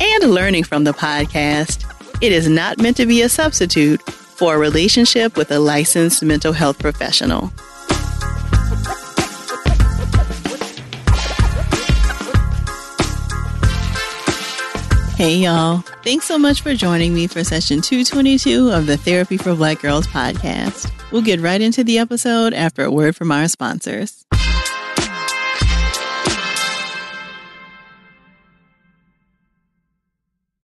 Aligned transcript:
and 0.00 0.30
learning 0.32 0.64
from 0.64 0.84
the 0.84 0.92
podcast, 0.92 1.84
it 2.22 2.32
is 2.32 2.48
not 2.48 2.78
meant 2.78 2.96
to 2.96 3.06
be 3.06 3.22
a 3.22 3.28
substitute 3.28 4.02
for 4.02 4.54
a 4.54 4.58
relationship 4.58 5.36
with 5.36 5.50
a 5.52 5.58
licensed 5.58 6.22
mental 6.22 6.52
health 6.52 6.78
professional. 6.78 7.52
Hey, 15.20 15.36
y'all. 15.36 15.84
Thanks 16.02 16.24
so 16.24 16.38
much 16.38 16.62
for 16.62 16.74
joining 16.74 17.12
me 17.12 17.26
for 17.26 17.44
session 17.44 17.82
222 17.82 18.70
of 18.70 18.86
the 18.86 18.96
Therapy 18.96 19.36
for 19.36 19.54
Black 19.54 19.82
Girls 19.82 20.06
podcast. 20.06 20.90
We'll 21.12 21.20
get 21.20 21.40
right 21.40 21.60
into 21.60 21.84
the 21.84 21.98
episode 21.98 22.54
after 22.54 22.84
a 22.84 22.90
word 22.90 23.14
from 23.14 23.30
our 23.30 23.46
sponsors. 23.46 24.24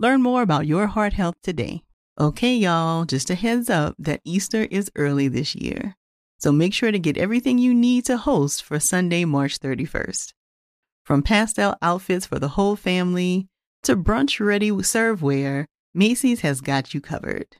Learn 0.00 0.22
more 0.22 0.42
about 0.42 0.68
your 0.68 0.86
heart 0.86 1.14
health 1.14 1.34
today. 1.42 1.82
Okay, 2.20 2.54
y'all, 2.54 3.04
just 3.04 3.30
a 3.30 3.34
heads 3.34 3.68
up 3.68 3.96
that 3.98 4.20
Easter 4.24 4.68
is 4.70 4.92
early 4.94 5.26
this 5.26 5.56
year. 5.56 5.96
So 6.38 6.52
make 6.52 6.72
sure 6.72 6.92
to 6.92 7.00
get 7.00 7.18
everything 7.18 7.58
you 7.58 7.74
need 7.74 8.04
to 8.04 8.16
host 8.16 8.62
for 8.62 8.78
Sunday, 8.78 9.24
March 9.24 9.58
31st. 9.58 10.34
From 11.04 11.24
pastel 11.24 11.76
outfits 11.82 12.26
for 12.26 12.38
the 12.38 12.50
whole 12.50 12.76
family 12.76 13.48
to 13.82 13.96
brunch 13.96 14.38
ready 14.38 14.70
serveware, 14.70 15.64
Macy's 15.92 16.42
has 16.42 16.60
got 16.60 16.94
you 16.94 17.00
covered. 17.00 17.56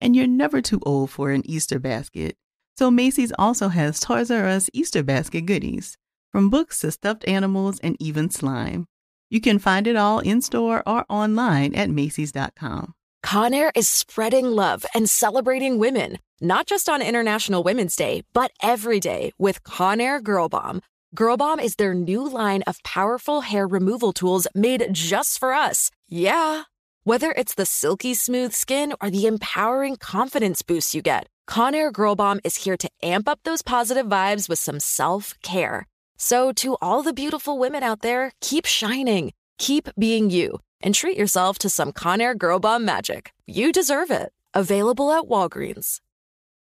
And 0.00 0.14
you're 0.14 0.28
never 0.28 0.60
too 0.60 0.80
old 0.86 1.10
for 1.10 1.32
an 1.32 1.42
Easter 1.44 1.80
basket. 1.80 2.36
So 2.78 2.92
Macy's 2.92 3.32
also 3.40 3.68
has 3.68 3.98
Toys 3.98 4.30
R 4.30 4.46
Us 4.46 4.70
Easter 4.72 5.02
basket 5.02 5.46
goodies, 5.46 5.98
from 6.30 6.48
books 6.48 6.78
to 6.80 6.92
stuffed 6.92 7.26
animals 7.26 7.80
and 7.80 7.96
even 7.98 8.30
slime. 8.30 8.86
You 9.32 9.40
can 9.40 9.58
find 9.58 9.86
it 9.86 9.96
all 9.96 10.18
in 10.18 10.42
store 10.42 10.82
or 10.86 11.06
online 11.08 11.74
at 11.74 11.88
Macy's.com. 11.88 12.92
Conair 13.24 13.70
is 13.74 13.88
spreading 13.88 14.44
love 14.44 14.84
and 14.94 15.08
celebrating 15.08 15.78
women, 15.78 16.18
not 16.42 16.66
just 16.66 16.86
on 16.86 17.00
International 17.00 17.62
Women's 17.62 17.96
Day, 17.96 18.24
but 18.34 18.50
every 18.62 19.00
day 19.00 19.32
with 19.38 19.62
Conair 19.62 20.22
Girl 20.22 20.50
Bomb. 20.50 20.82
Girl 21.14 21.38
Bomb 21.38 21.60
is 21.60 21.76
their 21.76 21.94
new 21.94 22.28
line 22.28 22.60
of 22.66 22.82
powerful 22.82 23.40
hair 23.40 23.66
removal 23.66 24.12
tools 24.12 24.46
made 24.54 24.86
just 24.92 25.38
for 25.38 25.54
us. 25.54 25.90
Yeah. 26.10 26.64
Whether 27.04 27.32
it's 27.32 27.54
the 27.54 27.64
silky 27.64 28.12
smooth 28.12 28.52
skin 28.52 28.92
or 29.00 29.08
the 29.08 29.26
empowering 29.26 29.96
confidence 29.96 30.60
boost 30.60 30.94
you 30.94 31.00
get, 31.00 31.26
Conair 31.48 31.90
Girl 31.90 32.16
Bomb 32.16 32.40
is 32.44 32.56
here 32.56 32.76
to 32.76 32.90
amp 33.02 33.26
up 33.30 33.40
those 33.44 33.62
positive 33.62 34.04
vibes 34.08 34.50
with 34.50 34.58
some 34.58 34.78
self 34.78 35.34
care. 35.42 35.86
So, 36.24 36.52
to 36.62 36.76
all 36.80 37.02
the 37.02 37.12
beautiful 37.12 37.58
women 37.58 37.82
out 37.82 38.00
there, 38.00 38.30
keep 38.40 38.64
shining, 38.64 39.32
keep 39.58 39.88
being 39.98 40.30
you, 40.30 40.60
and 40.80 40.94
treat 40.94 41.18
yourself 41.18 41.58
to 41.58 41.68
some 41.68 41.90
Conair 41.90 42.38
Girl 42.38 42.60
Bomb 42.60 42.84
magic. 42.84 43.32
You 43.46 43.72
deserve 43.72 44.12
it. 44.12 44.32
Available 44.54 45.10
at 45.10 45.24
Walgreens. 45.24 45.98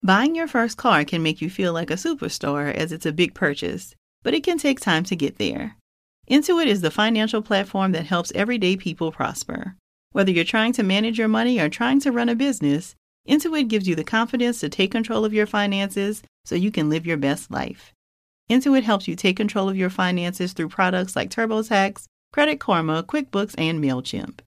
Buying 0.01 0.33
your 0.33 0.47
first 0.47 0.77
car 0.77 1.05
can 1.05 1.22
make 1.22 1.41
you 1.41 1.49
feel 1.49 1.73
like 1.73 1.91
a 1.91 1.94
superstar 1.94 2.73
as 2.73 2.91
it's 2.91 3.05
a 3.05 3.11
big 3.11 3.35
purchase 3.35 3.94
but 4.23 4.33
it 4.33 4.44
can 4.44 4.57
take 4.57 4.79
time 4.79 5.03
to 5.03 5.16
get 5.16 5.38
there. 5.38 5.78
Intuit 6.29 6.66
is 6.66 6.81
the 6.81 6.91
financial 6.91 7.41
platform 7.41 7.91
that 7.91 8.05
helps 8.05 8.31
everyday 8.33 8.78
people 8.78 9.11
prosper. 9.11 9.75
Whether 10.11 10.31
you're 10.31 10.43
trying 10.43 10.73
to 10.73 10.83
manage 10.83 11.17
your 11.17 11.28
money 11.28 11.59
or 11.59 11.69
trying 11.69 11.99
to 12.01 12.11
run 12.11 12.29
a 12.29 12.35
business, 12.35 12.95
Intuit 13.28 13.67
gives 13.67 13.88
you 13.88 13.95
the 13.95 14.03
confidence 14.03 14.59
to 14.59 14.69
take 14.69 14.91
control 14.91 15.25
of 15.25 15.33
your 15.33 15.45
finances 15.45 16.22
so 16.45 16.55
you 16.55 16.72
can 16.72 16.89
live 16.89 17.05
your 17.05 17.17
best 17.17 17.51
life. 17.51 17.93
Intuit 18.50 18.84
helps 18.84 19.07
you 19.07 19.16
take 19.16 19.38
control 19.38 19.69
of 19.69 19.78
your 19.78 19.90
finances 19.90 20.53
through 20.53 20.69
products 20.69 21.16
like 21.16 21.29
TurboTax, 21.29 22.06
Credit 22.34 22.59
Karma, 22.59 23.03
QuickBooks, 23.03 23.56
and 23.57 23.84
MailChimp. 23.84 24.40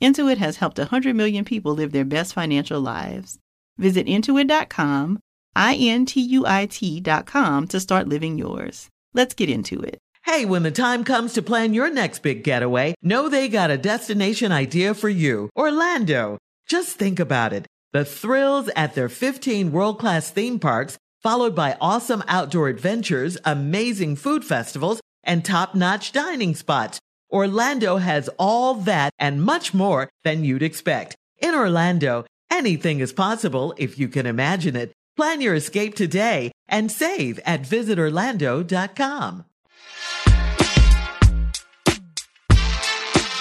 Intuit 0.00 0.38
has 0.38 0.56
helped 0.56 0.78
100 0.78 1.14
million 1.14 1.44
people 1.44 1.72
live 1.74 1.92
their 1.92 2.04
best 2.04 2.34
financial 2.34 2.80
lives. 2.80 3.38
Visit 3.78 4.06
intuit.com, 4.06 5.18
I 5.56 5.74
N 5.76 6.06
T 6.06 6.20
U 6.20 6.44
I 6.46 6.66
T.com 6.66 7.68
to 7.68 7.80
start 7.80 8.08
living 8.08 8.38
yours. 8.38 8.88
Let's 9.12 9.34
get 9.34 9.48
into 9.48 9.80
it. 9.80 9.98
Hey, 10.24 10.44
when 10.44 10.62
the 10.62 10.70
time 10.70 11.04
comes 11.04 11.34
to 11.34 11.42
plan 11.42 11.74
your 11.74 11.90
next 11.92 12.20
big 12.20 12.44
getaway, 12.44 12.94
know 13.02 13.28
they 13.28 13.48
got 13.48 13.70
a 13.70 13.76
destination 13.78 14.52
idea 14.52 14.94
for 14.94 15.08
you. 15.08 15.50
Orlando. 15.56 16.38
Just 16.66 16.98
think 16.98 17.20
about 17.20 17.52
it. 17.52 17.66
The 17.92 18.04
thrills 18.04 18.68
at 18.74 18.94
their 18.94 19.08
15 19.08 19.70
world-class 19.70 20.30
theme 20.30 20.58
parks, 20.58 20.96
followed 21.24 21.54
by 21.54 21.74
awesome 21.80 22.22
outdoor 22.28 22.68
adventures, 22.68 23.38
amazing 23.46 24.14
food 24.14 24.44
festivals, 24.44 25.00
and 25.24 25.42
top-notch 25.42 26.12
dining 26.12 26.54
spots. 26.54 27.00
Orlando 27.32 27.96
has 27.96 28.28
all 28.38 28.74
that 28.74 29.10
and 29.18 29.42
much 29.42 29.72
more 29.72 30.10
than 30.22 30.44
you'd 30.44 30.62
expect. 30.62 31.16
In 31.38 31.54
Orlando, 31.54 32.26
anything 32.50 33.00
is 33.00 33.14
possible 33.14 33.74
if 33.78 33.98
you 33.98 34.06
can 34.06 34.26
imagine 34.26 34.76
it. 34.76 34.92
Plan 35.16 35.40
your 35.40 35.54
escape 35.54 35.94
today 35.94 36.52
and 36.68 36.92
save 36.92 37.40
at 37.46 37.62
visitorlando.com. 37.62 39.46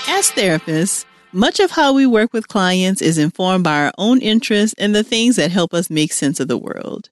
As 0.07 0.31
therapists, 0.31 1.05
much 1.33 1.59
of 1.59 1.71
how 1.71 1.93
we 1.93 2.05
work 2.05 2.31
with 2.31 2.47
clients 2.47 3.01
is 3.01 3.17
informed 3.17 3.65
by 3.65 3.83
our 3.83 3.91
own 3.97 4.21
interests 4.21 4.73
and 4.77 4.95
the 4.95 5.03
things 5.03 5.35
that 5.35 5.51
help 5.51 5.73
us 5.73 5.89
make 5.89 6.13
sense 6.13 6.39
of 6.39 6.47
the 6.47 6.57
world. 6.57 7.09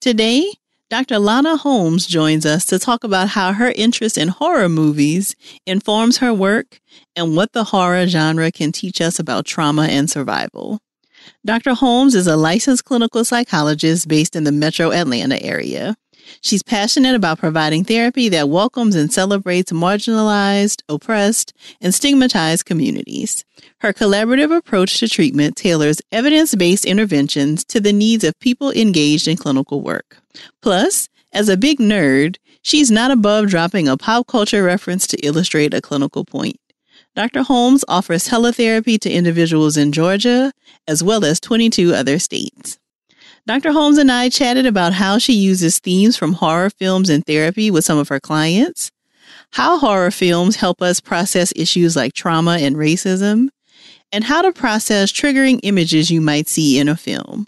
Today, 0.00 0.52
Dr. 0.88 1.18
Lana 1.18 1.56
Holmes 1.56 2.06
joins 2.06 2.46
us 2.46 2.64
to 2.66 2.78
talk 2.78 3.02
about 3.02 3.28
how 3.28 3.52
her 3.52 3.72
interest 3.72 4.16
in 4.16 4.28
horror 4.28 4.68
movies 4.68 5.34
informs 5.66 6.18
her 6.18 6.32
work 6.32 6.80
and 7.16 7.34
what 7.34 7.52
the 7.52 7.64
horror 7.64 8.06
genre 8.06 8.52
can 8.52 8.70
teach 8.70 9.00
us 9.00 9.18
about 9.18 9.46
trauma 9.46 9.86
and 9.86 10.08
survival. 10.08 10.80
Dr. 11.44 11.74
Holmes 11.74 12.14
is 12.14 12.28
a 12.28 12.36
licensed 12.36 12.84
clinical 12.84 13.24
psychologist 13.24 14.06
based 14.06 14.36
in 14.36 14.44
the 14.44 14.52
metro 14.52 14.92
Atlanta 14.92 15.42
area. 15.42 15.96
She's 16.40 16.62
passionate 16.62 17.14
about 17.14 17.38
providing 17.38 17.84
therapy 17.84 18.28
that 18.30 18.48
welcomes 18.48 18.94
and 18.94 19.12
celebrates 19.12 19.72
marginalized, 19.72 20.82
oppressed, 20.88 21.52
and 21.80 21.94
stigmatized 21.94 22.64
communities. 22.64 23.44
Her 23.80 23.92
collaborative 23.92 24.56
approach 24.56 24.98
to 25.00 25.08
treatment 25.08 25.56
tailors 25.56 26.00
evidence 26.12 26.54
based 26.54 26.84
interventions 26.84 27.64
to 27.66 27.80
the 27.80 27.92
needs 27.92 28.24
of 28.24 28.38
people 28.40 28.70
engaged 28.72 29.28
in 29.28 29.36
clinical 29.36 29.82
work. 29.82 30.18
Plus, 30.62 31.08
as 31.32 31.48
a 31.48 31.56
big 31.56 31.78
nerd, 31.78 32.36
she's 32.62 32.90
not 32.90 33.10
above 33.10 33.48
dropping 33.48 33.88
a 33.88 33.96
pop 33.96 34.26
culture 34.26 34.62
reference 34.62 35.06
to 35.08 35.18
illustrate 35.18 35.74
a 35.74 35.80
clinical 35.80 36.24
point. 36.24 36.56
Dr. 37.14 37.42
Holmes 37.42 37.84
offers 37.88 38.28
teletherapy 38.28 38.98
to 39.00 39.10
individuals 39.10 39.76
in 39.76 39.92
Georgia, 39.92 40.52
as 40.86 41.02
well 41.02 41.24
as 41.24 41.40
22 41.40 41.94
other 41.94 42.18
states. 42.18 42.78
Dr. 43.46 43.70
Holmes 43.70 43.96
and 43.96 44.10
I 44.10 44.28
chatted 44.28 44.66
about 44.66 44.92
how 44.92 45.18
she 45.18 45.32
uses 45.32 45.78
themes 45.78 46.16
from 46.16 46.32
horror 46.32 46.68
films 46.68 47.08
in 47.08 47.22
therapy 47.22 47.70
with 47.70 47.84
some 47.84 47.96
of 47.96 48.08
her 48.08 48.18
clients, 48.18 48.90
how 49.52 49.78
horror 49.78 50.10
films 50.10 50.56
help 50.56 50.82
us 50.82 50.98
process 50.98 51.52
issues 51.54 51.94
like 51.94 52.12
trauma 52.12 52.58
and 52.60 52.74
racism, 52.74 53.50
and 54.10 54.24
how 54.24 54.42
to 54.42 54.50
process 54.50 55.12
triggering 55.12 55.60
images 55.62 56.10
you 56.10 56.20
might 56.20 56.48
see 56.48 56.80
in 56.80 56.88
a 56.88 56.96
film. 56.96 57.46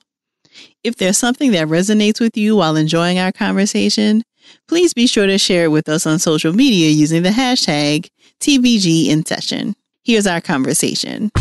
If 0.85 0.97
there's 0.97 1.19
something 1.19 1.51
that 1.51 1.67
resonates 1.67 2.21
with 2.21 2.37
you 2.37 2.55
while 2.55 2.77
enjoying 2.77 3.19
our 3.19 3.33
conversation, 3.33 4.23
please 4.69 4.95
be 4.95 5.09
sure 5.09 5.27
to 5.27 5.37
share 5.37 5.65
it 5.65 5.73
with 5.73 5.89
us 5.89 6.07
on 6.07 6.21
social 6.21 6.53
media 6.53 6.91
using 6.91 7.25
the 7.25 7.31
hashtag 7.31 8.09
TBG 8.39 9.09
in 9.09 9.27
session. 9.27 9.75
Here's 10.05 10.29
our 10.29 10.41
conversation. 10.41 11.33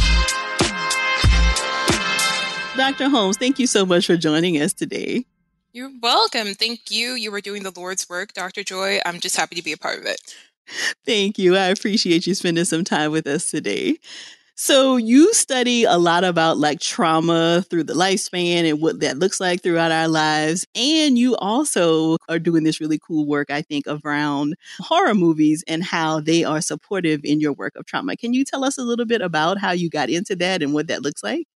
Dr. 2.77 3.09
Holmes, 3.09 3.38
thank 3.38 3.57
you 3.57 3.65
so 3.65 3.88
much 3.88 4.06
for 4.06 4.15
joining 4.18 4.62
us 4.62 4.71
today. 4.71 5.25
You're 5.74 5.89
welcome. 6.00 6.53
Thank 6.53 6.91
you. 6.91 7.13
You 7.13 7.31
were 7.31 7.41
doing 7.41 7.63
the 7.63 7.74
Lord's 7.75 8.07
work, 8.07 8.33
Dr. 8.33 8.63
Joy. 8.63 9.00
I'm 9.03 9.19
just 9.19 9.35
happy 9.35 9.56
to 9.56 9.63
be 9.63 9.71
a 9.71 9.77
part 9.77 9.97
of 9.97 10.06
it. 10.06 10.21
Thank 11.03 11.39
you. 11.39 11.56
I 11.57 11.65
appreciate 11.65 12.27
you 12.27 12.35
spending 12.35 12.65
some 12.65 12.83
time 12.83 13.12
with 13.12 13.25
us 13.25 13.50
today. 13.50 13.97
So 14.53 14.95
you 14.95 15.33
study 15.33 15.85
a 15.85 15.97
lot 15.97 16.24
about 16.24 16.59
like 16.59 16.79
trauma 16.79 17.63
through 17.68 17.85
the 17.85 17.94
lifespan 17.94 18.69
and 18.69 18.80
what 18.80 19.00
that 19.00 19.18
looks 19.18 19.39
like 19.39 19.63
throughout 19.63 19.91
our 19.91 20.07
lives. 20.07 20.68
And 20.75 21.18
you 21.18 21.35
also 21.38 22.18
are 22.30 22.38
doing 22.38 22.63
this 22.63 22.80
really 22.80 23.00
cool 23.00 23.25
work, 23.25 23.50
I 23.50 23.63
think, 23.63 23.85
around 23.88 24.56
horror 24.80 25.15
movies 25.15 25.63
and 25.68 25.83
how 25.83 26.19
they 26.19 26.44
are 26.44 26.62
supportive 26.62 27.21
in 27.23 27.39
your 27.39 27.53
work 27.53 27.75
of 27.75 27.88
trauma. 27.88 28.15
Can 28.15 28.33
you 28.33 28.45
tell 28.45 28.63
us 28.63 28.77
a 28.77 28.83
little 28.83 29.06
bit 29.06 29.21
about 29.21 29.57
how 29.57 29.71
you 29.71 29.89
got 29.89 30.12
into 30.12 30.35
that 30.35 30.62
and 30.62 30.75
what 30.75 30.88
that 30.88 31.01
looks 31.01 31.23
like? 31.23 31.47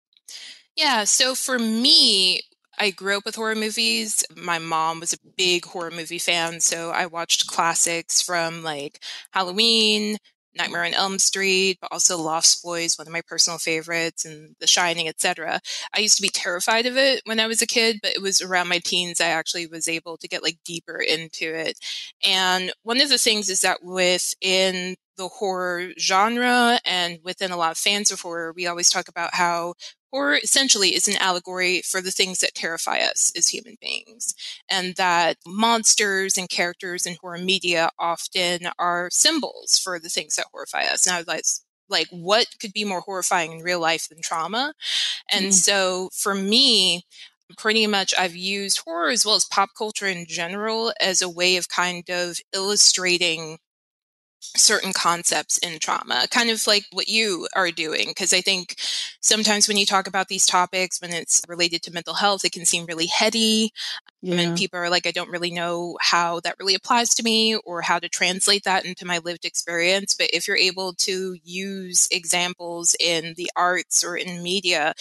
Yeah, 0.76 1.04
so 1.04 1.36
for 1.36 1.60
me, 1.60 2.42
I 2.80 2.92
grew 2.92 3.18
up 3.18 3.26
with 3.26 3.36
horror 3.36 3.56
movies. 3.56 4.24
My 4.36 4.58
mom 4.60 5.00
was 5.00 5.14
a 5.14 5.18
big 5.38 5.66
horror 5.66 5.92
movie 5.92 6.18
fan, 6.20 6.60
so 6.62 6.92
I 6.92 7.06
watched 7.06 7.48
classics 7.48 8.22
from 8.22 8.64
like 8.64 9.04
Halloween, 9.32 10.18
Nightmare 10.56 10.86
on 10.86 10.94
Elm 10.94 11.20
Street, 11.20 11.78
but 11.82 11.92
also 11.92 12.18
Lost 12.18 12.64
Boys, 12.64 12.98
one 12.98 13.08
of 13.08 13.14
my 13.14 13.22
personal 13.28 13.60
favorites, 13.60 14.26
and 14.26 14.56
The 14.60 14.68
Shining, 14.68 15.08
etc. 15.08 15.60
I 15.96 16.00
used 16.00 16.16
to 16.18 16.22
be 16.22 16.30
terrified 16.30 16.86
of 16.86 16.98
it 16.98 17.22
when 17.26 17.40
I 17.40 17.48
was 17.48 17.62
a 17.62 17.68
kid, 17.68 18.00
but 18.02 18.12
it 18.16 18.22
was 18.22 18.42
around 18.42 18.68
my 18.70 18.80
teens 18.80 19.22
I 19.22 19.28
actually 19.28 19.68
was 19.68 19.88
able 19.88 20.18
to 20.18 20.28
get 20.28 20.44
like 20.44 20.58
deeper 20.66 20.98
into 20.98 21.54
it. 21.54 21.78
And 22.26 22.72
one 22.84 23.02
of 23.02 23.10
the 23.10 23.18
things 23.18 23.50
is 23.50 23.62
that 23.62 23.84
within 23.84 24.96
the 25.18 25.28
horror 25.28 25.90
genre 26.00 26.80
and 26.86 27.20
within 27.24 27.52
a 27.52 27.58
lot 27.58 27.72
of 27.72 27.78
fans 27.78 28.12
of 28.12 28.22
horror, 28.22 28.54
we 28.56 28.68
always 28.68 28.90
talk 28.90 29.08
about 29.08 29.34
how 29.36 29.74
horror 30.12 30.38
essentially 30.44 30.90
is 30.90 31.08
an 31.08 31.18
allegory 31.18 31.82
for 31.82 32.02
the 32.02 32.12
things 32.12 32.40
that 32.40 32.54
terrify 32.54 33.00
us 33.00 33.32
as 33.36 33.48
human 33.48 33.78
beings. 33.82 34.36
And 34.70 34.96
that 34.96 35.38
monsters 35.46 36.38
and 36.38 36.50
characters 36.50 37.06
in 37.06 37.18
horror 37.22 37.38
media 37.38 37.90
often 37.98 38.70
are 38.78 39.10
symbols 39.12 39.80
for 39.80 40.00
the 40.00 40.10
things 40.10 40.36
that 40.36 40.48
horrify 40.52 40.84
us. 40.84 41.08
And 41.08 41.16
I 41.16 41.20
was 41.20 41.64
like, 41.90 42.08
what 42.12 42.48
could 42.60 42.74
be 42.74 42.86
more 42.86 43.02
horrifying 43.02 43.54
in 43.54 43.64
real 43.64 43.80
life 43.80 44.08
than 44.10 44.22
trauma? 44.22 44.74
And 45.32 45.48
mm. 45.48 45.54
so 45.54 46.10
for 46.14 46.36
me, 46.36 47.06
pretty 47.58 47.88
much 47.88 48.14
I've 48.18 48.36
used 48.36 48.80
horror 48.80 49.10
as 49.10 49.26
well 49.26 49.36
as 49.36 49.46
pop 49.46 49.70
culture 49.78 50.08
in 50.08 50.26
general 50.28 50.94
as 51.02 51.22
a 51.22 51.30
way 51.30 51.58
of 51.58 51.70
kind 51.70 52.10
of 52.10 52.40
illustrating 52.54 53.58
certain 54.42 54.92
concepts 54.94 55.58
in 55.60 55.80
trauma, 55.80 56.28
kind 56.30 56.50
of 56.50 56.66
like 56.68 56.86
what 56.92 57.08
you 57.08 57.48
are 57.56 57.72
doing. 57.72 58.08
Because 58.08 58.34
I 58.34 58.42
think 58.42 58.76
sometimes 59.22 59.68
when 59.68 59.78
you 59.78 59.86
talk 59.86 60.08
about 60.08 60.28
these 60.28 60.46
topics, 60.46 61.02
when 61.02 61.14
it's 61.14 61.42
related 61.48 61.84
to 61.84 61.94
mental 61.94 62.16
health, 62.16 62.44
it 62.44 62.52
can 62.52 62.66
seem 62.66 62.86
really 62.86 63.06
heady. 63.08 63.72
Yeah. 64.22 64.36
And 64.36 64.58
people 64.58 64.80
are 64.80 64.90
like, 64.90 65.08
I 65.08 65.12
don't 65.12 65.32
really 65.32 65.52
know 65.52 65.98
how 66.00 66.40
that 66.42 66.56
really 66.60 66.76
applies 66.76 67.10
to 67.16 67.24
me 67.24 67.56
or 67.56 67.82
how 67.82 67.98
to 68.00 68.10
translate 68.10 68.64
that 68.66 68.86
into 68.86 69.06
my 69.06 69.20
lived 69.20 69.46
experience. 69.46 70.14
But 70.14 70.30
if 70.32 70.48
you're 70.48 70.58
able 70.58 70.94
to 70.94 71.38
use 71.44 72.08
examples 72.12 72.96
in 73.00 73.34
the 73.36 73.50
arts 73.56 74.04
or 74.04 74.16
in 74.16 74.44
media, 74.44 74.94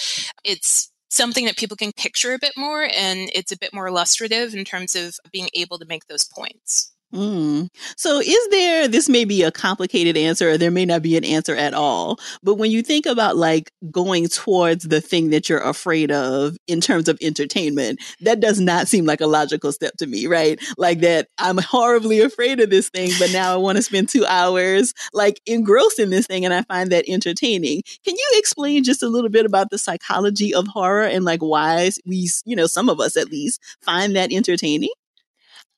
it's 0.44 0.90
something 1.10 1.44
that 1.44 1.56
people 1.56 1.76
can 1.76 1.92
picture 1.92 2.32
a 2.32 2.38
bit 2.38 2.52
more 2.56 2.82
and 2.82 3.28
it's 3.34 3.52
a 3.52 3.58
bit 3.58 3.74
more 3.74 3.88
illustrative 3.88 4.54
in 4.54 4.64
terms 4.64 4.94
of 4.94 5.18
being 5.32 5.48
able 5.54 5.78
to 5.78 5.84
make 5.84 6.06
those 6.06 6.24
points. 6.24 6.92
Mm. 7.12 7.68
So, 7.96 8.20
is 8.20 8.48
there, 8.50 8.86
this 8.86 9.08
may 9.08 9.24
be 9.24 9.42
a 9.42 9.50
complicated 9.50 10.16
answer, 10.16 10.50
or 10.50 10.58
there 10.58 10.70
may 10.70 10.84
not 10.84 11.02
be 11.02 11.16
an 11.16 11.24
answer 11.24 11.56
at 11.56 11.74
all. 11.74 12.20
But 12.44 12.54
when 12.54 12.70
you 12.70 12.82
think 12.82 13.04
about 13.04 13.36
like 13.36 13.72
going 13.90 14.28
towards 14.28 14.84
the 14.84 15.00
thing 15.00 15.30
that 15.30 15.48
you're 15.48 15.58
afraid 15.58 16.12
of 16.12 16.56
in 16.68 16.80
terms 16.80 17.08
of 17.08 17.18
entertainment, 17.20 18.00
that 18.20 18.38
does 18.38 18.60
not 18.60 18.86
seem 18.86 19.06
like 19.06 19.20
a 19.20 19.26
logical 19.26 19.72
step 19.72 19.96
to 19.96 20.06
me, 20.06 20.28
right? 20.28 20.60
Like 20.78 21.00
that 21.00 21.26
I'm 21.38 21.58
horribly 21.58 22.20
afraid 22.20 22.60
of 22.60 22.70
this 22.70 22.88
thing, 22.90 23.10
but 23.18 23.32
now 23.32 23.52
I 23.52 23.56
want 23.56 23.76
to 23.76 23.82
spend 23.82 24.08
two 24.08 24.24
hours 24.26 24.94
like 25.12 25.40
engrossed 25.46 25.98
in 25.98 26.10
this 26.10 26.28
thing 26.28 26.44
and 26.44 26.54
I 26.54 26.62
find 26.62 26.92
that 26.92 27.08
entertaining. 27.08 27.82
Can 28.04 28.14
you 28.14 28.30
explain 28.34 28.84
just 28.84 29.02
a 29.02 29.08
little 29.08 29.30
bit 29.30 29.46
about 29.46 29.70
the 29.70 29.78
psychology 29.78 30.54
of 30.54 30.68
horror 30.68 31.06
and 31.06 31.24
like 31.24 31.40
why 31.40 31.90
we, 32.06 32.28
you 32.44 32.54
know, 32.54 32.66
some 32.66 32.88
of 32.88 33.00
us 33.00 33.16
at 33.16 33.32
least 33.32 33.60
find 33.82 34.14
that 34.14 34.32
entertaining? 34.32 34.90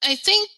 I 0.05 0.17
think 0.17 0.51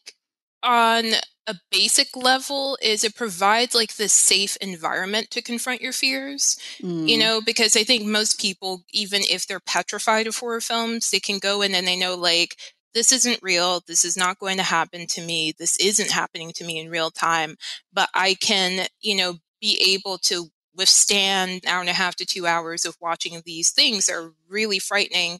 on 0.64 1.04
a 1.46 1.54
basic 1.70 2.16
level 2.16 2.78
is 2.80 3.04
it 3.04 3.14
provides 3.14 3.74
like 3.74 3.96
this 3.96 4.14
safe 4.14 4.56
environment 4.62 5.30
to 5.30 5.42
confront 5.42 5.82
your 5.82 5.92
fears 5.92 6.56
mm. 6.80 7.06
you 7.06 7.18
know 7.18 7.42
because 7.44 7.76
i 7.76 7.84
think 7.84 8.04
most 8.04 8.40
people 8.40 8.82
even 8.92 9.20
if 9.30 9.46
they're 9.46 9.60
petrified 9.60 10.26
of 10.26 10.38
horror 10.38 10.60
films 10.60 11.10
they 11.10 11.20
can 11.20 11.38
go 11.38 11.60
in 11.60 11.74
and 11.74 11.86
they 11.86 11.96
know 11.96 12.14
like 12.14 12.56
this 12.94 13.12
isn't 13.12 13.42
real. 13.42 13.82
This 13.86 14.04
is 14.04 14.16
not 14.16 14.38
going 14.38 14.56
to 14.58 14.62
happen 14.62 15.08
to 15.08 15.20
me. 15.20 15.52
This 15.58 15.76
isn't 15.78 16.12
happening 16.12 16.52
to 16.52 16.64
me 16.64 16.78
in 16.78 16.90
real 16.90 17.10
time. 17.10 17.56
But 17.92 18.08
i 18.14 18.34
can 18.34 18.86
you 19.00 19.16
know 19.16 19.34
be 19.60 19.94
able 19.94 20.18
to 20.18 20.46
withstand 20.76 21.62
an 21.64 21.70
hour 21.70 21.80
and 21.80 21.88
a 21.88 21.94
half 21.94 22.16
to 22.16 22.26
two 22.26 22.46
hours 22.46 22.84
of 22.84 22.96
watching 23.00 23.40
these 23.44 23.70
things 23.70 24.06
that 24.06 24.14
are 24.14 24.32
really 24.48 24.78
frightening 24.78 25.38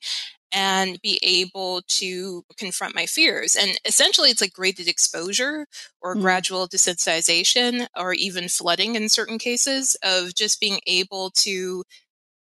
and 0.55 1.01
be 1.03 1.19
able 1.23 1.83
to 1.89 2.45
confront 2.57 2.95
my 2.95 3.07
fears. 3.07 3.57
And 3.57 3.73
essentially, 3.85 4.31
it's 4.31 4.41
like 4.41 4.53
graded 4.53 4.87
exposure 4.87 5.67
or 6.01 6.15
mm. 6.15 6.21
gradual 6.21 6.69
desensitization 6.69 7.89
or 7.97 8.15
even 8.15 8.49
flooding 8.49 8.95
in 8.95 9.09
certain 9.09 9.39
cases 9.39 9.97
of 10.05 10.35
just 10.35 10.61
being 10.61 10.79
able 10.87 11.31
to 11.31 11.83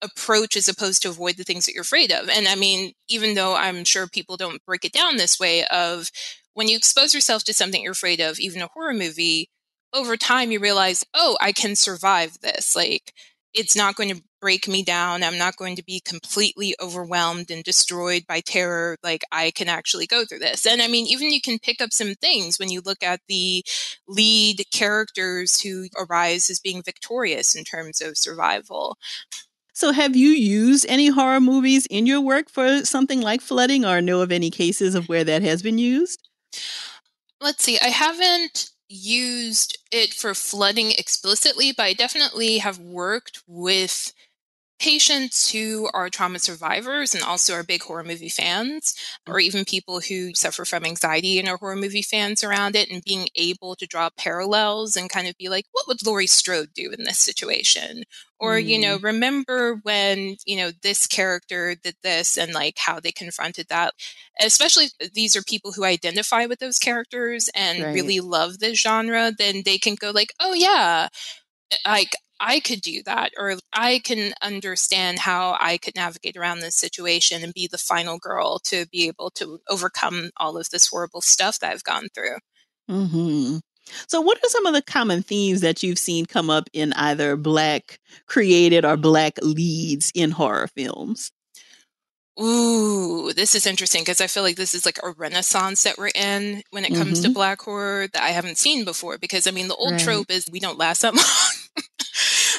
approach 0.01 0.57
as 0.57 0.68
opposed 0.68 1.03
to 1.03 1.09
avoid 1.09 1.38
the 1.38 1.44
things 1.44 1.68
that 1.68 1.74
you're 1.74 1.83
afraid 1.83 2.12
of. 2.12 2.27
And 2.27 2.48
I 2.48 2.56
mean, 2.56 2.94
even 3.07 3.36
though 3.36 3.56
I'm 3.56 3.83
sure 3.83 4.07
people 4.07 4.36
don't 4.36 4.65
break 4.65 4.83
it 4.83 4.94
down 4.94 5.18
this 5.18 5.39
way, 5.39 5.63
of 5.65 6.09
when 6.56 6.68
you 6.68 6.75
expose 6.75 7.13
yourself 7.13 7.44
to 7.44 7.53
something 7.53 7.83
you're 7.83 7.92
afraid 7.92 8.19
of, 8.19 8.39
even 8.39 8.63
a 8.63 8.69
horror 8.74 8.94
movie, 8.94 9.50
over 9.94 10.18
time 10.18 10.51
you 10.51 10.59
realize, 10.59 11.06
oh, 11.13 11.38
I 11.39 11.51
can 11.51 11.75
survive 11.75 12.39
this. 12.42 12.75
Like, 12.75 13.13
it's 13.53 13.75
not 13.75 13.95
going 13.95 14.09
to 14.09 14.24
break 14.42 14.68
me 14.68 14.84
down. 14.84 15.24
I'm 15.24 15.38
not 15.38 15.56
going 15.56 15.76
to 15.78 15.84
be 15.84 16.02
completely 16.02 16.76
overwhelmed 16.82 17.52
and 17.52 17.64
destroyed 17.64 18.24
by 18.28 18.42
terror. 18.42 18.98
Like 19.04 19.24
I 19.32 19.52
can 19.52 19.70
actually 19.70 20.08
go 20.08 20.25
through 20.25 20.39
this. 20.39 20.65
And 20.65 20.82
I 20.82 20.88
mean, 20.88 21.06
even 21.08 21.32
you 21.32 21.39
can 21.39 21.60
pick 21.60 21.80
up 21.80 21.94
some 21.94 22.15
things 22.15 22.60
when 22.60 22.70
you 22.70 22.82
look 22.84 23.04
at 23.04 23.22
the 23.27 23.63
lead 24.08 24.63
characters 24.74 25.62
who 25.62 25.88
arise 25.98 26.50
as 26.50 26.60
being 26.60 26.82
victorious 26.84 27.56
in 27.56 27.63
terms 27.63 28.01
of 28.01 28.18
survival. 28.18 28.98
So, 29.74 29.94
have 29.94 30.15
you 30.15 30.30
used 30.30 30.86
any 30.89 31.08
horror 31.08 31.39
movies 31.39 31.86
in 31.86 32.06
your 32.06 32.20
work 32.20 32.50
for 32.50 32.84
something 32.84 33.22
like 33.22 33.42
flooding 33.42 33.86
or 33.86 34.01
know 34.01 34.22
of 34.22 34.32
any 34.32 34.50
cases 34.50 34.96
of 34.96 35.08
where 35.08 35.24
that 35.24 35.42
has 35.44 35.63
been 35.63 35.77
used? 35.77 36.27
Let's 37.39 37.63
see. 37.63 37.80
I 37.80 37.88
haven't 37.88 38.70
used 38.89 39.77
it 39.92 40.13
for 40.13 40.34
flooding 40.34 40.92
explicitly, 40.92 41.72
but 41.72 41.84
I 41.84 41.94
definitely 41.94 42.58
have 42.58 42.77
worked 42.77 43.42
with 43.48 44.13
patients 44.82 45.52
who 45.52 45.88
are 45.94 46.10
trauma 46.10 46.40
survivors 46.40 47.14
and 47.14 47.24
also 47.24 47.54
are 47.54 47.64
big 47.64 47.84
horror 47.84 48.04
movie 48.04 48.30
fans, 48.30 48.96
or 49.28 49.36
mm. 49.36 49.44
even 49.44 49.64
people 49.64 50.02
who 50.02 50.34
suffer 50.34 50.66
from 50.66 50.84
anxiety 50.84 51.38
and 51.38 51.48
are 51.48 51.58
horror 51.58 51.76
movie 51.76 52.02
fans 52.02 52.44
around 52.44 52.76
it, 52.76 52.90
and 52.90 53.04
being 53.04 53.28
able 53.36 53.76
to 53.76 53.86
draw 53.86 54.10
parallels 54.18 54.98
and 54.98 55.10
kind 55.10 55.28
of 55.28 55.38
be 55.38 55.50
like, 55.50 55.66
what 55.72 55.88
would 55.88 56.04
Laurie 56.04 56.26
Strode 56.26 56.70
do 56.74 56.92
in 56.92 57.04
this 57.04 57.20
situation? 57.20 58.04
Or, 58.40 58.56
mm. 58.56 58.66
you 58.66 58.80
know, 58.80 58.98
mm. 58.98 59.04
remember 59.04 59.76
when, 59.84 60.38
you 60.48 60.58
know, 60.58 60.72
this 60.82 61.06
character 61.06 61.76
did 61.76 61.96
this 62.02 62.36
and 62.36 62.52
like 62.52 62.80
how 62.80 63.00
they 63.00 63.12
confronted 63.12 63.68
that. 63.70 63.94
Especially 64.42 64.88
these 65.14 65.36
are 65.36 65.44
people 65.44 65.74
who 65.74 65.84
identify 65.84 66.48
with 66.48 66.58
those 66.58 66.80
characters 66.80 67.52
and 67.54 67.84
right. 67.84 67.94
really 67.94 68.20
love 68.20 68.58
this 68.58 68.82
genre, 68.82 69.32
then 69.38 69.62
they 69.64 69.78
can 69.78 69.94
go 69.94 70.10
like, 70.10 70.34
oh 70.40 70.56
yeah, 70.56 71.10
like 71.86 72.16
I 72.41 72.60
could 72.60 72.81
do 72.81 73.03
that, 73.03 73.31
or 73.38 73.55
I 73.71 74.00
can 74.03 74.33
understand 74.41 75.19
how 75.19 75.55
I 75.60 75.77
could 75.77 75.95
navigate 75.95 76.36
around 76.36 76.60
this 76.60 76.75
situation 76.75 77.43
and 77.43 77.53
be 77.53 77.67
the 77.67 77.77
final 77.77 78.17
girl 78.17 78.60
to 78.65 78.88
be 78.88 79.07
able 79.07 79.29
to 79.31 79.60
overcome 79.69 80.31
all 80.38 80.57
of 80.57 80.69
this 80.71 80.88
horrible 80.88 81.21
stuff 81.21 81.60
that 81.60 81.71
I've 81.71 81.83
gone 81.83 82.07
through. 82.13 82.38
Mm-hmm. 82.89 83.57
So, 84.07 84.21
what 84.21 84.38
are 84.38 84.50
some 84.50 84.65
of 84.65 84.74
the 84.74 84.81
common 84.81 85.21
themes 85.21 85.62
that 85.62 85.83
you've 85.83 86.00
seen 86.00 86.25
come 86.25 86.50
up 86.50 86.67
in 86.74 86.93
either 86.93 87.36
Black 87.36 88.00
created 88.25 88.86
or 88.86 88.98
Black 88.98 89.38
leads 89.41 90.12
in 90.15 90.31
horror 90.31 90.67
films? 90.75 91.31
Ooh, 92.41 93.33
this 93.33 93.53
is 93.53 93.67
interesting 93.67 94.01
because 94.01 94.21
I 94.21 94.27
feel 94.27 94.41
like 94.41 94.55
this 94.55 94.74
is 94.74 94.86
like 94.86 95.00
a 95.03 95.12
renaissance 95.12 95.83
that 95.83 95.98
we're 95.98 96.12
in 96.15 96.63
when 96.71 96.86
it 96.86 96.95
comes 96.95 97.19
mm-hmm. 97.19 97.29
to 97.29 97.33
black 97.33 97.62
horror 97.62 98.07
that 98.13 98.24
I 98.24 98.29
haven't 98.29 98.57
seen 98.57 98.83
before. 98.83 99.17
Because 99.17 99.45
I 99.45 99.51
mean, 99.51 99.67
the 99.67 99.75
old 99.75 99.91
right. 99.91 100.01
trope 100.01 100.31
is 100.31 100.50
we 100.50 100.60
don't 100.60 100.77
last 100.77 101.01
that 101.01 101.13
long. 101.15 101.61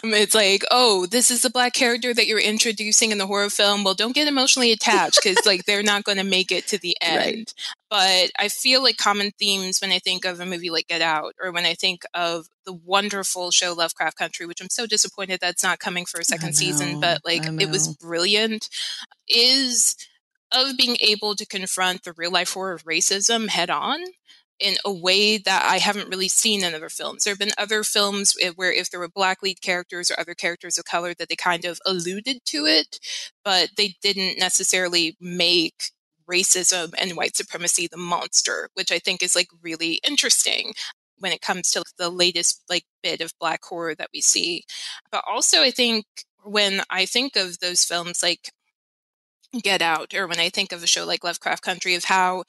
It's 0.05 0.35
like, 0.35 0.65
oh, 0.71 1.07
this 1.07 1.31
is 1.31 1.43
the 1.43 1.51
black 1.51 1.73
character 1.73 2.13
that 2.13 2.27
you're 2.27 2.41
introducing 2.41 3.13
in 3.13 3.19
the 3.19 3.27
horror 3.27 3.51
film. 3.51 3.85
Well, 3.85 3.95
don't 3.95 4.15
get 4.15 4.27
emotionally 4.27 4.73
attached 4.73 5.21
because 5.23 5.45
like 5.47 5.65
they're 5.65 5.83
not 5.83 6.05
going 6.05 6.19
to 6.19 6.25
make 6.25 6.51
it 6.51 6.67
to 6.69 6.79
the 6.79 6.97
end. 7.03 7.19
Right. 7.19 7.55
But 7.89 8.33
I 8.39 8.49
feel 8.49 8.83
like 8.83 8.97
common 8.97 9.33
themes 9.39 9.81
when 9.81 9.93
I 9.93 9.99
think 9.99 10.25
of 10.25 10.41
a 10.41 10.47
movie 10.47 10.71
like 10.71 10.89
Get 10.89 11.03
Out 11.03 11.35
or 11.41 11.53
when 11.53 11.67
I 11.67 11.75
think 11.75 12.03
of 12.15 12.47
the 12.65 12.73
wonderful 12.73 13.51
show 13.51 13.75
Lovecraft 13.75 14.17
Country, 14.17 14.47
which 14.47 14.61
I'm 14.61 14.71
so 14.71 14.87
disappointed 14.87 15.41
that's 15.41 15.63
not 15.63 15.79
coming 15.79 16.07
for 16.07 16.19
a 16.19 16.25
second 16.25 16.55
season, 16.55 17.01
but 17.01 17.21
like 17.25 17.45
it 17.61 17.71
was 17.71 17.95
brilliant, 17.97 18.69
is 19.29 19.95
of 20.53 20.77
being 20.77 20.97
able 21.01 21.35
to 21.35 21.47
confront 21.47 22.05
the 22.05 22.13
real 22.17 22.31
life 22.31 22.55
horror 22.55 22.73
of 22.73 22.85
racism 22.85 23.49
head 23.49 23.71
on 23.71 24.01
in 24.59 24.77
a 24.85 24.93
way 24.93 25.39
that 25.39 25.65
I 25.65 25.79
haven't 25.79 26.09
really 26.09 26.29
seen 26.29 26.63
in 26.65 26.75
other 26.75 26.89
films. 26.89 27.25
There 27.25 27.33
have 27.33 27.39
been 27.39 27.53
other 27.59 27.83
films 27.83 28.37
eh, 28.41 28.51
where 28.55 28.73
if 28.73 28.91
there 28.91 29.01
were 29.01 29.09
black 29.09 29.43
lead 29.43 29.61
characters 29.61 30.11
or 30.11 30.19
other 30.21 30.35
characters 30.35 30.79
of 30.79 30.85
color 30.85 31.15
that 31.15 31.29
they 31.29 31.37
kind 31.37 31.65
of 31.65 31.81
alluded 31.85 32.45
to 32.47 32.67
it, 32.67 32.99
but 33.45 33.71
they 33.77 33.97
didn't 34.03 34.39
necessarily 34.39 35.17
make 35.21 35.91
racism 36.31 36.95
and 37.01 37.17
white 37.17 37.37
supremacy 37.37 37.89
the 37.89 37.97
monster, 37.97 38.71
which 38.75 38.93
I 38.93 38.99
think 38.99 39.23
is 39.23 39.35
like 39.35 39.49
really 39.63 40.01
interesting 40.07 40.75
when 41.19 41.33
it 41.33 41.41
comes 41.41 41.71
to 41.73 41.83
the 41.99 42.11
latest 42.11 42.63
like 42.69 42.85
bit 43.03 43.21
of 43.21 43.33
black 43.41 43.65
horror 43.65 43.95
that 43.95 44.11
we 44.13 44.21
see. 44.21 44.65
But 45.11 45.25
also 45.29 45.63
I 45.63 45.71
think 45.71 46.05
when 46.45 46.83
I 46.91 47.07
think 47.07 47.37
of 47.37 47.59
those 47.61 47.85
films 47.85 48.23
like 48.23 48.51
Get 49.63 49.83
Out, 49.83 50.15
or 50.15 50.27
when 50.27 50.41
I 50.41 50.49
think 50.49 50.73
of 50.73 50.83
a 50.83 50.87
show 50.87 51.05
like 51.05 51.25
Lovecraft 51.25 51.63
Country, 51.63 51.95
of 51.95 52.05
how 52.05 52.45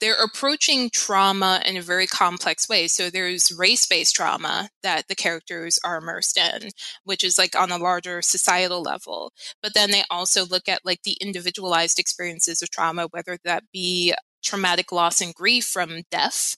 they're 0.00 0.22
approaching 0.22 0.90
trauma 0.90 1.60
in 1.66 1.76
a 1.76 1.82
very 1.82 2.06
complex 2.06 2.68
way. 2.68 2.86
So 2.88 3.10
there's 3.10 3.52
race 3.52 3.86
based 3.86 4.14
trauma 4.14 4.70
that 4.82 5.08
the 5.08 5.14
characters 5.14 5.78
are 5.84 5.98
immersed 5.98 6.38
in, 6.38 6.70
which 7.04 7.24
is 7.24 7.38
like 7.38 7.56
on 7.56 7.70
a 7.70 7.78
larger 7.78 8.22
societal 8.22 8.82
level. 8.82 9.32
But 9.62 9.74
then 9.74 9.90
they 9.90 10.04
also 10.10 10.46
look 10.46 10.68
at 10.68 10.84
like 10.84 11.02
the 11.02 11.16
individualized 11.20 11.98
experiences 11.98 12.62
of 12.62 12.70
trauma, 12.70 13.08
whether 13.10 13.38
that 13.44 13.64
be 13.72 14.14
traumatic 14.42 14.92
loss 14.92 15.20
and 15.20 15.34
grief 15.34 15.64
from 15.64 16.02
death, 16.10 16.56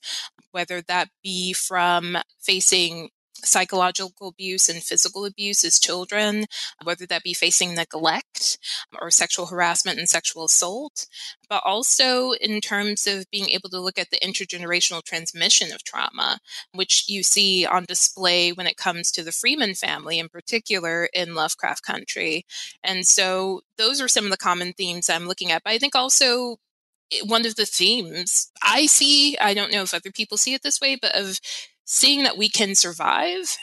whether 0.52 0.82
that 0.82 1.08
be 1.22 1.52
from 1.52 2.18
facing 2.40 3.08
psychological 3.44 4.28
abuse 4.28 4.68
and 4.68 4.82
physical 4.82 5.24
abuse 5.24 5.64
as 5.64 5.78
children, 5.78 6.46
whether 6.82 7.06
that 7.06 7.22
be 7.22 7.34
facing 7.34 7.74
neglect 7.74 8.58
or 9.00 9.10
sexual 9.10 9.46
harassment 9.46 9.98
and 9.98 10.08
sexual 10.08 10.44
assault, 10.44 11.06
but 11.48 11.62
also 11.64 12.32
in 12.32 12.60
terms 12.60 13.06
of 13.06 13.30
being 13.30 13.50
able 13.50 13.68
to 13.70 13.80
look 13.80 13.98
at 13.98 14.10
the 14.10 14.20
intergenerational 14.20 15.02
transmission 15.02 15.72
of 15.72 15.84
trauma, 15.84 16.38
which 16.72 17.04
you 17.08 17.22
see 17.22 17.66
on 17.66 17.84
display 17.84 18.52
when 18.52 18.66
it 18.66 18.76
comes 18.76 19.10
to 19.10 19.22
the 19.22 19.32
Freeman 19.32 19.74
family 19.74 20.18
in 20.18 20.28
particular 20.28 21.08
in 21.12 21.34
Lovecraft 21.34 21.82
Country. 21.82 22.44
And 22.82 23.06
so 23.06 23.62
those 23.78 24.00
are 24.00 24.08
some 24.08 24.24
of 24.24 24.30
the 24.30 24.36
common 24.36 24.72
themes 24.72 25.10
I'm 25.10 25.26
looking 25.26 25.50
at. 25.50 25.62
But 25.64 25.72
I 25.72 25.78
think 25.78 25.94
also 25.94 26.56
eh, 27.12 27.20
one 27.24 27.46
of 27.46 27.56
the 27.56 27.66
themes 27.66 28.50
I 28.62 28.86
see, 28.86 29.36
I 29.38 29.54
don't 29.54 29.72
know 29.72 29.82
if 29.82 29.94
other 29.94 30.12
people 30.12 30.36
see 30.36 30.54
it 30.54 30.62
this 30.62 30.80
way, 30.80 30.96
but 31.00 31.14
of 31.14 31.40
seeing 31.90 32.22
that 32.22 32.38
we 32.38 32.48
can 32.48 32.76
survive 32.76 33.56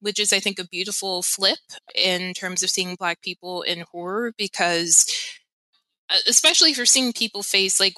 which 0.00 0.20
is 0.20 0.30
i 0.30 0.38
think 0.38 0.58
a 0.58 0.68
beautiful 0.68 1.22
flip 1.22 1.58
in 1.94 2.34
terms 2.34 2.62
of 2.62 2.68
seeing 2.68 2.94
black 2.94 3.22
people 3.22 3.62
in 3.62 3.84
horror 3.92 4.30
because 4.36 5.06
uh, 6.10 6.18
especially 6.28 6.70
if 6.70 6.76
you're 6.76 6.84
seeing 6.84 7.14
people 7.14 7.42
face 7.42 7.80
like 7.80 7.94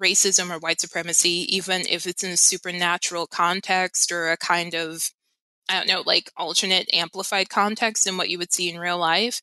racism 0.00 0.48
or 0.48 0.60
white 0.60 0.80
supremacy 0.80 1.44
even 1.48 1.82
if 1.90 2.06
it's 2.06 2.22
in 2.22 2.30
a 2.30 2.36
supernatural 2.36 3.26
context 3.26 4.12
or 4.12 4.30
a 4.30 4.36
kind 4.36 4.74
of 4.74 5.10
i 5.68 5.76
don't 5.76 5.88
know 5.88 6.04
like 6.06 6.30
alternate 6.36 6.88
amplified 6.94 7.48
context 7.48 8.04
than 8.04 8.16
what 8.16 8.30
you 8.30 8.38
would 8.38 8.52
see 8.52 8.70
in 8.70 8.78
real 8.78 8.98
life 8.98 9.42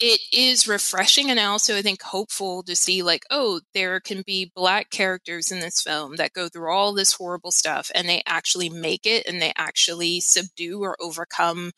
it 0.00 0.20
is 0.32 0.68
refreshing 0.68 1.30
and 1.30 1.40
also 1.40 1.76
I 1.76 1.82
think 1.82 2.02
hopeful 2.02 2.62
to 2.64 2.76
see 2.76 3.02
like, 3.02 3.24
oh, 3.30 3.60
there 3.74 4.00
can 4.00 4.22
be 4.22 4.52
black 4.54 4.90
characters 4.90 5.50
in 5.50 5.60
this 5.60 5.82
film 5.82 6.16
that 6.16 6.32
go 6.32 6.48
through 6.48 6.70
all 6.70 6.92
this 6.92 7.12
horrible 7.12 7.50
stuff 7.50 7.90
and 7.94 8.08
they 8.08 8.22
actually 8.26 8.70
make 8.70 9.06
it 9.06 9.26
and 9.26 9.42
they 9.42 9.52
actually 9.56 10.20
subdue 10.20 10.82
or 10.82 10.96
overcome 11.00 11.72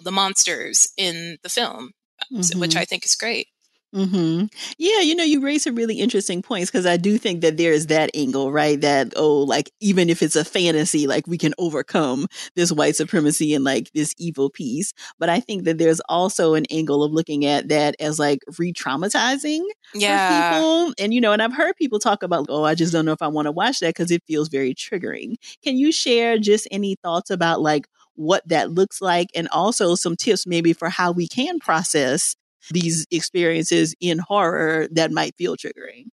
the 0.00 0.12
monsters 0.12 0.92
in 0.96 1.36
the 1.42 1.48
film, 1.48 1.92
mm-hmm. 2.32 2.60
which 2.60 2.76
I 2.76 2.84
think 2.84 3.04
is 3.04 3.14
great. 3.14 3.48
Mm-hmm. 3.94 4.46
Yeah, 4.78 5.00
you 5.00 5.14
know, 5.14 5.24
you 5.24 5.40
raise 5.40 5.62
some 5.62 5.74
really 5.74 6.00
interesting 6.00 6.42
points 6.42 6.70
because 6.70 6.86
I 6.86 6.96
do 6.96 7.16
think 7.18 7.40
that 7.40 7.56
there 7.56 7.72
is 7.72 7.86
that 7.86 8.10
angle, 8.14 8.52
right? 8.52 8.80
That, 8.80 9.12
oh, 9.16 9.38
like, 9.38 9.70
even 9.80 10.10
if 10.10 10.22
it's 10.22 10.36
a 10.36 10.44
fantasy, 10.44 11.06
like, 11.06 11.26
we 11.26 11.38
can 11.38 11.54
overcome 11.56 12.26
this 12.56 12.72
white 12.72 12.96
supremacy 12.96 13.54
and 13.54 13.64
like 13.64 13.90
this 13.92 14.12
evil 14.18 14.50
piece. 14.50 14.92
But 15.18 15.28
I 15.28 15.40
think 15.40 15.64
that 15.64 15.78
there's 15.78 16.00
also 16.08 16.54
an 16.54 16.66
angle 16.70 17.04
of 17.04 17.12
looking 17.12 17.46
at 17.46 17.68
that 17.68 17.94
as 18.00 18.18
like 18.18 18.40
re 18.58 18.72
traumatizing 18.72 19.62
yeah. 19.94 20.52
people. 20.52 20.92
And, 20.98 21.14
you 21.14 21.20
know, 21.20 21.32
and 21.32 21.42
I've 21.42 21.54
heard 21.54 21.76
people 21.76 21.98
talk 21.98 22.22
about, 22.22 22.46
oh, 22.48 22.64
I 22.64 22.74
just 22.74 22.92
don't 22.92 23.06
know 23.06 23.12
if 23.12 23.22
I 23.22 23.28
want 23.28 23.46
to 23.46 23.52
watch 23.52 23.80
that 23.80 23.94
because 23.94 24.10
it 24.10 24.22
feels 24.26 24.48
very 24.48 24.74
triggering. 24.74 25.36
Can 25.62 25.76
you 25.76 25.92
share 25.92 26.38
just 26.38 26.68
any 26.70 26.96
thoughts 26.96 27.30
about 27.30 27.62
like 27.62 27.86
what 28.16 28.46
that 28.48 28.70
looks 28.72 29.00
like 29.00 29.28
and 29.34 29.48
also 29.52 29.94
some 29.94 30.16
tips 30.16 30.46
maybe 30.46 30.72
for 30.72 30.88
how 30.88 31.12
we 31.12 31.28
can 31.28 31.58
process 31.58 32.34
these 32.70 33.06
experiences 33.10 33.94
in 34.00 34.18
horror 34.18 34.88
that 34.92 35.12
might 35.12 35.36
feel 35.36 35.56
triggering. 35.56 36.06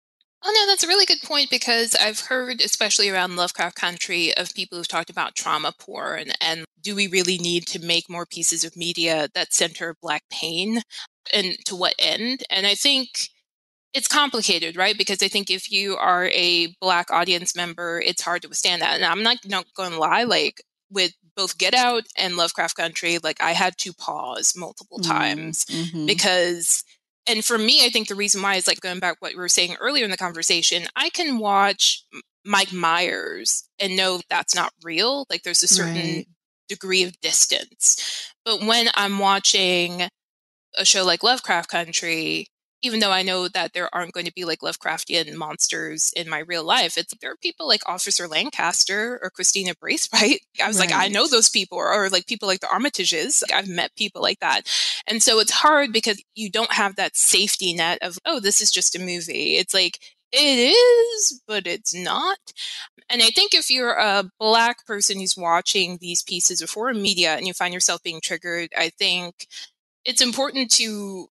Oh, 0.45 0.53
no, 0.53 0.67
that's 0.67 0.83
a 0.83 0.89
really 0.89 1.07
good 1.07 1.23
point 1.23 1.51
because 1.51 1.95
I've 1.95 2.19
heard, 2.19 2.61
especially 2.61 3.09
around 3.09 3.37
Lovecraft 3.37 3.77
Country, 3.77 4.37
of 4.37 4.53
people 4.55 4.77
who've 4.77 4.89
talked 4.89 5.11
about 5.11 5.37
trauma 5.37 5.73
porn 5.79 6.33
and 6.41 6.65
do 6.81 6.97
we 6.97 7.07
really 7.07 7.39
need 7.39 7.67
to 7.69 7.79
make 7.79 8.11
more 8.11 8.27
pieces 8.27 8.65
of 8.65 8.77
media 8.77 9.29
that 9.35 9.53
center 9.53 9.95
Black 10.03 10.25
pain 10.31 10.83
and 11.33 11.57
to 11.67 11.77
what 11.77 11.95
end? 11.97 12.43
And 12.51 12.67
I 12.67 12.75
think 12.75 13.11
it's 13.95 14.09
complicated, 14.09 14.77
right? 14.77 14.99
Because 14.99 15.23
I 15.23 15.29
think 15.29 15.49
if 15.49 15.71
you 15.71 15.97
are 15.97 16.27
a 16.27 16.75
Black 16.81 17.13
audience 17.13 17.55
member, 17.55 18.03
it's 18.05 18.23
hard 18.23 18.43
to 18.43 18.49
withstand 18.49 18.83
that. 18.83 18.97
And 18.97 19.05
I'm 19.05 19.23
not, 19.23 19.39
not 19.47 19.67
going 19.77 19.93
to 19.93 19.99
lie, 19.99 20.25
like 20.25 20.61
with 20.91 21.13
both 21.37 21.59
Get 21.59 21.75
Out 21.75 22.05
and 22.17 22.37
Lovecraft 22.37 22.77
Country, 22.77 23.19
like 23.23 23.41
I 23.41 23.53
had 23.53 23.77
to 23.79 23.93
pause 23.93 24.55
multiple 24.57 24.99
mm, 24.99 25.07
times 25.07 25.65
mm-hmm. 25.67 26.07
because 26.07 26.85
and 27.27 27.45
for 27.45 27.57
me, 27.57 27.85
I 27.85 27.89
think 27.89 28.09
the 28.09 28.15
reason 28.15 28.43
why 28.43 28.57
is 28.57 28.67
like 28.67 28.81
going 28.81 28.99
back 28.99 29.17
what 29.21 29.33
we 29.33 29.39
were 29.39 29.49
saying 29.49 29.77
earlier 29.81 30.05
in 30.05 30.11
the 30.11 30.17
conversation, 30.17 30.87
I 30.97 31.09
can 31.11 31.39
watch 31.39 32.05
Mike 32.45 32.73
Myers 32.73 33.69
and 33.79 33.97
know 33.97 34.21
that's 34.29 34.55
not 34.55 34.73
real. 34.83 35.27
Like 35.31 35.43
there's 35.43 35.63
a 35.63 35.69
certain 35.69 35.95
right. 35.95 36.27
degree 36.69 37.05
of 37.05 37.21
distance. 37.21 38.33
But 38.45 38.63
when 38.63 38.89
I'm 38.95 39.19
watching 39.19 40.03
a 40.77 40.85
show 40.85 41.05
like 41.05 41.23
Lovecraft 41.23 41.71
Country, 41.71 42.49
even 42.83 43.01
though 43.01 43.11
I 43.11 43.23
know 43.23 43.49
that 43.49 43.73
there 43.73 43.89
aren't 43.95 44.13
going 44.13 44.27
to 44.27 44.33
be 44.33 44.45
like 44.45 44.61
Lovecraftian 44.61 45.35
monsters 45.35 46.13
in 46.17 46.29
my 46.29 46.41
real 46.41 46.65
life, 46.65 46.99
it's 46.99 47.15
there 47.21 47.33
are 47.33 47.37
people 47.37 47.69
like 47.69 47.89
Officer 47.89 48.27
Lancaster 48.27 49.21
or 49.23 49.31
Christina 49.31 49.75
Brace, 49.81 50.09
Braithwhite. 50.09 50.41
I 50.63 50.69
was 50.69 50.79
right. 50.79 50.91
like, 50.91 50.99
I 50.99 51.09
know 51.09 51.29
those 51.29 51.49
people, 51.49 51.79
or, 51.79 51.93
or, 51.93 52.09
like 52.09 52.27
people 52.27 52.49
like 52.49 52.61
the 52.61 52.67
Armitages. 52.67 53.43
Like, 53.43 53.53
I've 53.57 53.69
met 53.69 53.95
people 53.97 54.23
like 54.23 54.41
that, 54.41 54.63
and 55.07 55.23
so 55.23 55.39
it's 55.39 55.53
hard 55.53 55.93
because 55.93 56.23
you 56.35 56.51
don't 56.51 56.73
have 56.73 56.97
that 56.97 57.17
safety 57.17 57.73
net 57.73 57.99
of 58.03 58.19
oh, 58.27 58.41
this 58.41 58.61
is 58.61 58.71
just 58.71 58.97
a 58.97 58.99
movie. 58.99 59.57
It's 59.57 59.75
like 59.75 59.99
it 60.33 60.75
is, 60.75 61.43
but 61.47 61.67
it's 61.67 61.95
not. 61.95 62.39
And 63.11 63.23
I 63.23 63.27
think 63.27 63.55
if 63.55 63.71
you're 63.71 63.93
a 63.93 64.31
black 64.39 64.87
person 64.87 65.21
who's 65.21 65.37
watching 65.37 65.99
these 66.01 66.23
pieces 66.23 66.63
of 66.63 66.71
foreign 66.71 67.03
media 67.03 67.37
and 67.37 67.47
you 67.47 67.53
find 67.53 67.75
yourself 67.75 68.03
being 68.03 68.21
triggered, 68.23 68.71
I 68.77 68.89
think 68.89 69.47
it's 70.05 70.23
important 70.23 70.71
to 70.73 71.29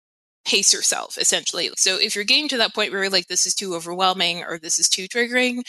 pace 0.46 0.72
yourself 0.72 1.18
essentially. 1.18 1.70
So 1.76 1.98
if 1.98 2.14
you're 2.14 2.24
getting 2.24 2.48
to 2.48 2.58
that 2.58 2.74
point 2.74 2.92
where 2.92 3.02
you're 3.02 3.10
like, 3.10 3.26
this 3.26 3.46
is 3.46 3.54
too 3.54 3.74
overwhelming 3.74 4.44
or 4.44 4.58
this 4.58 4.78
is 4.78 4.88
too 4.88 5.08
triggering, 5.08 5.62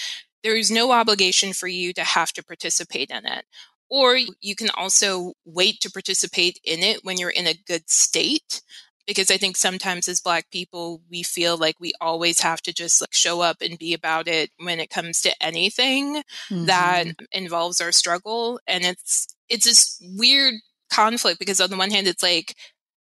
there 0.44 0.56
is 0.56 0.72
no 0.72 0.92
obligation 0.92 1.52
for 1.52 1.68
you 1.68 1.92
to 1.94 2.04
have 2.04 2.32
to 2.34 2.44
participate 2.44 3.10
in 3.10 3.26
it. 3.26 3.46
Or 3.90 4.18
you 4.18 4.56
can 4.56 4.70
also 4.70 5.34
wait 5.46 5.82
to 5.82 5.92
participate 5.92 6.60
in 6.64 6.84
it 6.84 7.04
when 7.04 7.18
you're 7.18 7.30
in 7.30 7.48
a 7.48 7.60
good 7.68 7.90
state. 7.90 8.62
Because 9.08 9.32
I 9.32 9.38
think 9.38 9.56
sometimes 9.56 10.10
as 10.10 10.20
Black 10.20 10.52
people, 10.52 11.02
we 11.10 11.24
feel 11.24 11.58
like 11.58 11.76
we 11.80 11.94
always 12.02 12.42
have 12.42 12.62
to 12.64 12.74
just 12.74 13.00
like 13.00 13.14
show 13.14 13.40
up 13.40 13.62
and 13.62 13.80
be 13.80 13.94
about 13.94 14.28
it 14.28 14.52
when 14.60 14.82
it 14.82 14.90
comes 14.90 15.22
to 15.22 15.34
anything 15.42 16.24
mm-hmm. 16.50 16.66
that 16.66 17.06
involves 17.32 17.80
our 17.80 17.94
struggle. 17.94 18.60
And 18.68 18.84
it's 18.84 19.34
it's 19.48 19.64
this 19.64 19.98
weird 20.18 20.56
conflict 20.92 21.40
because 21.40 21.62
on 21.62 21.70
the 21.70 21.78
one 21.78 21.90
hand, 21.90 22.08
it's 22.08 22.22
like 22.22 22.54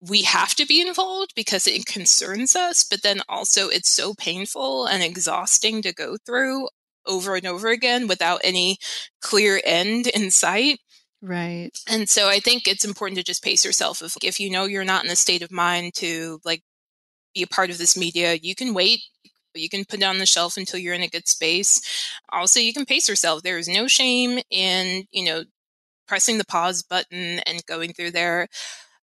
we 0.01 0.23
have 0.23 0.55
to 0.55 0.65
be 0.65 0.81
involved 0.81 1.33
because 1.35 1.67
it 1.67 1.85
concerns 1.85 2.55
us, 2.55 2.83
but 2.83 3.03
then 3.03 3.21
also 3.29 3.69
it's 3.69 3.89
so 3.89 4.13
painful 4.15 4.87
and 4.87 5.03
exhausting 5.03 5.81
to 5.83 5.93
go 5.93 6.17
through 6.25 6.67
over 7.05 7.35
and 7.35 7.45
over 7.45 7.69
again 7.69 8.07
without 8.07 8.41
any 8.43 8.77
clear 9.21 9.61
end 9.63 10.07
in 10.07 10.31
sight. 10.31 10.79
Right. 11.21 11.69
And 11.87 12.09
so 12.09 12.27
I 12.29 12.39
think 12.39 12.67
it's 12.67 12.85
important 12.85 13.17
to 13.19 13.23
just 13.23 13.43
pace 13.43 13.63
yourself. 13.63 14.01
If 14.01 14.17
if 14.23 14.39
you 14.39 14.49
know 14.49 14.65
you're 14.65 14.83
not 14.83 15.05
in 15.05 15.11
a 15.11 15.15
state 15.15 15.43
of 15.43 15.51
mind 15.51 15.93
to 15.95 16.39
like 16.43 16.63
be 17.35 17.43
a 17.43 17.47
part 17.47 17.69
of 17.69 17.77
this 17.77 17.95
media, 17.95 18.33
you 18.41 18.55
can 18.55 18.73
wait. 18.73 19.01
You 19.53 19.69
can 19.69 19.85
put 19.85 20.01
it 20.01 20.05
on 20.05 20.17
the 20.17 20.25
shelf 20.25 20.57
until 20.57 20.79
you're 20.79 20.95
in 20.95 21.03
a 21.03 21.07
good 21.07 21.27
space. 21.27 22.09
Also, 22.29 22.59
you 22.59 22.73
can 22.73 22.85
pace 22.85 23.07
yourself. 23.07 23.43
There 23.43 23.57
is 23.57 23.67
no 23.67 23.87
shame 23.87 24.39
in, 24.49 25.05
you 25.11 25.25
know, 25.25 25.43
pressing 26.07 26.37
the 26.37 26.45
pause 26.45 26.81
button 26.81 27.39
and 27.39 27.65
going 27.65 27.93
through 27.93 28.11
there. 28.11 28.47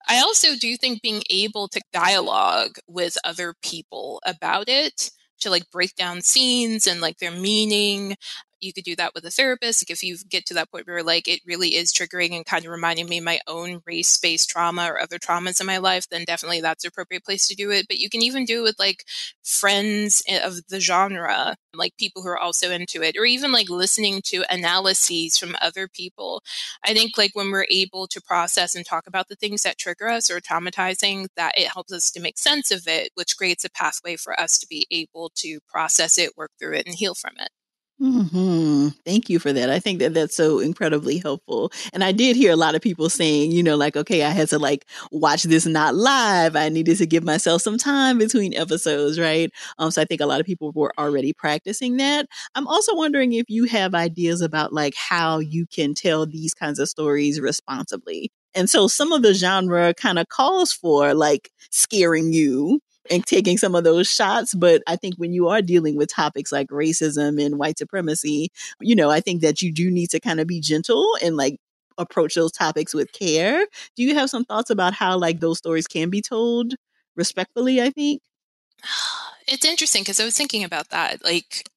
I 0.08 0.20
also 0.20 0.56
do 0.56 0.76
think 0.76 1.02
being 1.02 1.22
able 1.30 1.68
to 1.68 1.80
dialogue 1.92 2.78
with 2.88 3.16
other 3.24 3.54
people 3.62 4.20
about 4.24 4.68
it 4.68 5.10
to 5.40 5.50
like 5.50 5.70
break 5.70 5.94
down 5.96 6.22
scenes 6.22 6.86
and 6.86 7.00
like 7.00 7.18
their 7.18 7.30
meaning 7.30 8.16
you 8.60 8.72
could 8.72 8.84
do 8.84 8.96
that 8.96 9.14
with 9.14 9.24
a 9.24 9.30
therapist. 9.30 9.82
Like 9.82 9.90
if 9.90 10.02
you 10.02 10.16
get 10.28 10.46
to 10.46 10.54
that 10.54 10.70
point 10.70 10.86
where 10.86 11.02
like 11.02 11.28
it 11.28 11.40
really 11.46 11.76
is 11.76 11.92
triggering 11.92 12.34
and 12.34 12.44
kind 12.46 12.64
of 12.64 12.70
reminding 12.70 13.08
me 13.08 13.20
my 13.20 13.40
own 13.46 13.80
race 13.86 14.16
based 14.16 14.50
trauma 14.50 14.86
or 14.90 15.00
other 15.00 15.18
traumas 15.18 15.60
in 15.60 15.66
my 15.66 15.78
life, 15.78 16.08
then 16.08 16.24
definitely 16.24 16.60
that's 16.60 16.82
the 16.82 16.88
appropriate 16.88 17.24
place 17.24 17.48
to 17.48 17.54
do 17.54 17.70
it. 17.70 17.86
But 17.88 17.98
you 17.98 18.10
can 18.10 18.22
even 18.22 18.44
do 18.44 18.60
it 18.60 18.62
with 18.62 18.78
like 18.78 19.04
friends 19.42 20.22
eh, 20.28 20.40
of 20.44 20.66
the 20.68 20.80
genre, 20.80 21.56
like 21.74 21.96
people 21.96 22.22
who 22.22 22.28
are 22.28 22.38
also 22.38 22.70
into 22.70 23.02
it, 23.02 23.16
or 23.16 23.24
even 23.24 23.52
like 23.52 23.68
listening 23.68 24.20
to 24.26 24.44
analyses 24.50 25.38
from 25.38 25.56
other 25.60 25.88
people. 25.88 26.42
I 26.84 26.94
think 26.94 27.16
like 27.18 27.32
when 27.34 27.50
we're 27.50 27.66
able 27.70 28.06
to 28.08 28.20
process 28.22 28.74
and 28.74 28.84
talk 28.84 29.06
about 29.06 29.28
the 29.28 29.36
things 29.36 29.62
that 29.62 29.78
trigger 29.78 30.08
us 30.08 30.30
or 30.30 30.40
traumatizing, 30.40 31.28
that 31.36 31.56
it 31.58 31.68
helps 31.68 31.92
us 31.92 32.10
to 32.12 32.20
make 32.20 32.38
sense 32.38 32.70
of 32.70 32.86
it, 32.86 33.10
which 33.14 33.36
creates 33.36 33.64
a 33.64 33.70
pathway 33.70 34.16
for 34.16 34.38
us 34.38 34.58
to 34.58 34.66
be 34.66 34.86
able 34.90 35.30
to 35.36 35.60
process 35.68 36.18
it, 36.18 36.36
work 36.36 36.50
through 36.58 36.74
it, 36.74 36.86
and 36.86 36.94
heal 36.94 37.14
from 37.14 37.34
it. 37.38 37.50
Hmm. 38.00 38.88
Thank 39.04 39.28
you 39.28 39.40
for 39.40 39.52
that. 39.52 39.70
I 39.70 39.80
think 39.80 39.98
that 39.98 40.14
that's 40.14 40.36
so 40.36 40.60
incredibly 40.60 41.18
helpful. 41.18 41.72
And 41.92 42.04
I 42.04 42.12
did 42.12 42.36
hear 42.36 42.52
a 42.52 42.56
lot 42.56 42.76
of 42.76 42.80
people 42.80 43.10
saying, 43.10 43.50
you 43.50 43.60
know, 43.60 43.74
like, 43.76 43.96
okay, 43.96 44.22
I 44.22 44.30
had 44.30 44.48
to 44.50 44.58
like 44.60 44.86
watch 45.10 45.42
this 45.42 45.66
not 45.66 45.96
live. 45.96 46.54
I 46.54 46.68
needed 46.68 46.98
to 46.98 47.06
give 47.06 47.24
myself 47.24 47.60
some 47.60 47.76
time 47.76 48.16
between 48.18 48.54
episodes, 48.54 49.18
right? 49.18 49.50
Um, 49.78 49.90
so 49.90 50.00
I 50.00 50.04
think 50.04 50.20
a 50.20 50.26
lot 50.26 50.38
of 50.38 50.46
people 50.46 50.70
were 50.76 50.92
already 50.96 51.32
practicing 51.32 51.96
that. 51.96 52.26
I'm 52.54 52.68
also 52.68 52.94
wondering 52.94 53.32
if 53.32 53.46
you 53.48 53.64
have 53.64 53.96
ideas 53.96 54.42
about 54.42 54.72
like 54.72 54.94
how 54.94 55.40
you 55.40 55.66
can 55.66 55.92
tell 55.92 56.24
these 56.24 56.54
kinds 56.54 56.78
of 56.78 56.88
stories 56.88 57.40
responsibly. 57.40 58.30
And 58.54 58.70
so 58.70 58.86
some 58.86 59.10
of 59.12 59.22
the 59.22 59.34
genre 59.34 59.92
kind 59.94 60.20
of 60.20 60.28
calls 60.28 60.72
for 60.72 61.14
like 61.14 61.50
scaring 61.70 62.32
you 62.32 62.80
and 63.10 63.24
taking 63.26 63.58
some 63.58 63.74
of 63.74 63.84
those 63.84 64.10
shots. 64.10 64.54
But 64.54 64.82
I 64.86 64.96
think 64.96 65.16
when 65.16 65.32
you 65.32 65.48
are 65.48 65.62
dealing 65.62 65.96
with 65.96 66.12
topics 66.12 66.52
like 66.52 66.68
racism 66.68 67.44
and 67.44 67.58
white 67.58 67.78
supremacy, 67.78 68.48
you 68.80 68.94
know, 68.94 69.10
I 69.10 69.20
think 69.20 69.42
that 69.42 69.62
you 69.62 69.72
do 69.72 69.90
need 69.90 70.10
to 70.10 70.20
kind 70.20 70.40
of 70.40 70.46
be 70.46 70.60
gentle 70.60 71.16
and 71.22 71.36
like 71.36 71.58
approach 71.98 72.34
those 72.34 72.52
topics 72.52 72.94
with 72.94 73.12
care. 73.12 73.66
Do 73.96 74.02
you 74.02 74.14
have 74.14 74.30
some 74.30 74.44
thoughts 74.44 74.70
about 74.70 74.94
how 74.94 75.18
like 75.18 75.40
those 75.40 75.58
stories 75.58 75.86
can 75.86 76.10
be 76.10 76.22
told 76.22 76.74
respectfully? 77.16 77.82
I 77.82 77.90
think 77.90 78.22
it's 79.46 79.64
interesting 79.64 80.02
because 80.02 80.20
I 80.20 80.24
was 80.24 80.36
thinking 80.36 80.64
about 80.64 80.90
that. 80.90 81.24
Like, 81.24 81.68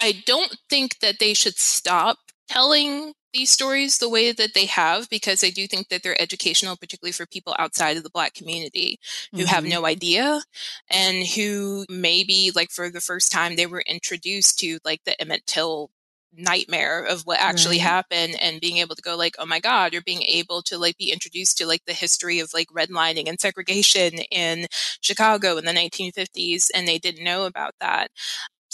I 0.00 0.22
don't 0.26 0.56
think 0.68 1.00
that 1.00 1.18
they 1.18 1.34
should 1.34 1.58
stop 1.58 2.18
telling 2.48 3.14
these 3.34 3.50
stories 3.50 3.98
the 3.98 4.08
way 4.08 4.32
that 4.32 4.54
they 4.54 4.66
have 4.66 5.10
because 5.10 5.44
I 5.44 5.50
do 5.50 5.66
think 5.66 5.88
that 5.88 6.02
they're 6.02 6.20
educational, 6.20 6.76
particularly 6.76 7.12
for 7.12 7.26
people 7.26 7.54
outside 7.58 7.96
of 7.96 8.04
the 8.04 8.10
Black 8.10 8.34
community 8.34 8.98
who 9.32 9.38
mm-hmm. 9.38 9.46
have 9.48 9.64
no 9.64 9.84
idea 9.86 10.42
and 10.88 11.26
who 11.26 11.84
maybe, 11.90 12.50
like, 12.54 12.70
for 12.70 12.90
the 12.90 13.00
first 13.00 13.32
time, 13.32 13.56
they 13.56 13.66
were 13.66 13.84
introduced 13.86 14.58
to 14.60 14.78
like 14.84 15.02
the 15.04 15.20
Emmett 15.20 15.46
Till 15.46 15.90
nightmare 16.36 17.04
of 17.04 17.22
what 17.22 17.40
actually 17.40 17.76
right. 17.76 17.82
happened 17.84 18.36
and 18.40 18.60
being 18.60 18.78
able 18.78 18.94
to 18.94 19.02
go 19.02 19.16
like 19.16 19.36
oh 19.38 19.46
my 19.46 19.60
god 19.60 19.94
or 19.94 20.02
being 20.02 20.22
able 20.22 20.62
to 20.62 20.78
like 20.78 20.96
be 20.96 21.12
introduced 21.12 21.56
to 21.56 21.66
like 21.66 21.84
the 21.86 21.92
history 21.92 22.40
of 22.40 22.52
like 22.52 22.68
redlining 22.68 23.28
and 23.28 23.40
segregation 23.40 24.14
in 24.30 24.66
chicago 25.00 25.56
in 25.56 25.64
the 25.64 25.72
1950s 25.72 26.70
and 26.74 26.88
they 26.88 26.98
didn't 26.98 27.24
know 27.24 27.46
about 27.46 27.74
that 27.80 28.10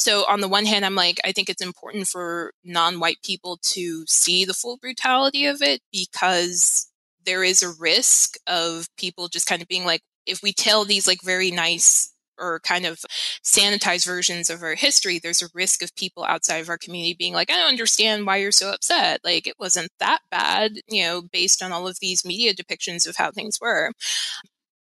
so 0.01 0.25
on 0.31 0.41
the 0.41 0.49
one 0.49 0.65
hand, 0.65 0.87
I'm 0.87 0.95
like, 0.95 1.21
I 1.25 1.33
think 1.33 1.51
it's 1.51 1.61
important 1.61 2.09
for 2.09 2.55
non-white 2.65 3.19
people 3.23 3.59
to 3.65 4.07
see 4.09 4.47
the 4.47 4.55
full 4.55 4.79
brutality 4.79 5.45
of 5.45 5.61
it 5.61 5.83
because 5.93 6.91
there 7.27 7.45
is 7.45 7.63
a 7.63 7.75
risk 7.79 8.37
of 8.47 8.89
people 8.97 9.29
just 9.29 9.47
kind 9.47 9.61
of 9.61 9.69
being 9.69 9.85
like, 9.85 10.01
if 10.25 10.43
we 10.43 10.55
tell 10.55 10.87
these 10.87 11.07
like 11.07 11.21
very 11.23 11.51
nice 11.51 12.15
or 12.39 12.61
kind 12.61 12.87
of 12.87 13.05
sanitized 13.45 14.07
versions 14.07 14.49
of 14.49 14.63
our 14.63 14.75
history, 14.75 15.19
there's 15.19 15.43
a 15.43 15.51
risk 15.53 15.83
of 15.83 15.95
people 15.97 16.25
outside 16.25 16.63
of 16.63 16.71
our 16.71 16.79
community 16.79 17.15
being 17.19 17.35
like, 17.35 17.51
I 17.51 17.57
don't 17.57 17.69
understand 17.69 18.25
why 18.25 18.39
you're 18.39 18.53
so 18.53 18.71
upset. 18.71 19.21
Like, 19.23 19.47
it 19.47 19.57
wasn't 19.59 19.91
that 19.99 20.21
bad, 20.31 20.81
you 20.89 21.03
know, 21.03 21.21
based 21.31 21.63
on 21.63 21.73
all 21.73 21.87
of 21.87 21.99
these 22.01 22.25
media 22.25 22.55
depictions 22.55 23.07
of 23.07 23.17
how 23.17 23.33
things 23.33 23.59
were. 23.61 23.93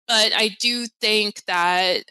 But 0.08 0.32
I 0.36 0.56
do 0.60 0.88
think 1.00 1.46
that 1.46 2.06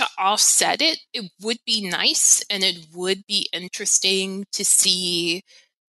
to 0.00 0.08
offset 0.18 0.80
it, 0.80 0.98
it 1.12 1.30
would 1.42 1.58
be 1.66 1.88
nice 1.88 2.42
and 2.50 2.64
it 2.64 2.86
would 2.94 3.26
be 3.26 3.48
interesting 3.52 4.46
to 4.52 4.64
see 4.64 5.42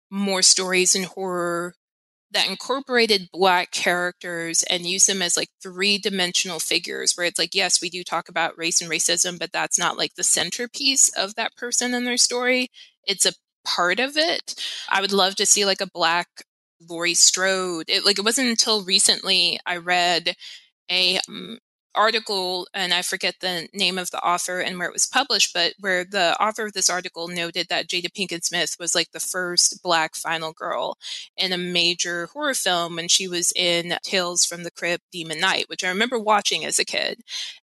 more 0.10 0.42
stories 0.42 0.96
in 0.96 1.04
horror 1.04 1.74
that 2.32 2.50
incorporated 2.50 3.30
black 3.32 3.72
characters 3.72 4.64
and 4.64 4.86
use 4.86 5.06
them 5.06 5.22
as 5.22 5.38
like 5.38 5.50
three 5.62 5.98
dimensional 5.98 6.60
figures 6.60 7.14
where 7.14 7.26
it's 7.26 7.40
like 7.40 7.56
yes 7.56 7.82
we 7.82 7.90
do 7.90 8.04
talk 8.04 8.28
about 8.30 8.58
race 8.58 8.82
and 8.82 8.92
racism 8.92 9.40
but 9.40 9.52
that's 9.54 9.80
not 9.80 9.98
like 9.98 10.16
the 10.16 10.24
centerpiece 10.24 11.10
of 11.10 11.36
that 11.36 11.56
person 11.56 11.94
and 11.94 12.06
their 12.06 12.18
story. 12.18 12.70
It's 13.06 13.26
a 13.26 13.34
part 13.66 14.00
of 14.00 14.18
it. 14.18 14.56
I 14.90 15.02
would 15.02 15.14
love 15.14 15.36
to 15.36 15.46
see 15.46 15.66
like 15.66 15.82
a 15.82 15.90
black 15.94 16.28
laurie 16.90 17.14
strode. 17.14 17.86
It 17.90 18.06
like 18.06 18.20
it 18.20 18.26
wasn't 18.26 18.50
until 18.50 18.84
recently 18.84 19.60
i 19.66 19.78
read 19.78 20.36
a 20.92 21.20
um, 21.30 21.60
article, 21.96 22.68
and 22.74 22.94
I 22.94 23.02
forget 23.02 23.36
the 23.40 23.68
name 23.74 23.98
of 23.98 24.12
the 24.12 24.24
author 24.24 24.60
and 24.60 24.78
where 24.78 24.88
it 24.88 24.94
was 24.94 25.06
published, 25.06 25.54
but 25.54 25.74
where 25.80 26.04
the 26.04 26.36
author 26.42 26.66
of 26.66 26.74
this 26.74 26.90
article 26.90 27.28
noted 27.28 27.68
that 27.70 27.88
Jada 27.88 28.12
Pinkett 28.12 28.44
Smith 28.44 28.78
was 28.80 28.96
like 28.96 29.12
the 29.12 29.20
first 29.20 29.82
Black 29.84 30.16
final 30.16 30.54
girl 30.54 30.98
in 31.38 31.52
a 31.52 31.58
major 31.58 32.28
horror 32.28 32.54
film 32.54 32.96
when 32.96 33.08
she 33.08 33.28
was 33.28 33.52
in 33.56 33.96
Tales 34.04 34.46
from 34.46 34.64
the 34.64 34.72
Crypt 34.72 35.04
Demon 35.12 35.40
Knight, 35.40 35.66
which 35.68 35.84
I 35.84 35.90
remember 35.90 36.20
watching 36.20 36.66
as 36.66 36.80
a 36.80 36.86
kid. 36.86 37.22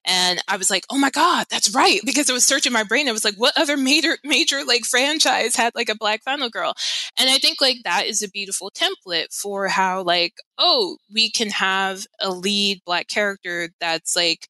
And 0.06 0.42
I 0.48 0.58
was 0.58 0.70
like, 0.70 0.86
oh 0.90 0.98
my 0.98 1.10
God, 1.10 1.48
that's 1.50 1.74
right. 1.74 2.00
Because 2.06 2.30
I 2.30 2.34
was 2.34 2.46
searching 2.46 2.74
my 2.74 2.84
brain. 2.84 3.10
I 3.10 3.12
was 3.12 3.26
like, 3.26 3.36
what 3.36 3.58
other 3.58 3.78
major, 3.78 4.18
major 4.24 4.64
like 4.64 4.86
franchise 4.86 5.56
had 5.56 5.74
like 5.76 5.90
a 5.90 5.96
Black 5.96 6.24
final 6.24 6.50
girl? 6.50 6.74
And 7.18 7.30
I 7.30 7.38
think 7.38 7.62
like 7.62 7.78
that 7.84 8.06
is 8.06 8.22
a 8.22 8.30
beautiful 8.30 8.72
template 8.72 9.34
for 9.34 9.68
how 9.68 10.04
like, 10.04 10.36
oh, 10.58 10.98
we 11.14 11.30
can 11.32 11.50
have 11.50 12.06
a 12.20 12.30
lead 12.30 12.82
Black 12.86 13.08
character 13.08 13.70
that's 13.80 14.16
like 14.16 14.48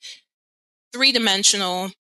three 0.94 1.12
dimensional 1.12 1.92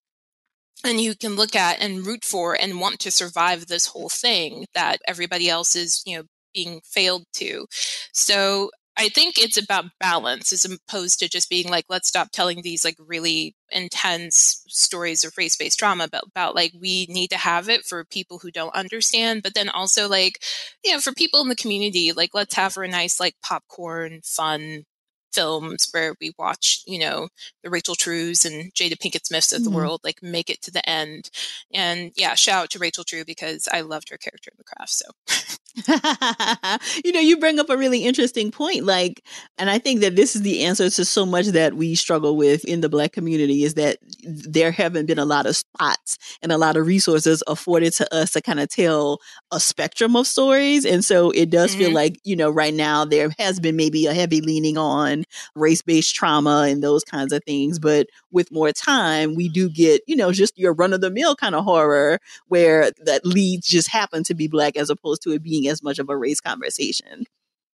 and 0.85 1.01
you 1.01 1.15
can 1.15 1.35
look 1.35 1.55
at 1.55 1.81
and 1.81 2.05
root 2.05 2.23
for 2.23 2.57
and 2.59 2.79
want 2.79 2.99
to 2.99 3.11
survive 3.11 3.67
this 3.67 3.87
whole 3.87 4.09
thing 4.09 4.65
that 4.73 4.99
everybody 5.07 5.49
else 5.49 5.75
is 5.75 6.01
you 6.05 6.17
know 6.17 6.23
being 6.53 6.79
failed 6.85 7.25
to 7.33 7.65
so 8.13 8.69
I 8.97 9.09
think 9.09 9.37
it's 9.37 9.57
about 9.57 9.85
balance 9.99 10.53
as 10.53 10.65
opposed 10.65 11.19
to 11.19 11.29
just 11.29 11.49
being 11.49 11.69
like, 11.69 11.85
let's 11.89 12.07
stop 12.07 12.31
telling 12.31 12.61
these 12.61 12.85
like 12.85 12.95
really 12.99 13.55
intense 13.69 14.63
stories 14.67 15.25
of 15.25 15.37
race 15.37 15.57
based 15.57 15.79
trauma, 15.79 16.07
but 16.09 16.23
about 16.25 16.55
like 16.55 16.71
we 16.79 17.05
need 17.09 17.29
to 17.31 17.37
have 17.37 17.67
it 17.67 17.83
for 17.85 18.05
people 18.05 18.39
who 18.39 18.51
don't 18.51 18.73
understand, 18.73 19.43
but 19.43 19.53
then 19.53 19.69
also 19.69 20.07
like, 20.07 20.41
you 20.83 20.93
know, 20.93 20.99
for 20.99 21.11
people 21.11 21.41
in 21.41 21.49
the 21.49 21.55
community, 21.55 22.13
like 22.13 22.31
let's 22.33 22.55
have 22.55 22.77
a 22.77 22.87
nice 22.87 23.19
like 23.19 23.35
popcorn 23.43 24.21
fun 24.23 24.85
films 25.35 25.89
where 25.91 26.15
we 26.21 26.33
watch, 26.39 26.81
you 26.87 26.97
know, 26.97 27.27
the 27.63 27.69
Rachel 27.69 27.95
Trues 27.95 28.45
and 28.45 28.73
Jada 28.73 28.97
Pinkett 28.97 29.25
Smiths 29.25 29.51
of 29.51 29.63
the 29.63 29.69
mm-hmm. 29.69 29.77
world, 29.77 30.01
like 30.03 30.23
make 30.23 30.49
it 30.49 30.61
to 30.63 30.71
the 30.71 30.87
end. 30.89 31.29
And 31.73 32.11
yeah, 32.15 32.35
shout 32.35 32.63
out 32.63 32.69
to 32.71 32.79
Rachel 32.79 33.03
True 33.03 33.25
because 33.25 33.67
I 33.71 33.81
loved 33.81 34.09
her 34.09 34.17
character 34.17 34.51
in 34.51 34.57
the 34.57 34.63
craft. 34.63 34.91
So 34.91 35.05
you 37.03 37.11
know, 37.11 37.19
you 37.19 37.37
bring 37.37 37.59
up 37.59 37.69
a 37.69 37.77
really 37.77 38.05
interesting 38.05 38.51
point. 38.51 38.85
Like, 38.85 39.23
and 39.57 39.69
I 39.69 39.77
think 39.77 40.01
that 40.01 40.15
this 40.15 40.35
is 40.35 40.41
the 40.41 40.63
answer 40.63 40.89
to 40.89 41.05
so 41.05 41.25
much 41.25 41.47
that 41.47 41.73
we 41.73 41.95
struggle 41.95 42.37
with 42.37 42.63
in 42.65 42.81
the 42.81 42.89
Black 42.89 43.11
community 43.11 43.63
is 43.63 43.73
that 43.73 43.97
there 44.23 44.71
haven't 44.71 45.05
been 45.05 45.19
a 45.19 45.25
lot 45.25 45.45
of 45.45 45.55
spots 45.55 46.17
and 46.41 46.51
a 46.51 46.57
lot 46.57 46.77
of 46.77 46.87
resources 46.87 47.43
afforded 47.47 47.93
to 47.93 48.13
us 48.13 48.31
to 48.31 48.41
kind 48.41 48.59
of 48.59 48.69
tell 48.69 49.19
a 49.51 49.59
spectrum 49.59 50.15
of 50.15 50.27
stories. 50.27 50.85
And 50.85 51.03
so 51.03 51.31
it 51.31 51.49
does 51.49 51.71
mm-hmm. 51.71 51.79
feel 51.79 51.91
like, 51.91 52.19
you 52.23 52.35
know, 52.35 52.49
right 52.49 52.73
now 52.73 53.03
there 53.03 53.31
has 53.37 53.59
been 53.59 53.75
maybe 53.75 54.05
a 54.05 54.13
heavy 54.13 54.41
leaning 54.41 54.77
on 54.77 55.25
race 55.55 55.81
based 55.81 56.15
trauma 56.15 56.67
and 56.69 56.81
those 56.81 57.03
kinds 57.03 57.33
of 57.33 57.43
things. 57.43 57.79
But 57.79 58.07
with 58.31 58.51
more 58.51 58.71
time, 58.71 59.35
we 59.35 59.49
do 59.49 59.69
get, 59.69 60.01
you 60.07 60.15
know, 60.15 60.31
just 60.31 60.57
your 60.57 60.73
run 60.73 60.93
of 60.93 61.01
the 61.01 61.11
mill 61.11 61.35
kind 61.35 61.55
of 61.55 61.63
horror 61.65 62.19
where 62.47 62.91
that 63.03 63.25
leads 63.25 63.67
just 63.67 63.89
happen 63.89 64.23
to 64.23 64.33
be 64.33 64.47
Black 64.47 64.77
as 64.77 64.89
opposed 64.89 65.21
to 65.23 65.31
it 65.31 65.43
being 65.43 65.64
as 65.67 65.83
much 65.83 65.99
of 65.99 66.09
a 66.09 66.17
race 66.17 66.39
conversation. 66.39 67.25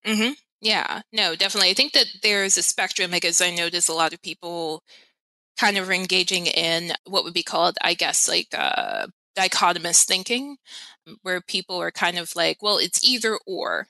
Mm-hmm. 0.05 0.31
Yeah, 0.61 1.01
no, 1.11 1.35
definitely. 1.35 1.71
I 1.71 1.73
think 1.73 1.93
that 1.93 2.07
there's 2.21 2.57
a 2.57 2.63
spectrum 2.63 3.11
because 3.11 3.41
I 3.41 3.49
notice 3.49 3.87
a 3.87 3.93
lot 3.93 4.13
of 4.13 4.21
people 4.21 4.83
kind 5.59 5.77
of 5.77 5.89
engaging 5.89 6.47
in 6.47 6.93
what 7.05 7.23
would 7.23 7.33
be 7.33 7.43
called, 7.43 7.77
I 7.81 7.93
guess, 7.93 8.27
like 8.27 8.47
uh, 8.53 9.07
dichotomous 9.37 10.05
thinking, 10.05 10.57
where 11.23 11.41
people 11.41 11.81
are 11.81 11.91
kind 11.91 12.17
of 12.17 12.35
like, 12.35 12.57
well, 12.61 12.77
it's 12.77 13.03
either 13.03 13.37
or. 13.45 13.87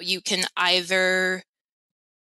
You 0.00 0.20
can 0.20 0.44
either 0.56 1.44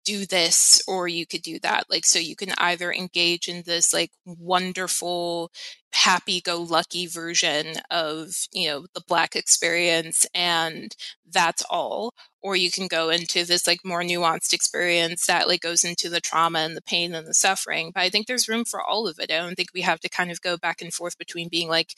do 0.05 0.27
this 0.27 0.83
or 0.87 1.09
you 1.09 1.27
could 1.27 1.43
do 1.43 1.59
that. 1.61 1.85
Like, 1.91 2.05
so 2.05 2.19
you 2.19 2.37
can 2.37 2.53
either 2.59 2.93
engage 2.93 3.49
in 3.49 3.63
this 3.67 3.93
like 3.93 4.11
wonderful, 4.25 5.51
happy 5.93 6.41
go 6.41 6.61
lucky 6.61 7.07
version 7.07 7.75
of, 7.91 8.35
you 8.53 8.69
know, 8.69 8.87
the 8.95 9.03
Black 9.07 9.37
experience 9.37 10.27
and 10.35 10.95
that's 11.31 11.63
all. 11.71 12.15
Or 12.43 12.57
you 12.57 12.71
can 12.71 12.89
go 12.89 13.09
into 13.11 13.45
this 13.45 13.67
like 13.67 13.81
more 13.85 14.03
nuanced 14.03 14.53
experience 14.53 15.27
that 15.27 15.49
like 15.49 15.63
goes 15.63 15.85
into 15.85 16.09
the 16.11 16.21
trauma 16.21 16.61
and 16.61 16.77
the 16.77 16.83
pain 16.83 17.15
and 17.15 17.27
the 17.27 17.35
suffering. 17.35 17.91
But 17.95 18.03
I 18.03 18.11
think 18.11 18.27
there's 18.27 18.49
room 18.49 18.65
for 18.65 18.83
all 18.83 19.09
of 19.09 19.19
it. 19.19 19.31
I 19.31 19.39
don't 19.39 19.55
think 19.55 19.71
we 19.75 19.81
have 19.83 20.01
to 20.01 20.09
kind 20.09 20.31
of 20.31 20.43
go 20.43 20.57
back 20.57 20.83
and 20.83 20.93
forth 20.93 21.17
between 21.19 21.49
being 21.49 21.69
like, 21.69 21.95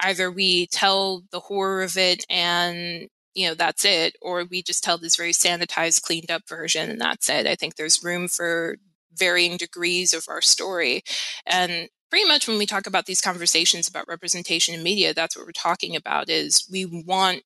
either 0.00 0.30
we 0.30 0.66
tell 0.66 1.22
the 1.30 1.40
horror 1.40 1.82
of 1.82 1.96
it 1.96 2.24
and 2.28 3.08
you 3.36 3.46
know 3.46 3.54
that's 3.54 3.84
it 3.84 4.16
or 4.22 4.44
we 4.44 4.62
just 4.62 4.82
tell 4.82 4.98
this 4.98 5.16
very 5.16 5.32
sanitized 5.32 6.02
cleaned 6.02 6.30
up 6.30 6.42
version 6.48 6.90
and 6.90 7.00
that's 7.00 7.28
it. 7.28 7.46
I 7.46 7.54
think 7.54 7.76
there's 7.76 8.02
room 8.02 8.28
for 8.28 8.78
varying 9.14 9.56
degrees 9.56 10.14
of 10.14 10.24
our 10.28 10.40
story. 10.40 11.02
And 11.46 11.88
pretty 12.10 12.26
much 12.26 12.48
when 12.48 12.58
we 12.58 12.66
talk 12.66 12.86
about 12.86 13.06
these 13.06 13.20
conversations 13.20 13.88
about 13.88 14.08
representation 14.08 14.74
in 14.74 14.82
media 14.82 15.12
that's 15.12 15.36
what 15.36 15.44
we're 15.46 15.52
talking 15.52 15.94
about 15.94 16.30
is 16.30 16.66
we 16.70 16.86
want 16.86 17.42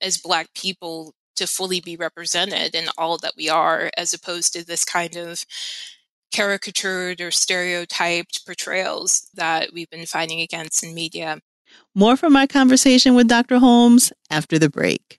as 0.00 0.16
black 0.16 0.54
people 0.54 1.14
to 1.34 1.46
fully 1.46 1.80
be 1.80 1.96
represented 1.96 2.74
in 2.74 2.86
all 2.96 3.18
that 3.18 3.32
we 3.36 3.48
are 3.48 3.90
as 3.96 4.14
opposed 4.14 4.52
to 4.52 4.64
this 4.64 4.84
kind 4.84 5.16
of 5.16 5.44
caricatured 6.32 7.20
or 7.20 7.30
stereotyped 7.30 8.46
portrayals 8.46 9.28
that 9.34 9.70
we've 9.72 9.90
been 9.90 10.06
fighting 10.06 10.40
against 10.40 10.84
in 10.84 10.94
media 10.94 11.40
more 11.94 12.16
from 12.16 12.32
my 12.32 12.46
conversation 12.46 13.14
with 13.14 13.28
Dr. 13.28 13.58
Holmes 13.58 14.12
after 14.30 14.58
the 14.58 14.70
break. 14.70 15.18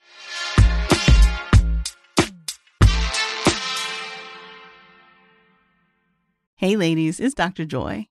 Hey, 6.55 6.77
ladies, 6.77 7.19
it's 7.19 7.33
Dr. 7.33 7.65
Joy. 7.65 8.07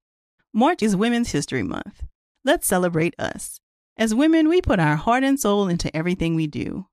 March 0.52 0.82
is 0.82 0.94
Women's 0.94 1.32
History 1.32 1.62
Month. 1.62 2.02
Let's 2.44 2.66
celebrate 2.66 3.14
us. 3.18 3.60
As 3.96 4.14
women, 4.14 4.48
we 4.48 4.60
put 4.60 4.78
our 4.78 4.96
heart 4.96 5.24
and 5.24 5.40
soul 5.40 5.68
into 5.68 5.94
everything 5.96 6.34
we 6.34 6.46
do. 6.46 6.86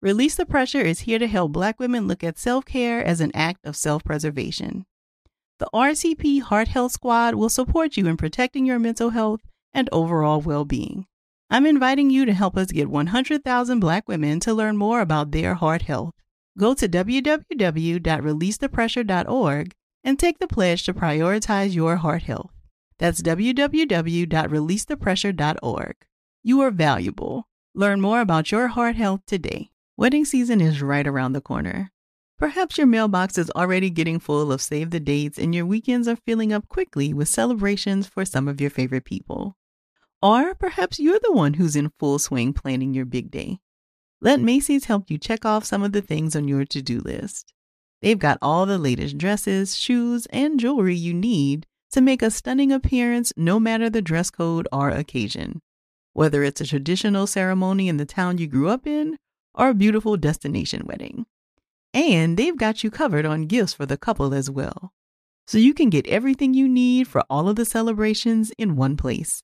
Release 0.00 0.34
the 0.34 0.46
Pressure 0.46 0.80
is 0.80 1.00
here 1.00 1.18
to 1.18 1.26
help 1.26 1.52
Black 1.52 1.78
women 1.78 2.08
look 2.08 2.24
at 2.24 2.38
self 2.38 2.64
care 2.64 3.04
as 3.04 3.20
an 3.20 3.30
act 3.34 3.66
of 3.66 3.76
self 3.76 4.02
preservation. 4.04 4.86
The 5.58 5.68
RTP 5.72 6.42
Heart 6.42 6.68
Health 6.68 6.92
Squad 6.92 7.34
will 7.34 7.48
support 7.48 7.96
you 7.96 8.06
in 8.06 8.16
protecting 8.16 8.66
your 8.66 8.78
mental 8.78 9.10
health 9.10 9.42
and 9.74 9.88
overall 9.92 10.40
well 10.40 10.64
being. 10.64 11.06
I'm 11.50 11.66
inviting 11.66 12.10
you 12.10 12.24
to 12.24 12.32
help 12.32 12.56
us 12.56 12.72
get 12.72 12.88
100,000 12.88 13.80
Black 13.80 14.08
women 14.08 14.40
to 14.40 14.54
learn 14.54 14.78
more 14.78 15.00
about 15.00 15.32
their 15.32 15.54
heart 15.54 15.82
health. 15.82 16.14
Go 16.58 16.74
to 16.74 16.88
www.releasethepressure.org 16.88 19.74
and 20.04 20.18
take 20.18 20.38
the 20.38 20.48
pledge 20.48 20.84
to 20.84 20.94
prioritize 20.94 21.74
your 21.74 21.96
heart 21.96 22.22
health. 22.22 22.50
That's 22.98 23.22
www.releasethepressure.org. 23.22 25.94
You 26.42 26.60
are 26.60 26.70
valuable. 26.70 27.46
Learn 27.74 28.00
more 28.00 28.20
about 28.20 28.50
your 28.50 28.68
heart 28.68 28.96
health 28.96 29.20
today. 29.26 29.70
Wedding 29.96 30.24
season 30.24 30.60
is 30.60 30.82
right 30.82 31.06
around 31.06 31.32
the 31.32 31.40
corner. 31.40 31.90
Perhaps 32.38 32.78
your 32.78 32.86
mailbox 32.86 33.38
is 33.38 33.50
already 33.50 33.90
getting 33.90 34.18
full 34.18 34.50
of 34.50 34.60
save 34.60 34.90
the 34.90 35.00
dates 35.00 35.38
and 35.38 35.54
your 35.54 35.66
weekends 35.66 36.08
are 36.08 36.16
filling 36.16 36.52
up 36.52 36.68
quickly 36.68 37.14
with 37.14 37.28
celebrations 37.28 38.06
for 38.06 38.24
some 38.24 38.48
of 38.48 38.60
your 38.60 38.70
favorite 38.70 39.04
people. 39.04 39.56
Or 40.22 40.54
perhaps 40.54 41.00
you're 41.00 41.18
the 41.20 41.32
one 41.32 41.54
who's 41.54 41.74
in 41.74 41.92
full 41.98 42.18
swing 42.18 42.52
planning 42.52 42.94
your 42.94 43.04
big 43.04 43.30
day. 43.30 43.58
Let 44.20 44.40
Macy's 44.40 44.84
help 44.84 45.10
you 45.10 45.18
check 45.18 45.44
off 45.44 45.64
some 45.64 45.82
of 45.82 45.90
the 45.90 46.00
things 46.00 46.36
on 46.36 46.46
your 46.46 46.64
to 46.66 46.80
do 46.80 47.00
list. 47.00 47.52
They've 48.02 48.18
got 48.18 48.38
all 48.40 48.64
the 48.64 48.78
latest 48.78 49.18
dresses, 49.18 49.76
shoes, 49.76 50.26
and 50.26 50.60
jewelry 50.60 50.94
you 50.94 51.12
need 51.12 51.66
to 51.90 52.00
make 52.00 52.22
a 52.22 52.30
stunning 52.30 52.70
appearance 52.70 53.32
no 53.36 53.58
matter 53.58 53.90
the 53.90 54.00
dress 54.00 54.30
code 54.30 54.68
or 54.72 54.90
occasion. 54.90 55.60
Whether 56.12 56.44
it's 56.44 56.60
a 56.60 56.66
traditional 56.66 57.26
ceremony 57.26 57.88
in 57.88 57.96
the 57.96 58.06
town 58.06 58.38
you 58.38 58.46
grew 58.46 58.68
up 58.68 58.86
in 58.86 59.16
or 59.54 59.70
a 59.70 59.74
beautiful 59.74 60.16
destination 60.16 60.82
wedding. 60.86 61.26
And 61.92 62.36
they've 62.36 62.56
got 62.56 62.84
you 62.84 62.90
covered 62.90 63.26
on 63.26 63.46
gifts 63.46 63.74
for 63.74 63.86
the 63.86 63.96
couple 63.96 64.32
as 64.34 64.48
well. 64.48 64.92
So 65.46 65.58
you 65.58 65.74
can 65.74 65.90
get 65.90 66.06
everything 66.06 66.54
you 66.54 66.68
need 66.68 67.08
for 67.08 67.24
all 67.28 67.48
of 67.48 67.56
the 67.56 67.64
celebrations 67.64 68.52
in 68.56 68.76
one 68.76 68.96
place. 68.96 69.42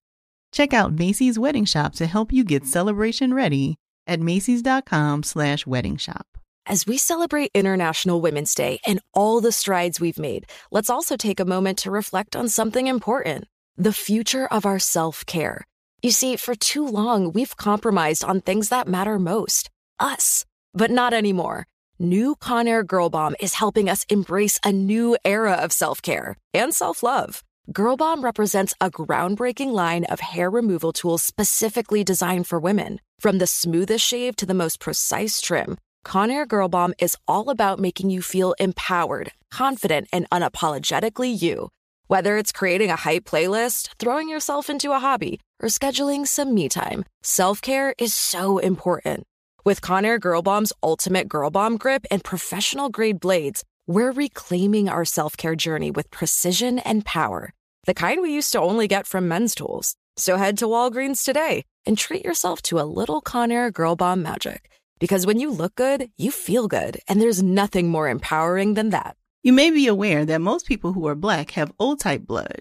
Check 0.59 0.75
out 0.75 0.93
Macy's 0.93 1.39
Wedding 1.39 1.67
Shop 1.67 1.95
to 1.95 2.07
help 2.09 2.33
you 2.33 2.43
get 2.43 2.67
celebration 2.67 3.33
ready 3.33 3.77
at 4.09 4.19
macys.com 4.19 5.23
slash 5.23 5.65
wedding 5.69 5.97
shop. 5.97 6.27
As 6.67 6.85
we 6.85 6.99
celebrate 6.99 7.53
International 7.55 8.21
Women's 8.21 8.57
Day 8.57 8.81
and 8.85 8.99
all 9.15 9.41
the 9.41 9.53
strides 9.53 10.01
we've 10.01 10.19
made, 10.19 10.47
let's 10.73 10.91
also 10.91 11.17
take 11.17 11.39
a 11.39 11.45
moment 11.45 11.79
to 11.79 11.93
reflect 11.93 12.35
on 12.35 12.49
something 12.49 12.89
important 12.89 13.45
the 13.77 13.93
future 13.93 14.49
of 14.49 14.67
our 14.67 14.81
self 14.81 15.25
care. 15.27 15.65
You 16.03 16.11
see, 16.11 16.35
for 16.35 16.57
too 16.57 16.85
long, 16.85 17.31
we've 17.33 17.57
compromised 17.57 18.25
on 18.25 18.41
things 18.41 18.71
that 18.71 18.89
matter 18.89 19.21
most 19.21 19.71
us. 20.01 20.45
But 20.75 20.91
not 20.91 21.15
anymore. 21.15 21.69
New 22.01 22.35
Conair 22.35 22.85
Girl 22.85 23.11
Bomb 23.11 23.37
is 23.39 23.55
helping 23.55 23.89
us 23.89 24.05
embrace 24.09 24.59
a 24.65 24.73
new 24.73 25.17
era 25.25 25.53
of 25.53 25.71
self 25.71 26.03
care 26.03 26.37
and 26.53 26.75
self 26.75 27.05
love. 27.05 27.45
Girl 27.71 27.99
Bomb 27.99 28.25
represents 28.25 28.75
a 28.81 28.91
groundbreaking 28.91 29.73
line 29.73 30.07
of 30.07 30.21
hair 30.21 30.49
removal 30.49 30.91
tools 30.91 31.23
specifically 31.23 32.03
designed 32.03 32.47
for 32.47 32.59
women. 32.59 32.99
From 33.21 33.37
the 33.37 33.47
smoothest 33.47 34.07
shave 34.07 34.37
to 34.37 34.47
the 34.47 34.55
most 34.55 34.81
precise 34.81 35.39
trim, 35.43 35.77
Conair 36.03 36.49
Girl 36.49 36.69
Bomb 36.69 36.95
is 36.99 37.19
all 37.29 37.51
about 37.51 37.79
making 37.79 38.09
you 38.09 38.23
feel 38.23 38.55
empowered, 38.59 39.33
confident, 39.51 40.09
and 40.15 40.27
unapologetically 40.31 41.43
you. 41.43 41.69
Whether 42.07 42.39
it's 42.39 42.53
creating 42.53 42.89
a 42.89 42.97
hype 42.97 43.25
playlist, 43.25 43.91
throwing 43.99 44.31
yourself 44.31 44.71
into 44.71 44.93
a 44.93 44.99
hobby, 44.99 45.39
or 45.63 45.69
scheduling 45.69 46.27
some 46.27 46.55
me 46.55 46.71
time, 46.71 47.05
self 47.23 47.61
care 47.61 47.95
is 47.99 48.15
so 48.15 48.57
important. 48.57 49.25
With 49.67 49.83
Conair 49.83 50.19
Girl 50.19 50.41
Bomb's 50.41 50.73
ultimate 50.83 51.29
Girl 51.29 51.51
Bomb 51.51 51.77
grip 51.77 52.07
and 52.11 52.25
professional 52.25 52.89
grade 52.89 53.21
blades, 53.21 53.63
we're 53.87 54.13
reclaiming 54.13 54.89
our 54.89 55.05
self 55.05 55.37
care 55.37 55.55
journey 55.55 55.91
with 55.91 56.11
precision 56.11 56.79
and 56.79 57.05
power 57.05 57.53
the 57.89 57.95
kind 57.95 58.21
we 58.21 58.35
used 58.35 58.53
to 58.53 58.61
only 58.61 58.87
get 58.87 59.07
from 59.07 59.29
men's 59.29 59.55
tools. 59.55 59.97
So 60.19 60.37
head 60.37 60.59
to 60.59 60.67
Walgreens 60.67 61.25
today 61.25 61.65
and 61.87 61.97
treat 61.97 62.23
yourself 62.23 62.61
to 62.65 62.79
a 62.79 62.85
little 62.85 63.23
Conair 63.23 63.73
Girl 63.73 63.97
Bomb 63.97 64.23
magic. 64.23 64.71
Because 64.99 65.25
when 65.25 65.41
you 65.41 65.51
look 65.51 65.75
good, 65.75 66.11
you 66.19 66.31
feel 66.31 66.69
good, 66.69 67.01
and 67.09 67.19
there's 67.19 67.43
nothing 67.43 67.89
more 67.89 68.07
empowering 68.07 68.75
than 68.75 68.91
that. 68.91 69.17
You 69.43 69.55
may 69.55 69.71
be 69.71 69.87
aware 69.87 70.27
that 70.27 70.43
most 70.43 70.67
people 70.67 70.93
who 70.93 71.07
are 71.07 71.15
black 71.15 71.53
have 71.53 71.73
O 71.81 71.97
type 71.97 72.27
blood. 72.27 72.61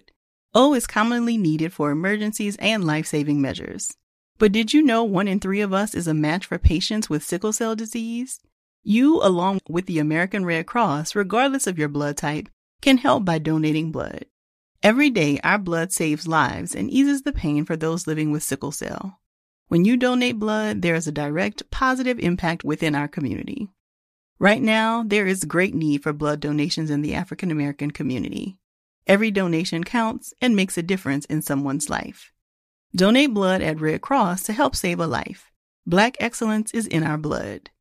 O 0.53 0.73
is 0.73 0.87
commonly 0.87 1.35
needed 1.35 1.73
for 1.73 1.91
emergencies 1.91 2.55
and 2.57 2.85
life 2.85 3.07
saving 3.07 3.41
measures. 3.41 3.91
But 4.37 4.53
did 4.53 4.73
you 4.73 4.81
know 4.81 5.03
one 5.03 5.27
in 5.27 5.41
three 5.41 5.59
of 5.59 5.73
us 5.73 5.93
is 5.93 6.07
a 6.07 6.13
match 6.13 6.45
for 6.45 6.57
patients 6.57 7.09
with 7.09 7.21
sickle 7.21 7.51
cell 7.51 7.75
disease? 7.75 8.39
You, 8.81 9.21
along 9.21 9.59
with 9.67 9.87
the 9.87 9.99
American 9.99 10.45
Red 10.45 10.67
Cross, 10.67 11.15
regardless 11.15 11.67
of 11.67 11.77
your 11.77 11.89
blood 11.89 12.15
type, 12.15 12.47
can 12.81 12.99
help 12.99 13.25
by 13.25 13.39
donating 13.39 13.91
blood. 13.91 14.23
Every 14.87 15.09
day, 15.09 15.37
our 15.43 15.57
blood 15.57 15.91
saves 15.91 16.29
lives 16.29 16.73
and 16.73 16.89
eases 16.89 17.23
the 17.23 17.33
pain 17.33 17.65
for 17.65 17.75
those 17.75 18.07
living 18.07 18.31
with 18.31 18.41
sickle 18.41 18.71
cell. 18.71 19.19
When 19.67 19.83
you 19.83 19.97
donate 19.97 20.39
blood, 20.39 20.81
there 20.81 20.95
is 20.95 21.07
a 21.07 21.11
direct 21.11 21.69
positive 21.69 22.17
impact 22.19 22.63
within 22.63 22.95
our 22.95 23.09
community. 23.09 23.67
Right 24.39 24.61
now, 24.61 25.03
there 25.05 25.27
is 25.27 25.43
great 25.43 25.75
need 25.75 26.03
for 26.03 26.13
blood 26.13 26.39
donations 26.39 26.89
in 26.89 27.01
the 27.01 27.15
African 27.15 27.51
American 27.51 27.91
community. 27.91 28.59
Every 29.05 29.29
donation 29.29 29.83
counts 29.83 30.33
and 30.39 30.55
makes 30.55 30.77
a 30.77 30.83
difference 30.83 31.25
in 31.25 31.41
someone's 31.41 31.89
life. 31.89 32.31
Donate 32.95 33.33
blood 33.33 33.61
at 33.61 33.81
Red 33.81 33.99
Cross 33.99 34.43
to 34.43 34.53
help 34.53 34.73
save 34.73 35.01
a 35.01 35.05
life. 35.05 35.51
Black 35.85 36.15
excellence 36.21 36.71
is 36.71 36.87
in 36.87 37.03
our 37.03 37.17
blood. 37.17 37.71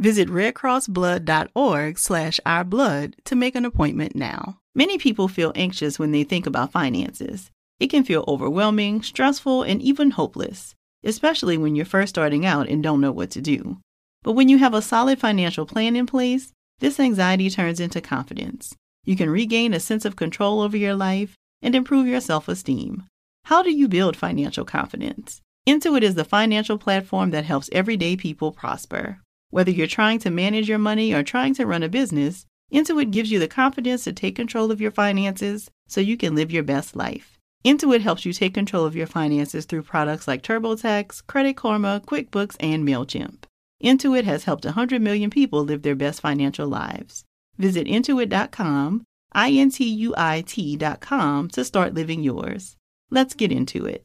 Visit 0.00 0.28
redcrossblood.org 0.28 1.96
slash 1.96 2.40
ourblood 2.44 3.14
to 3.22 3.36
make 3.36 3.54
an 3.54 3.64
appointment 3.64 4.16
now. 4.16 4.62
Many 4.76 4.98
people 4.98 5.26
feel 5.26 5.52
anxious 5.54 5.98
when 5.98 6.12
they 6.12 6.22
think 6.22 6.46
about 6.46 6.70
finances. 6.70 7.50
It 7.80 7.86
can 7.86 8.04
feel 8.04 8.26
overwhelming, 8.28 9.02
stressful, 9.02 9.62
and 9.62 9.80
even 9.80 10.10
hopeless, 10.10 10.74
especially 11.02 11.56
when 11.56 11.74
you're 11.74 11.86
first 11.86 12.10
starting 12.10 12.44
out 12.44 12.68
and 12.68 12.82
don't 12.82 13.00
know 13.00 13.10
what 13.10 13.30
to 13.30 13.40
do. 13.40 13.78
But 14.22 14.32
when 14.32 14.50
you 14.50 14.58
have 14.58 14.74
a 14.74 14.82
solid 14.82 15.18
financial 15.18 15.64
plan 15.64 15.96
in 15.96 16.04
place, 16.04 16.52
this 16.80 17.00
anxiety 17.00 17.48
turns 17.48 17.80
into 17.80 18.02
confidence. 18.02 18.76
You 19.06 19.16
can 19.16 19.30
regain 19.30 19.72
a 19.72 19.80
sense 19.80 20.04
of 20.04 20.14
control 20.14 20.60
over 20.60 20.76
your 20.76 20.94
life 20.94 21.36
and 21.62 21.74
improve 21.74 22.06
your 22.06 22.20
self 22.20 22.46
esteem. 22.46 23.04
How 23.44 23.62
do 23.62 23.70
you 23.70 23.88
build 23.88 24.14
financial 24.14 24.66
confidence? 24.66 25.40
Intuit 25.66 26.02
is 26.02 26.16
the 26.16 26.24
financial 26.24 26.76
platform 26.76 27.30
that 27.30 27.46
helps 27.46 27.70
everyday 27.72 28.14
people 28.14 28.52
prosper. 28.52 29.22
Whether 29.48 29.70
you're 29.70 29.86
trying 29.86 30.18
to 30.18 30.30
manage 30.30 30.68
your 30.68 30.78
money 30.78 31.14
or 31.14 31.22
trying 31.22 31.54
to 31.54 31.64
run 31.64 31.82
a 31.82 31.88
business, 31.88 32.44
Intuit 32.72 33.12
gives 33.12 33.30
you 33.30 33.38
the 33.38 33.48
confidence 33.48 34.04
to 34.04 34.12
take 34.12 34.34
control 34.34 34.70
of 34.70 34.80
your 34.80 34.90
finances 34.90 35.70
so 35.86 36.00
you 36.00 36.16
can 36.16 36.34
live 36.34 36.50
your 36.50 36.64
best 36.64 36.96
life. 36.96 37.38
Intuit 37.64 38.00
helps 38.00 38.24
you 38.24 38.32
take 38.32 38.54
control 38.54 38.84
of 38.84 38.96
your 38.96 39.06
finances 39.06 39.64
through 39.64 39.82
products 39.82 40.26
like 40.26 40.42
TurboTax, 40.42 41.26
Credit 41.26 41.56
Karma, 41.56 42.02
QuickBooks, 42.06 42.56
and 42.60 42.86
MailChimp. 42.86 43.44
Intuit 43.82 44.24
has 44.24 44.44
helped 44.44 44.64
100 44.64 45.00
million 45.00 45.30
people 45.30 45.64
live 45.64 45.82
their 45.82 45.94
best 45.94 46.20
financial 46.20 46.66
lives. 46.66 47.24
Visit 47.58 47.86
intuit.com, 47.86 49.04
I 49.32 49.50
N 49.50 49.70
T 49.70 49.84
U 49.84 50.14
I 50.16 50.42
T.com 50.42 51.48
to 51.50 51.64
start 51.64 51.94
living 51.94 52.22
yours. 52.22 52.76
Let's 53.10 53.34
get 53.34 53.52
into 53.52 53.86
it. 53.86 54.04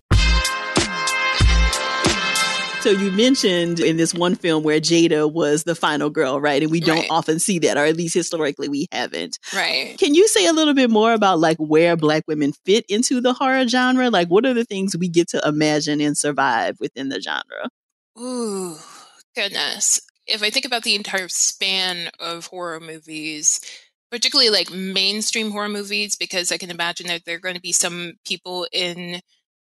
So 2.81 2.89
you 2.89 3.11
mentioned 3.11 3.79
in 3.79 3.97
this 3.97 4.11
one 4.13 4.33
film 4.33 4.63
where 4.63 4.79
Jada 4.79 5.31
was 5.31 5.63
the 5.65 5.75
final 5.75 6.09
girl, 6.09 6.41
right? 6.41 6.63
And 6.63 6.71
we 6.71 6.79
don't 6.79 6.97
Right. 7.01 7.11
often 7.11 7.37
see 7.37 7.59
that, 7.59 7.77
or 7.77 7.85
at 7.85 7.95
least 7.95 8.15
historically 8.15 8.69
we 8.69 8.87
haven't. 8.91 9.37
Right. 9.53 9.95
Can 9.99 10.15
you 10.15 10.27
say 10.27 10.47
a 10.47 10.53
little 10.53 10.73
bit 10.73 10.89
more 10.89 11.13
about 11.13 11.39
like 11.39 11.57
where 11.57 11.95
black 11.95 12.23
women 12.27 12.53
fit 12.65 12.83
into 12.89 13.21
the 13.21 13.33
horror 13.33 13.67
genre? 13.67 14.09
Like 14.09 14.29
what 14.29 14.45
are 14.47 14.55
the 14.55 14.65
things 14.65 14.97
we 14.97 15.09
get 15.09 15.27
to 15.29 15.47
imagine 15.47 16.01
and 16.01 16.17
survive 16.17 16.77
within 16.79 17.09
the 17.09 17.21
genre? 17.21 17.69
Ooh, 18.19 18.77
goodness. 19.35 20.01
If 20.25 20.41
I 20.41 20.49
think 20.49 20.65
about 20.65 20.83
the 20.83 20.95
entire 20.95 21.27
span 21.27 22.09
of 22.19 22.47
horror 22.47 22.79
movies, 22.79 23.59
particularly 24.09 24.49
like 24.49 24.71
mainstream 24.71 25.51
horror 25.51 25.69
movies, 25.69 26.15
because 26.15 26.51
I 26.51 26.57
can 26.57 26.71
imagine 26.71 27.07
that 27.07 27.25
there 27.25 27.35
are 27.35 27.39
going 27.39 27.55
to 27.55 27.61
be 27.61 27.71
some 27.73 28.13
people 28.25 28.67
in 28.71 29.21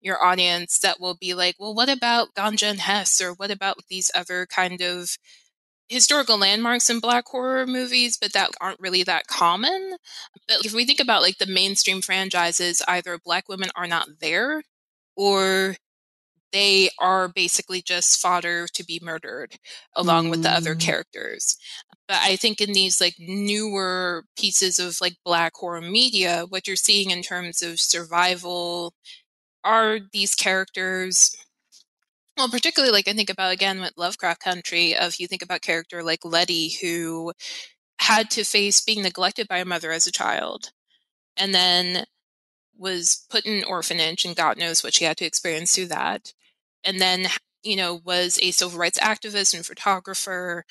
your 0.03 0.23
audience 0.23 0.79
that 0.79 0.99
will 1.01 1.15
be 1.15 1.33
like, 1.35 1.55
well, 1.59 1.75
what 1.75 1.89
about 1.89 2.35
Ganja 2.35 2.69
and 2.71 2.81
Hess? 2.81 3.21
Or 3.21 3.33
what 3.33 3.51
about 3.51 3.77
these 3.89 4.11
other 4.15 4.47
kind 4.47 4.81
of 4.81 5.17
historical 5.89 6.37
landmarks 6.37 6.89
in 6.89 6.99
black 6.99 7.25
horror 7.27 7.67
movies, 7.67 8.17
but 8.17 8.33
that 8.33 8.51
aren't 8.61 8.79
really 8.79 9.03
that 9.03 9.27
common? 9.27 9.97
But 10.47 10.65
if 10.65 10.73
we 10.73 10.85
think 10.85 10.99
about 10.99 11.21
like 11.23 11.37
the 11.39 11.47
mainstream 11.47 12.01
franchises, 12.01 12.83
either 12.87 13.19
black 13.23 13.49
women 13.49 13.69
are 13.75 13.87
not 13.87 14.07
there 14.21 14.63
or 15.15 15.75
they 16.51 16.89
are 16.99 17.27
basically 17.29 17.81
just 17.81 18.21
fodder 18.21 18.67
to 18.73 18.83
be 18.85 18.99
murdered 19.01 19.57
along 19.95 20.29
with 20.29 20.43
the 20.43 20.51
other 20.51 20.75
Mm. 20.75 20.79
characters. 20.79 21.57
But 22.07 22.17
I 22.21 22.35
think 22.35 22.61
in 22.61 22.73
these 22.73 23.01
like 23.01 23.15
newer 23.19 24.25
pieces 24.37 24.79
of 24.79 25.01
like 25.01 25.15
black 25.25 25.53
horror 25.55 25.81
media, 25.81 26.45
what 26.49 26.67
you're 26.67 26.75
seeing 26.75 27.11
in 27.11 27.23
terms 27.23 27.61
of 27.61 27.79
survival 27.79 28.93
are 29.63 29.99
these 30.11 30.35
characters 30.35 31.35
well, 32.37 32.49
particularly 32.49 32.91
like 32.91 33.07
I 33.07 33.13
think 33.13 33.29
about 33.29 33.53
again 33.53 33.79
with 33.79 33.93
Lovecraft 33.95 34.41
Country, 34.41 34.95
of 34.95 35.15
you 35.19 35.27
think 35.27 35.43
about 35.43 35.61
character 35.61 36.01
like 36.01 36.25
Leti 36.25 36.69
who 36.81 37.33
had 37.99 38.29
to 38.31 38.43
face 38.43 38.81
being 38.81 39.03
neglected 39.03 39.47
by 39.47 39.59
a 39.59 39.65
mother 39.65 39.91
as 39.91 40.07
a 40.07 40.11
child 40.11 40.71
and 41.37 41.53
then 41.53 42.05
was 42.77 43.25
put 43.29 43.45
in 43.45 43.59
an 43.59 43.63
orphanage 43.65 44.25
and 44.25 44.35
God 44.35 44.57
knows 44.57 44.83
what 44.83 44.93
she 44.93 45.05
had 45.05 45.17
to 45.17 45.25
experience 45.25 45.75
through 45.75 45.87
that. 45.87 46.33
And 46.83 46.99
then, 46.99 47.27
you 47.63 47.75
know, 47.75 48.01
was 48.03 48.39
a 48.41 48.51
civil 48.51 48.79
rights 48.79 48.99
activist 48.99 49.53
and 49.53 49.65
photographer 49.65 50.65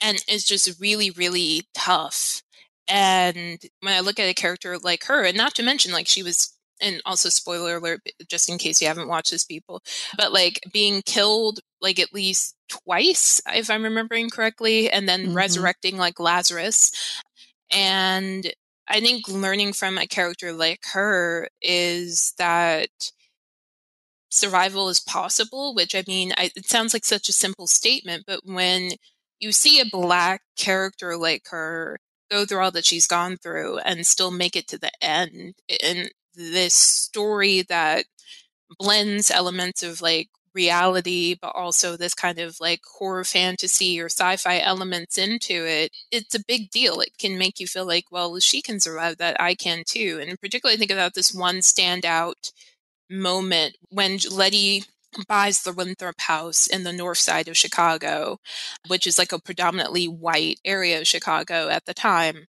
and 0.00 0.22
is 0.28 0.44
just 0.44 0.80
really, 0.80 1.10
really 1.10 1.66
tough. 1.74 2.42
And 2.86 3.58
when 3.80 3.94
I 3.94 4.00
look 4.00 4.18
at 4.18 4.28
a 4.28 4.34
character 4.34 4.78
like 4.78 5.04
her, 5.04 5.24
and 5.24 5.36
not 5.36 5.54
to 5.56 5.62
mention 5.62 5.92
like 5.92 6.06
she 6.06 6.22
was 6.22 6.54
and 6.80 7.00
also 7.06 7.28
spoiler 7.28 7.76
alert 7.76 8.00
just 8.28 8.48
in 8.48 8.58
case 8.58 8.80
you 8.80 8.88
haven't 8.88 9.08
watched 9.08 9.30
this 9.30 9.44
people 9.44 9.82
but 10.16 10.32
like 10.32 10.60
being 10.72 11.02
killed 11.02 11.60
like 11.80 11.98
at 11.98 12.12
least 12.14 12.56
twice 12.68 13.40
if 13.48 13.70
i'm 13.70 13.82
remembering 13.84 14.30
correctly 14.30 14.90
and 14.90 15.08
then 15.08 15.28
Mhm. 15.28 15.34
resurrecting 15.34 15.96
like 15.96 16.20
lazarus 16.20 16.92
and 17.70 18.52
I 18.88 19.00
think 19.00 19.28
learning 19.28 19.74
from 19.74 19.98
a 19.98 20.06
character 20.06 20.52
like 20.52 20.80
her 20.92 21.48
is 21.60 22.34
that 22.38 22.88
survival 24.30 24.88
is 24.88 24.98
possible, 25.00 25.74
which 25.74 25.94
I 25.94 26.04
mean, 26.06 26.32
I, 26.36 26.50
it 26.56 26.66
sounds 26.68 26.92
like 26.92 27.04
such 27.04 27.28
a 27.28 27.32
simple 27.32 27.66
statement, 27.66 28.24
but 28.26 28.40
when 28.44 28.92
you 29.40 29.52
see 29.52 29.80
a 29.80 29.86
black 29.90 30.42
character 30.56 31.16
like 31.16 31.42
her 31.50 31.98
go 32.30 32.44
through 32.44 32.60
all 32.60 32.70
that 32.72 32.84
she's 32.84 33.06
gone 33.06 33.36
through 33.38 33.78
and 33.78 34.06
still 34.06 34.30
make 34.30 34.56
it 34.56 34.68
to 34.68 34.78
the 34.78 34.90
end, 35.02 35.54
and 35.82 36.10
this 36.38 36.74
story 36.74 37.62
that 37.68 38.06
blends 38.78 39.30
elements 39.30 39.82
of 39.82 40.00
like 40.00 40.28
reality, 40.54 41.36
but 41.40 41.54
also 41.54 41.96
this 41.96 42.14
kind 42.14 42.38
of 42.38 42.58
like 42.60 42.80
horror 42.98 43.24
fantasy 43.24 44.00
or 44.00 44.06
sci 44.06 44.36
fi 44.36 44.60
elements 44.60 45.18
into 45.18 45.66
it, 45.66 45.92
it's 46.10 46.34
a 46.34 46.44
big 46.46 46.70
deal. 46.70 47.00
It 47.00 47.18
can 47.18 47.38
make 47.38 47.60
you 47.60 47.66
feel 47.66 47.86
like, 47.86 48.06
well, 48.10 48.38
she 48.40 48.62
can 48.62 48.80
survive 48.80 49.18
that, 49.18 49.40
I 49.40 49.54
can 49.54 49.84
too. 49.86 50.20
And 50.20 50.40
particularly 50.40 50.78
think 50.78 50.90
about 50.90 51.14
this 51.14 51.34
one 51.34 51.56
standout 51.56 52.52
moment 53.10 53.76
when 53.90 54.18
Leti 54.30 54.84
buys 55.26 55.62
the 55.62 55.72
Winthrop 55.72 56.20
house 56.20 56.66
in 56.66 56.84
the 56.84 56.92
north 56.92 57.18
side 57.18 57.48
of 57.48 57.56
Chicago, 57.56 58.38
which 58.88 59.06
is 59.06 59.18
like 59.18 59.32
a 59.32 59.40
predominantly 59.40 60.06
white 60.06 60.60
area 60.64 61.00
of 61.00 61.06
Chicago 61.06 61.68
at 61.68 61.86
the 61.86 61.94
time, 61.94 62.46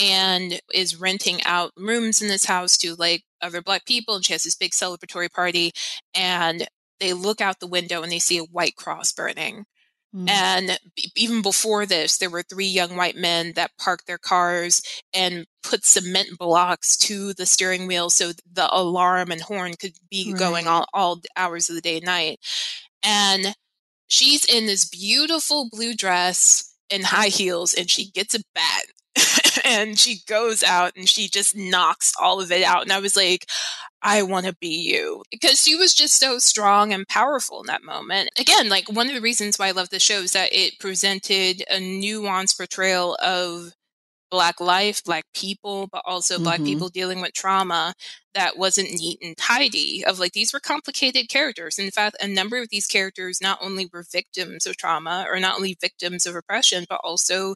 and 0.00 0.60
is 0.72 1.00
renting 1.00 1.42
out 1.44 1.72
rooms 1.76 2.22
in 2.22 2.28
this 2.28 2.46
house 2.46 2.78
to 2.78 2.94
like 2.94 3.24
other 3.40 3.62
black 3.62 3.86
people. 3.86 4.16
And 4.16 4.24
she 4.24 4.32
has 4.32 4.42
this 4.42 4.56
big 4.56 4.72
celebratory 4.72 5.32
party, 5.32 5.72
and 6.14 6.66
they 7.00 7.12
look 7.12 7.40
out 7.40 7.60
the 7.60 7.66
window 7.66 8.02
and 8.02 8.10
they 8.10 8.18
see 8.18 8.38
a 8.38 8.44
white 8.44 8.76
cross 8.76 9.12
burning. 9.12 9.64
Mm. 10.14 10.28
And 10.28 10.78
b- 10.96 11.12
even 11.16 11.42
before 11.42 11.84
this, 11.84 12.18
there 12.18 12.30
were 12.30 12.42
three 12.42 12.66
young 12.66 12.96
white 12.96 13.16
men 13.16 13.52
that 13.56 13.76
parked 13.78 14.06
their 14.06 14.18
cars 14.18 14.82
and 15.12 15.46
put 15.62 15.84
cement 15.84 16.38
blocks 16.38 16.96
to 16.96 17.34
the 17.34 17.46
steering 17.46 17.86
wheel 17.86 18.08
so 18.08 18.32
the 18.50 18.68
alarm 18.72 19.30
and 19.30 19.42
horn 19.42 19.74
could 19.78 19.92
be 20.10 20.32
going 20.32 20.66
all, 20.66 20.86
all 20.94 21.20
hours 21.36 21.68
of 21.68 21.76
the 21.76 21.82
day 21.82 21.96
and 21.96 22.06
night. 22.06 22.40
And 23.02 23.54
she's 24.06 24.44
in 24.44 24.66
this 24.66 24.88
beautiful 24.88 25.68
blue 25.70 25.94
dress 25.94 26.74
and 26.90 27.04
high 27.04 27.28
heels, 27.28 27.74
and 27.74 27.90
she 27.90 28.10
gets 28.10 28.34
a 28.34 28.40
bat. 28.54 28.86
and 29.64 29.98
she 29.98 30.20
goes 30.26 30.62
out 30.62 30.92
and 30.96 31.08
she 31.08 31.28
just 31.28 31.56
knocks 31.56 32.12
all 32.20 32.40
of 32.40 32.50
it 32.52 32.62
out. 32.64 32.82
And 32.82 32.92
I 32.92 33.00
was 33.00 33.16
like, 33.16 33.46
I 34.02 34.22
want 34.22 34.46
to 34.46 34.56
be 34.60 34.68
you 34.68 35.22
because 35.30 35.62
she 35.62 35.74
was 35.76 35.94
just 35.94 36.18
so 36.18 36.38
strong 36.38 36.92
and 36.92 37.06
powerful 37.08 37.60
in 37.60 37.66
that 37.66 37.82
moment. 37.84 38.30
Again, 38.38 38.68
like 38.68 38.88
one 38.90 39.08
of 39.08 39.14
the 39.14 39.20
reasons 39.20 39.58
why 39.58 39.68
I 39.68 39.72
love 39.72 39.90
the 39.90 39.98
show 40.00 40.20
is 40.20 40.32
that 40.32 40.52
it 40.52 40.78
presented 40.78 41.62
a 41.70 41.80
nuanced 41.80 42.56
portrayal 42.56 43.16
of 43.22 43.72
Black 44.30 44.60
life, 44.60 45.02
Black 45.04 45.24
people, 45.34 45.86
but 45.90 46.02
also 46.06 46.38
Black 46.38 46.60
Mhm. 46.60 46.64
people 46.64 46.88
dealing 46.90 47.20
with 47.22 47.32
trauma 47.32 47.94
that 48.34 48.58
wasn't 48.58 48.92
neat 48.92 49.18
and 49.22 49.36
tidy. 49.38 50.04
Of 50.04 50.18
like, 50.18 50.32
these 50.32 50.52
were 50.52 50.60
complicated 50.60 51.28
characters. 51.30 51.78
In 51.78 51.90
fact, 51.90 52.16
a 52.20 52.28
number 52.28 52.58
of 52.60 52.68
these 52.70 52.86
characters 52.86 53.40
not 53.40 53.58
only 53.62 53.88
were 53.92 54.04
victims 54.12 54.66
of 54.66 54.76
trauma 54.76 55.26
or 55.30 55.40
not 55.40 55.56
only 55.56 55.76
victims 55.80 56.26
of 56.26 56.36
oppression, 56.36 56.84
but 56.88 57.00
also 57.02 57.54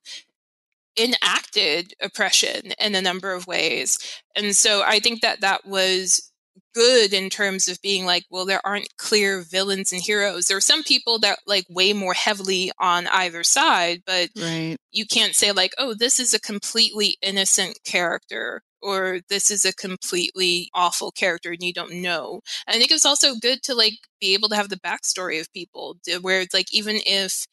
enacted 0.98 1.94
oppression 2.00 2.72
in 2.78 2.94
a 2.94 3.02
number 3.02 3.32
of 3.32 3.46
ways. 3.46 3.98
And 4.36 4.56
so 4.56 4.82
I 4.84 4.98
think 5.00 5.20
that 5.22 5.40
that 5.40 5.64
was 5.66 6.30
good 6.74 7.12
in 7.12 7.28
terms 7.30 7.68
of 7.68 7.80
being 7.82 8.04
like, 8.04 8.24
well, 8.30 8.46
there 8.46 8.60
aren't 8.64 8.96
clear 8.96 9.42
villains 9.42 9.92
and 9.92 10.00
heroes. 10.02 10.46
There 10.46 10.56
are 10.56 10.60
some 10.60 10.82
people 10.82 11.18
that 11.20 11.38
like 11.46 11.64
weigh 11.68 11.92
more 11.92 12.14
heavily 12.14 12.70
on 12.78 13.06
either 13.08 13.42
side, 13.42 14.02
but 14.06 14.30
Right. 14.36 14.76
you 14.90 15.06
can't 15.06 15.34
say 15.34 15.52
like, 15.52 15.72
oh, 15.78 15.94
this 15.94 16.18
is 16.18 16.32
a 16.34 16.40
completely 16.40 17.16
innocent 17.22 17.78
character 17.84 18.62
or 18.82 19.20
this 19.28 19.50
is 19.50 19.64
a 19.64 19.74
completely 19.74 20.70
awful 20.74 21.10
character 21.12 21.50
and 21.52 21.62
you 21.62 21.72
don't 21.72 21.92
know. 22.02 22.40
And 22.66 22.74
I 22.76 22.78
think 22.78 22.90
it's 22.90 23.06
also 23.06 23.34
good 23.36 23.62
to 23.64 23.74
like 23.74 23.94
be 24.20 24.34
able 24.34 24.48
to 24.50 24.56
have 24.56 24.68
the 24.70 24.76
backstory 24.80 25.40
of 25.40 25.52
people 25.52 25.96
to- 26.04 26.18
where 26.18 26.40
it's 26.40 26.54
like 26.54 26.72
even 26.74 26.96
if 27.06 27.46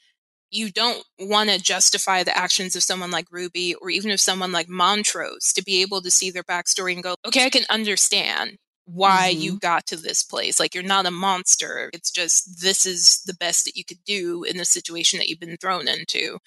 you 0.51 0.71
don't 0.71 1.03
want 1.19 1.49
to 1.49 1.61
justify 1.61 2.23
the 2.23 2.37
actions 2.37 2.75
of 2.75 2.83
someone 2.83 3.11
like 3.11 3.27
Ruby 3.31 3.75
or 3.75 3.89
even 3.89 4.11
of 4.11 4.19
someone 4.19 4.51
like 4.51 4.69
Montrose 4.69 5.53
to 5.53 5.63
be 5.63 5.81
able 5.81 6.01
to 6.01 6.11
see 6.11 6.31
their 6.31 6.43
backstory 6.43 6.93
and 6.93 7.03
go, 7.03 7.15
okay, 7.25 7.45
I 7.45 7.49
can 7.49 7.63
understand 7.69 8.57
why 8.85 9.27
you 9.27 9.59
got 9.59 9.85
to 9.87 9.95
this 9.95 10.23
place. 10.23 10.59
Like 10.59 10.73
you're 10.73 10.83
not 10.83 11.05
a 11.05 11.11
monster. 11.11 11.91
It's 11.93 12.09
just 12.09 12.61
this 12.61 12.85
is 12.85 13.21
the 13.25 13.35
best 13.35 13.65
that 13.65 13.75
you 13.75 13.85
could 13.85 14.03
do 14.03 14.43
in 14.43 14.57
the 14.57 14.65
situation 14.65 15.19
that 15.19 15.29
you've 15.29 15.39
been 15.39 15.57
thrown 15.57 15.87
into. 15.87 16.39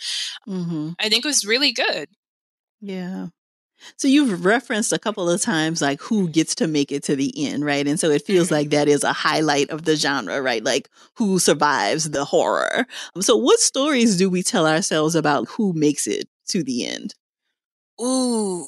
hmm 0.44 0.90
I 0.98 1.08
think 1.08 1.24
it 1.24 1.28
was 1.28 1.46
really 1.46 1.72
good. 1.72 2.08
Yeah. 2.80 3.28
So 3.96 4.08
you've 4.08 4.44
referenced 4.44 4.92
a 4.92 4.98
couple 4.98 5.28
of 5.30 5.40
times 5.40 5.80
like 5.82 6.00
who 6.00 6.28
gets 6.28 6.54
to 6.56 6.66
make 6.66 6.92
it 6.92 7.02
to 7.04 7.16
the 7.16 7.32
end, 7.46 7.64
right? 7.64 7.86
And 7.86 7.98
so 7.98 8.10
it 8.10 8.26
feels 8.26 8.48
Mhm. 8.48 8.52
like 8.52 8.70
that 8.70 8.88
is 8.88 9.04
a 9.04 9.12
highlight 9.12 9.70
of 9.70 9.84
the 9.84 9.96
genre, 9.96 10.40
right? 10.42 10.62
Like 10.64 10.88
who 11.14 11.38
survives 11.38 12.10
the 12.10 12.24
horror. 12.24 12.86
So 13.20 13.36
what 13.36 13.60
stories 13.60 14.16
do 14.16 14.28
we 14.30 14.42
tell 14.42 14.66
ourselves 14.66 15.14
about 15.14 15.48
who 15.48 15.72
makes 15.72 16.06
it 16.06 16.28
to 16.48 16.62
the 16.62 16.86
end? 16.86 17.14
Ooh, 18.00 18.66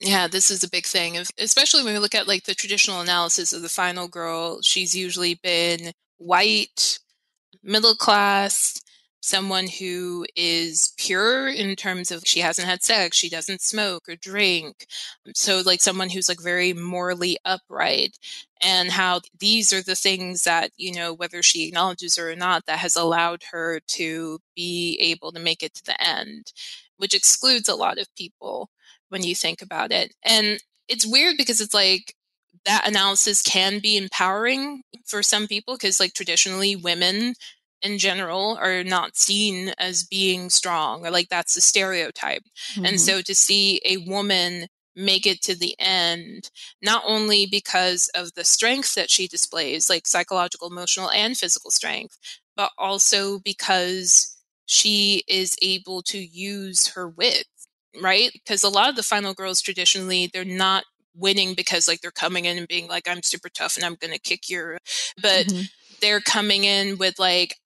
yeah, 0.00 0.26
this 0.28 0.50
is 0.50 0.62
a 0.62 0.70
big 0.70 0.86
thing. 0.86 1.16
Especially 1.38 1.82
when 1.84 1.94
we 1.94 1.98
look 1.98 2.14
at 2.14 2.28
like 2.28 2.44
the 2.44 2.54
traditional 2.54 3.00
analysis 3.00 3.52
of 3.52 3.62
the 3.62 3.68
final 3.68 4.08
girl, 4.08 4.60
she's 4.62 4.94
usually 4.94 5.34
been 5.34 5.92
white, 6.18 6.98
middle 7.62 7.96
class, 7.96 8.80
someone 9.26 9.66
who 9.66 10.24
is 10.36 10.92
pure 10.96 11.48
in 11.48 11.74
terms 11.76 12.10
of 12.10 12.22
she 12.24 12.40
hasn't 12.40 12.68
had 12.68 12.82
sex, 12.82 13.16
she 13.16 13.28
doesn't 13.28 13.60
smoke 13.60 14.08
or 14.08 14.16
drink. 14.16 14.86
Um, 15.26 15.32
so, 15.34 15.62
like 15.64 15.82
someone 15.82 16.10
who's 16.10 16.28
like 16.28 16.40
very 16.40 16.72
morally 16.72 17.36
upright, 17.44 18.18
and 18.62 18.90
how 18.90 19.20
these 19.38 19.72
are 19.72 19.82
the 19.82 19.94
things 19.96 20.44
that, 20.44 20.70
you 20.76 20.94
know, 20.94 21.12
whether 21.12 21.42
she 21.42 21.66
acknowledges 21.68 22.18
or 22.18 22.34
not, 22.36 22.66
that 22.66 22.78
has 22.78 22.96
allowed 22.96 23.42
her 23.52 23.80
to 23.88 24.38
be 24.54 24.96
able 25.00 25.32
to 25.32 25.40
make 25.40 25.62
it 25.62 25.74
to 25.74 25.84
the 25.84 26.02
end, 26.02 26.52
which 26.96 27.14
excludes 27.14 27.68
a 27.68 27.74
lot 27.74 27.98
of 27.98 28.14
people 28.16 28.70
when 29.08 29.22
you 29.22 29.34
think 29.34 29.60
about 29.60 29.92
it. 29.92 30.14
And 30.24 30.58
it's 30.88 31.06
weird 31.06 31.36
because 31.36 31.60
it's 31.60 31.74
like 31.74 32.14
that 32.64 32.88
analysis 32.88 33.42
can 33.42 33.78
be 33.80 33.96
empowering 33.96 34.82
for 35.04 35.22
some 35.22 35.46
people 35.46 35.74
because 35.74 36.00
like 36.00 36.14
traditionally 36.14 36.74
women 36.76 37.34
in 37.82 37.98
general 37.98 38.58
are 38.60 38.82
not 38.82 39.16
seen 39.16 39.72
as 39.78 40.04
being 40.04 40.50
strong 40.50 41.06
or 41.06 41.10
like 41.10 41.28
that's 41.28 41.56
a 41.56 41.60
stereotype. 41.60 42.42
Mm-hmm. 42.72 42.86
And 42.86 43.00
so 43.00 43.20
to 43.22 43.34
see 43.34 43.80
a 43.84 43.98
woman 43.98 44.66
make 44.96 45.26
it 45.26 45.42
to 45.42 45.54
the 45.54 45.76
end, 45.78 46.50
not 46.82 47.02
only 47.06 47.46
because 47.46 48.10
of 48.14 48.32
the 48.34 48.44
strength 48.44 48.94
that 48.94 49.10
she 49.10 49.28
displays, 49.28 49.90
like 49.90 50.06
psychological, 50.06 50.68
emotional, 50.68 51.10
and 51.10 51.36
physical 51.36 51.70
strength, 51.70 52.16
but 52.56 52.72
also 52.78 53.38
because 53.38 54.36
she 54.64 55.22
is 55.28 55.56
able 55.60 56.02
to 56.02 56.18
use 56.18 56.88
her 56.88 57.08
wit, 57.08 57.44
right? 58.02 58.30
Because 58.32 58.64
a 58.64 58.70
lot 58.70 58.88
of 58.88 58.96
the 58.96 59.02
final 59.02 59.34
girls 59.34 59.60
traditionally, 59.60 60.30
they're 60.32 60.44
not 60.44 60.84
winning 61.14 61.54
because 61.54 61.86
like 61.86 62.00
they're 62.00 62.10
coming 62.10 62.46
in 62.46 62.56
and 62.58 62.68
being 62.68 62.88
like, 62.88 63.06
I'm 63.06 63.22
super 63.22 63.48
tough 63.48 63.76
and 63.76 63.84
I'm 63.84 63.96
going 63.96 64.12
to 64.12 64.18
kick 64.18 64.48
your, 64.48 64.78
but 65.20 65.46
mm-hmm. 65.46 65.62
they're 66.00 66.20
coming 66.20 66.64
in 66.64 66.96
with 66.96 67.18
like, 67.18 67.56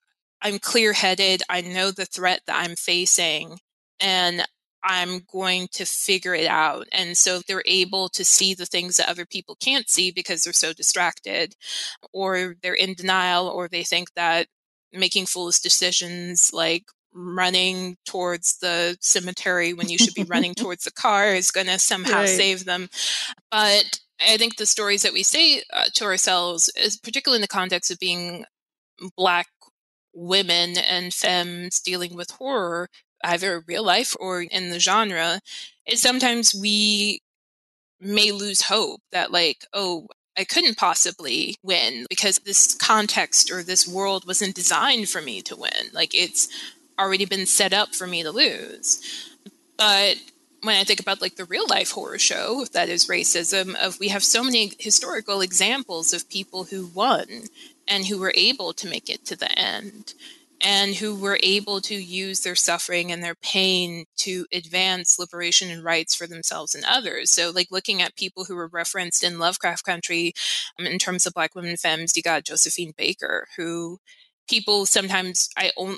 I'm 0.41 0.59
clear 0.59 0.93
headed. 0.93 1.43
I 1.49 1.61
know 1.61 1.91
the 1.91 2.05
threat 2.05 2.41
that 2.47 2.57
I'm 2.57 2.75
facing 2.75 3.59
and 3.99 4.43
I'm 4.83 5.21
going 5.31 5.67
to 5.73 5.85
figure 5.85 6.33
it 6.33 6.47
out. 6.47 6.87
And 6.91 7.15
so 7.15 7.39
they're 7.39 7.63
able 7.65 8.09
to 8.09 8.25
see 8.25 8.53
the 8.53 8.65
things 8.65 8.97
that 8.97 9.09
other 9.09 9.25
people 9.25 9.55
can't 9.59 9.89
see 9.89 10.11
because 10.11 10.43
they're 10.43 10.53
so 10.53 10.73
distracted 10.73 11.55
or 12.13 12.55
they're 12.63 12.73
in 12.73 12.95
denial 12.95 13.47
or 13.47 13.67
they 13.67 13.83
think 13.83 14.13
that 14.15 14.47
making 14.91 15.27
foolish 15.27 15.59
decisions 15.59 16.51
like 16.51 16.85
running 17.13 17.97
towards 18.05 18.57
the 18.59 18.97
cemetery 19.01 19.73
when 19.73 19.89
you 19.89 19.97
should 19.97 20.13
be 20.13 20.23
running 20.23 20.53
towards 20.55 20.83
the 20.83 20.91
car 20.91 21.27
is 21.27 21.51
going 21.51 21.67
to 21.67 21.77
somehow 21.77 22.21
right. 22.21 22.29
save 22.29 22.65
them. 22.65 22.89
But 23.51 23.99
I 24.21 24.37
think 24.37 24.57
the 24.57 24.65
stories 24.65 25.03
that 25.03 25.13
we 25.13 25.23
say 25.23 25.63
uh, 25.73 25.85
to 25.95 26.05
ourselves, 26.05 26.69
is 26.75 26.97
particularly 26.97 27.37
in 27.37 27.41
the 27.41 27.47
context 27.47 27.91
of 27.91 27.99
being 27.99 28.45
black 29.17 29.47
women 30.13 30.77
and 30.77 31.13
femmes 31.13 31.79
dealing 31.79 32.15
with 32.15 32.31
horror, 32.31 32.89
either 33.23 33.63
real 33.67 33.83
life 33.83 34.15
or 34.19 34.41
in 34.41 34.69
the 34.69 34.79
genre, 34.79 35.39
is 35.85 36.01
sometimes 36.01 36.53
we 36.53 37.21
may 37.99 38.31
lose 38.31 38.63
hope 38.63 39.01
that, 39.11 39.31
like, 39.31 39.65
oh, 39.73 40.07
I 40.37 40.43
couldn't 40.43 40.77
possibly 40.77 41.55
win 41.61 42.05
because 42.09 42.37
this 42.39 42.73
context 42.75 43.51
or 43.51 43.63
this 43.63 43.87
world 43.87 44.25
wasn't 44.25 44.55
designed 44.55 45.09
for 45.09 45.21
me 45.21 45.41
to 45.43 45.55
win. 45.55 45.91
Like, 45.93 46.15
it's 46.15 46.47
already 46.99 47.25
been 47.25 47.45
set 47.45 47.73
up 47.73 47.93
for 47.93 48.07
me 48.07 48.23
to 48.23 48.31
lose. 48.31 49.01
But 49.77 50.17
when 50.63 50.75
I 50.75 50.83
think 50.83 50.99
about 50.99 51.21
like 51.21 51.35
the 51.35 51.45
real 51.45 51.65
life 51.67 51.91
horror 51.91 52.19
show 52.19 52.65
that 52.73 52.89
is 52.89 53.07
racism, 53.07 53.75
of 53.75 53.99
we 53.99 54.09
have 54.09 54.23
so 54.23 54.43
many 54.43 54.73
historical 54.77 55.41
examples 55.41 56.13
of 56.13 56.29
people 56.29 56.65
who 56.65 56.85
won 56.87 57.25
and 57.87 58.05
who 58.05 58.17
were 58.19 58.33
able 58.35 58.73
to 58.73 58.87
make 58.87 59.09
it 59.09 59.25
to 59.25 59.35
the 59.35 59.51
end 59.57 60.13
and 60.63 60.95
who 60.95 61.15
were 61.15 61.39
able 61.41 61.81
to 61.81 61.95
use 61.95 62.41
their 62.41 62.55
suffering 62.55 63.11
and 63.11 63.23
their 63.23 63.35
pain 63.35 64.05
to 64.17 64.45
advance 64.53 65.17
liberation 65.17 65.71
and 65.71 65.83
rights 65.83 66.13
for 66.13 66.27
themselves 66.27 66.75
and 66.75 66.85
others. 66.85 67.31
So, 67.31 67.51
like 67.53 67.67
looking 67.71 68.01
at 68.01 68.15
people 68.15 68.45
who 68.45 68.55
were 68.55 68.67
referenced 68.67 69.23
in 69.23 69.39
Lovecraft 69.39 69.83
Country 69.83 70.33
um, 70.79 70.85
in 70.85 70.99
terms 70.99 71.25
of 71.25 71.33
Black 71.33 71.55
women 71.55 71.77
femmes, 71.77 72.15
you 72.15 72.21
got 72.21 72.45
Josephine 72.45 72.93
Baker, 72.97 73.47
who 73.57 73.99
people 74.47 74.85
sometimes 74.85 75.49
I 75.57 75.71
own. 75.77 75.97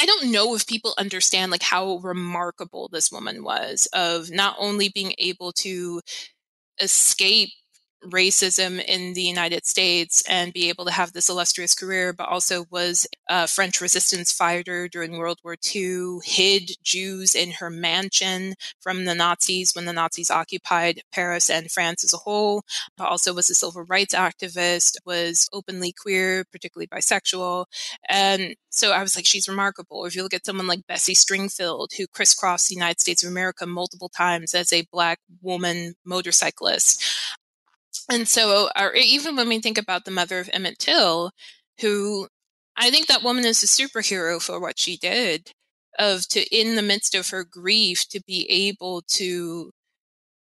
I 0.00 0.06
don't 0.06 0.32
know 0.32 0.54
if 0.54 0.66
people 0.66 0.94
understand 0.96 1.52
like 1.52 1.62
how 1.62 1.96
remarkable 1.98 2.88
this 2.90 3.12
woman 3.12 3.44
was 3.44 3.86
of 3.92 4.30
not 4.30 4.56
only 4.58 4.88
being 4.88 5.14
able 5.18 5.52
to 5.52 6.00
escape 6.80 7.50
racism 8.04 8.82
in 8.84 9.14
the 9.14 9.22
United 9.22 9.66
States 9.66 10.22
and 10.28 10.52
be 10.52 10.68
able 10.68 10.84
to 10.84 10.92
have 10.92 11.12
this 11.12 11.28
illustrious 11.28 11.74
career, 11.74 12.12
but 12.12 12.28
also 12.28 12.64
was 12.70 13.06
a 13.28 13.46
French 13.46 13.80
resistance 13.80 14.32
fighter 14.32 14.88
during 14.88 15.18
World 15.18 15.38
War 15.44 15.56
II, 15.74 16.18
hid 16.24 16.72
Jews 16.82 17.34
in 17.34 17.52
her 17.52 17.70
mansion 17.70 18.54
from 18.80 19.04
the 19.04 19.14
Nazis 19.14 19.74
when 19.74 19.84
the 19.84 19.92
Nazis 19.92 20.30
occupied 20.30 21.02
Paris 21.12 21.50
and 21.50 21.70
France 21.70 22.04
as 22.04 22.12
a 22.14 22.18
whole, 22.18 22.62
but 22.96 23.08
also 23.08 23.34
was 23.34 23.50
a 23.50 23.54
civil 23.54 23.84
rights 23.84 24.14
activist, 24.14 24.96
was 25.04 25.48
openly 25.52 25.92
queer, 25.92 26.44
particularly 26.50 26.86
bisexual. 26.86 27.66
And 28.08 28.56
so 28.70 28.92
I 28.92 29.02
was 29.02 29.16
like, 29.16 29.26
she's 29.26 29.48
remarkable. 29.48 30.04
If 30.04 30.14
you 30.14 30.22
look 30.22 30.34
at 30.34 30.46
someone 30.46 30.66
like 30.66 30.86
Bessie 30.86 31.14
Stringfield, 31.14 31.88
who 31.96 32.06
crisscrossed 32.06 32.68
the 32.68 32.74
United 32.74 33.00
States 33.00 33.24
of 33.24 33.30
America 33.30 33.66
multiple 33.66 34.08
times 34.08 34.54
as 34.54 34.72
a 34.72 34.86
Black 34.92 35.18
woman 35.42 35.94
motorcyclist, 36.04 37.04
and 38.10 38.28
so, 38.28 38.68
or 38.78 38.94
even 38.94 39.36
when 39.36 39.48
we 39.48 39.60
think 39.60 39.78
about 39.78 40.04
the 40.04 40.10
mother 40.10 40.38
of 40.38 40.50
Emmett 40.52 40.78
Till, 40.78 41.32
who 41.80 42.28
I 42.76 42.90
think 42.90 43.06
that 43.08 43.22
woman 43.22 43.44
is 43.44 43.62
a 43.62 43.66
superhero 43.66 44.40
for 44.42 44.60
what 44.60 44.78
she 44.78 44.96
did, 44.96 45.52
of 45.98 46.26
to 46.28 46.42
in 46.56 46.76
the 46.76 46.82
midst 46.82 47.14
of 47.14 47.28
her 47.30 47.44
grief 47.44 48.08
to 48.10 48.20
be 48.26 48.46
able 48.50 49.02
to 49.02 49.72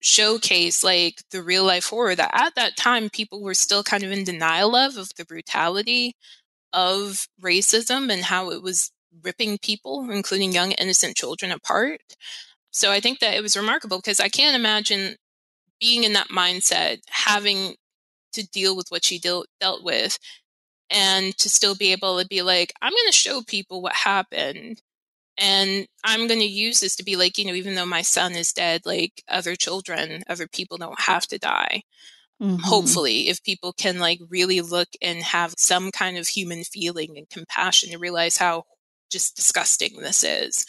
showcase 0.01 0.85
like 0.85 1.23
the 1.31 1.43
real 1.43 1.65
life 1.65 1.87
horror 1.89 2.15
that 2.15 2.31
at 2.35 2.55
that 2.55 2.77
time 2.77 3.11
people 3.11 3.43
were 3.43 3.55
still 3.55 3.83
kind 3.83 4.03
of 4.05 4.13
in 4.13 4.25
denial 4.25 4.77
of 4.77 4.97
of 4.97 5.11
the 5.17 5.25
brutality 5.25 6.15
of 6.73 7.27
racism 7.43 8.13
and 8.13 8.25
how 8.25 8.51
it 8.51 8.63
was 8.63 8.93
ripping 9.25 9.59
people 9.59 10.09
including 10.11 10.53
young 10.53 10.73
innocent 10.73 11.17
children 11.17 11.53
apart. 11.53 12.01
So 12.73 12.91
i 12.93 13.01
think 13.01 13.21
that 13.21 13.35
it 13.35 13.43
was 13.43 13.57
remarkable 13.57 13.99
because 13.99 14.21
i 14.21 14.29
can't 14.29 14.57
imagine 14.57 15.17
being 15.81 16.05
in 16.05 16.13
that 16.15 16.29
mindset, 16.29 16.99
having 17.09 17.75
to 18.33 18.47
deal 18.49 18.77
with 18.77 18.89
what 18.89 19.05
she 19.05 19.19
deal, 19.19 19.45
dealt 19.61 19.85
with, 19.85 20.19
and 20.91 21.37
to 21.39 21.49
still 21.49 21.75
be 21.75 21.93
able 21.93 22.21
to 22.21 22.27
be 22.27 22.43
like, 22.43 22.73
I'm 22.81 22.93
going 22.93 23.09
to 23.09 23.13
show 23.13 23.43
people 23.43 23.83
what 23.83 23.95
happened. 23.95 24.81
And 25.39 25.87
I'm 26.05 26.29
going 26.29 26.41
to 26.41 26.47
use 26.47 26.81
this 26.81 26.97
to 26.97 27.05
be 27.05 27.17
like, 27.17 27.37
you 27.37 27.45
know, 27.45 27.53
even 27.53 27.75
though 27.75 27.87
my 27.87 28.03
son 28.03 28.33
is 28.33 28.53
dead, 28.53 28.83
like 28.87 29.23
other 29.29 29.55
children, 29.55 30.23
other 30.29 30.47
people 30.47 30.79
don't 30.79 31.01
have 31.01 31.27
to 31.29 31.39
die. 31.39 31.83
Mm-hmm. 32.43 32.63
Hopefully, 32.63 33.29
if 33.29 33.43
people 33.43 33.73
can 33.73 33.99
like 33.99 34.21
really 34.29 34.61
look 34.61 34.89
and 35.01 35.23
have 35.23 35.55
some 35.57 35.91
kind 35.91 36.19
of 36.19 36.29
human 36.29 36.65
feeling 36.65 37.17
and 37.17 37.29
compassion 37.29 37.91
to 37.91 37.99
realize 37.99 38.37
how 38.37 38.65
just 39.11 39.37
disgusting 39.37 40.01
this 40.01 40.25
is. 40.25 40.67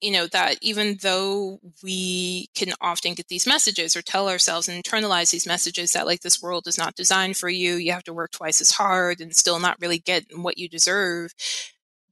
You 0.00 0.12
know, 0.12 0.26
that 0.28 0.56
even 0.62 0.98
though 1.02 1.60
we 1.82 2.48
can 2.54 2.72
often 2.80 3.14
get 3.14 3.28
these 3.28 3.46
messages 3.46 3.96
or 3.96 4.02
tell 4.02 4.28
ourselves 4.30 4.66
and 4.68 4.82
internalize 4.82 5.30
these 5.30 5.46
messages 5.46 5.92
that 5.92 6.06
like 6.06 6.20
this 6.20 6.40
world 6.40 6.66
is 6.66 6.78
not 6.78 6.94
designed 6.94 7.36
for 7.36 7.50
you, 7.50 7.74
you 7.74 7.92
have 7.92 8.04
to 8.04 8.14
work 8.14 8.30
twice 8.30 8.62
as 8.62 8.70
hard 8.70 9.20
and 9.20 9.36
still 9.36 9.60
not 9.60 9.76
really 9.80 9.98
get 9.98 10.24
what 10.34 10.56
you 10.56 10.68
deserve, 10.68 11.34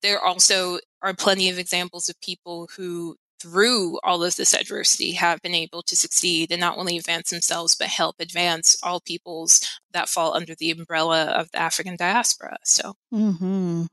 there 0.02 0.22
also 0.22 0.78
are 1.02 1.14
plenty 1.14 1.48
of 1.48 1.58
examples 1.58 2.08
of 2.08 2.20
people 2.20 2.68
who 2.76 3.16
through 3.40 3.98
all 4.02 4.24
of 4.24 4.34
this 4.34 4.52
adversity 4.52 5.12
have 5.12 5.40
been 5.42 5.54
able 5.54 5.80
to 5.82 5.94
succeed 5.94 6.50
and 6.50 6.60
not 6.60 6.76
only 6.76 6.98
advance 6.98 7.30
themselves 7.30 7.76
but 7.76 7.86
help 7.86 8.16
advance 8.18 8.76
all 8.82 9.00
peoples 9.00 9.64
that 9.92 10.08
fall 10.08 10.34
under 10.34 10.54
the 10.56 10.72
umbrella 10.72 11.26
of 11.26 11.48
the 11.52 11.58
african 11.58 11.94
diaspora 11.96 12.56
so 12.64 12.94
mm-hmm. 13.14 13.84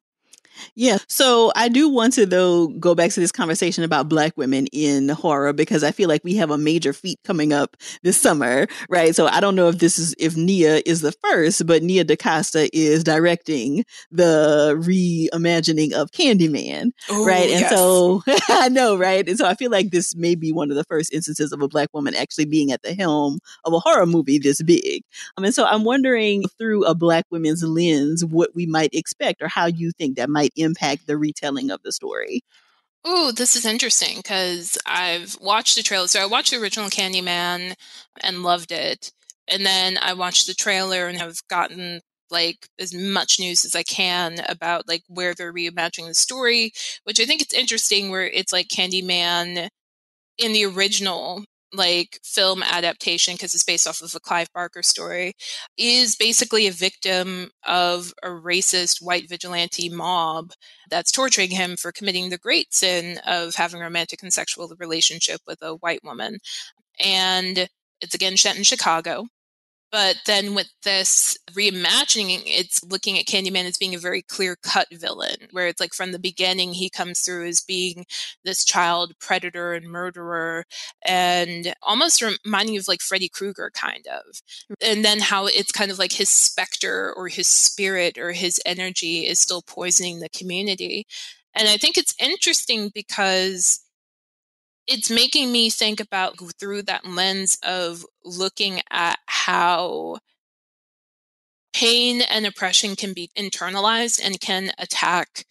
Yeah. 0.75 0.97
So 1.07 1.51
I 1.55 1.69
do 1.69 1.89
want 1.89 2.13
to 2.13 2.25
though 2.25 2.67
go 2.67 2.95
back 2.95 3.11
to 3.11 3.19
this 3.19 3.31
conversation 3.31 3.83
about 3.83 4.09
black 4.09 4.35
women 4.37 4.67
in 4.71 5.09
horror 5.09 5.53
because 5.53 5.83
I 5.83 5.91
feel 5.91 6.09
like 6.09 6.23
we 6.23 6.35
have 6.35 6.51
a 6.51 6.57
major 6.57 6.93
feat 6.93 7.19
coming 7.23 7.53
up 7.53 7.77
this 8.03 8.19
summer, 8.19 8.67
right? 8.89 9.15
So 9.15 9.27
I 9.27 9.39
don't 9.39 9.55
know 9.55 9.69
if 9.69 9.79
this 9.79 9.97
is 9.97 10.15
if 10.19 10.35
Nia 10.35 10.81
is 10.85 11.01
the 11.01 11.11
first, 11.11 11.65
but 11.65 11.83
Nia 11.83 12.03
DaCosta 12.03 12.69
is 12.75 13.03
directing 13.03 13.85
the 14.11 14.75
reimagining 14.79 15.93
of 15.93 16.11
Candyman, 16.11 16.91
Ooh, 17.11 17.25
right? 17.25 17.49
And 17.49 17.61
yes. 17.61 17.71
so 17.71 18.23
I 18.49 18.69
know, 18.69 18.97
right? 18.97 19.27
And 19.27 19.37
so 19.37 19.47
I 19.47 19.55
feel 19.55 19.71
like 19.71 19.91
this 19.91 20.15
may 20.15 20.35
be 20.35 20.51
one 20.51 20.69
of 20.69 20.77
the 20.77 20.83
first 20.85 21.13
instances 21.13 21.51
of 21.51 21.61
a 21.61 21.67
black 21.67 21.89
woman 21.93 22.15
actually 22.15 22.45
being 22.45 22.71
at 22.71 22.83
the 22.83 22.93
helm 22.93 23.39
of 23.63 23.73
a 23.73 23.79
horror 23.79 24.05
movie 24.05 24.37
this 24.37 24.61
big. 24.61 25.03
Um, 25.37 25.45
I 25.45 25.47
mean, 25.47 25.51
so 25.51 25.65
I'm 25.65 25.83
wondering 25.83 26.43
through 26.57 26.85
a 26.85 26.95
black 26.95 27.25
women's 27.29 27.63
lens 27.63 28.23
what 28.25 28.55
we 28.55 28.65
might 28.65 28.93
expect 28.93 29.41
or 29.41 29.47
how 29.47 29.67
you 29.67 29.91
think 29.91 30.15
that 30.15 30.29
might 30.29 30.44
might 30.45 30.63
impact 30.63 31.07
the 31.07 31.17
retelling 31.17 31.71
of 31.71 31.81
the 31.83 31.91
story. 31.91 32.43
Oh, 33.03 33.31
this 33.31 33.55
is 33.55 33.65
interesting 33.65 34.17
because 34.17 34.77
I've 34.85 35.37
watched 35.39 35.75
the 35.75 35.83
trailer. 35.83 36.07
So 36.07 36.21
I 36.21 36.25
watched 36.25 36.51
the 36.51 36.57
original 36.57 36.89
Candyman 36.89 37.75
and 38.21 38.43
loved 38.43 38.71
it. 38.71 39.11
And 39.47 39.65
then 39.65 39.97
I 40.01 40.13
watched 40.13 40.47
the 40.47 40.55
trailer 40.55 41.07
and 41.07 41.17
have 41.19 41.37
gotten 41.47 42.01
like 42.31 42.67
as 42.79 42.93
much 42.95 43.39
news 43.39 43.63
as 43.63 43.75
I 43.75 43.83
can 43.83 44.43
about 44.49 44.87
like 44.87 45.03
where 45.07 45.35
they're 45.35 45.53
reimagining 45.53 46.07
the 46.07 46.15
story, 46.15 46.71
which 47.03 47.19
I 47.19 47.25
think 47.25 47.41
it's 47.41 47.53
interesting 47.53 48.09
where 48.09 48.25
it's 48.27 48.51
like 48.51 48.67
Candyman 48.69 49.69
in 50.39 50.53
the 50.53 50.65
original 50.65 51.43
like 51.75 52.19
film 52.23 52.63
adaptation 52.63 53.35
because 53.35 53.53
it's 53.53 53.63
based 53.63 53.87
off 53.87 54.01
of 54.01 54.13
a 54.15 54.19
Clive 54.19 54.51
Barker 54.53 54.83
story 54.83 55.33
is 55.77 56.15
basically 56.15 56.67
a 56.67 56.71
victim 56.71 57.51
of 57.65 58.13
a 58.23 58.27
racist 58.27 59.01
white 59.01 59.29
vigilante 59.29 59.89
mob 59.89 60.51
that's 60.89 61.11
torturing 61.11 61.51
him 61.51 61.75
for 61.77 61.91
committing 61.91 62.29
the 62.29 62.37
great 62.37 62.73
sin 62.73 63.19
of 63.25 63.55
having 63.55 63.81
a 63.81 63.83
romantic 63.83 64.23
and 64.23 64.33
sexual 64.33 64.71
relationship 64.79 65.41
with 65.47 65.61
a 65.61 65.75
white 65.75 66.03
woman. 66.03 66.37
And 66.99 67.67
it's 68.01 68.15
again 68.15 68.37
set 68.37 68.57
in 68.57 68.63
Chicago 68.63 69.27
but 69.91 70.17
then 70.25 70.55
with 70.55 70.69
this 70.83 71.37
reimagining, 71.51 72.41
it's 72.45 72.83
looking 72.83 73.17
at 73.17 73.25
Candyman 73.25 73.65
as 73.65 73.77
being 73.77 73.95
a 73.95 73.99
very 73.99 74.21
clear 74.21 74.55
cut 74.55 74.87
villain, 74.91 75.47
where 75.51 75.67
it's 75.67 75.79
like 75.79 75.93
from 75.93 76.11
the 76.11 76.19
beginning, 76.19 76.73
he 76.73 76.89
comes 76.89 77.21
through 77.21 77.47
as 77.47 77.61
being 77.61 78.05
this 78.43 78.65
child 78.65 79.13
predator 79.19 79.73
and 79.73 79.87
murderer, 79.87 80.65
and 81.05 81.73
almost 81.81 82.23
reminding 82.45 82.77
of 82.77 82.87
like 82.87 83.01
Freddy 83.01 83.29
Krueger, 83.29 83.71
kind 83.73 84.05
of. 84.07 84.23
Mm-hmm. 84.25 84.73
And 84.81 85.05
then 85.05 85.19
how 85.19 85.45
it's 85.45 85.71
kind 85.71 85.91
of 85.91 85.99
like 85.99 86.13
his 86.13 86.29
specter 86.29 87.13
or 87.15 87.27
his 87.27 87.47
spirit 87.47 88.17
or 88.17 88.31
his 88.31 88.59
energy 88.65 89.25
is 89.25 89.39
still 89.39 89.61
poisoning 89.61 90.19
the 90.19 90.29
community. 90.29 91.05
And 91.55 91.69
I 91.69 91.77
think 91.77 91.97
it's 91.97 92.15
interesting 92.19 92.91
because 92.93 93.84
it's 94.87 95.09
making 95.09 95.51
me 95.51 95.69
think 95.69 95.99
about 95.99 96.37
through 96.59 96.83
that 96.83 97.05
lens 97.05 97.57
of 97.63 98.05
looking 98.23 98.81
at 98.91 99.17
how 99.25 100.19
pain 101.73 102.21
and 102.21 102.45
oppression 102.45 102.95
can 102.95 103.13
be 103.13 103.29
internalized 103.37 104.19
and 104.23 104.39
can 104.39 104.71
attack 104.77 105.45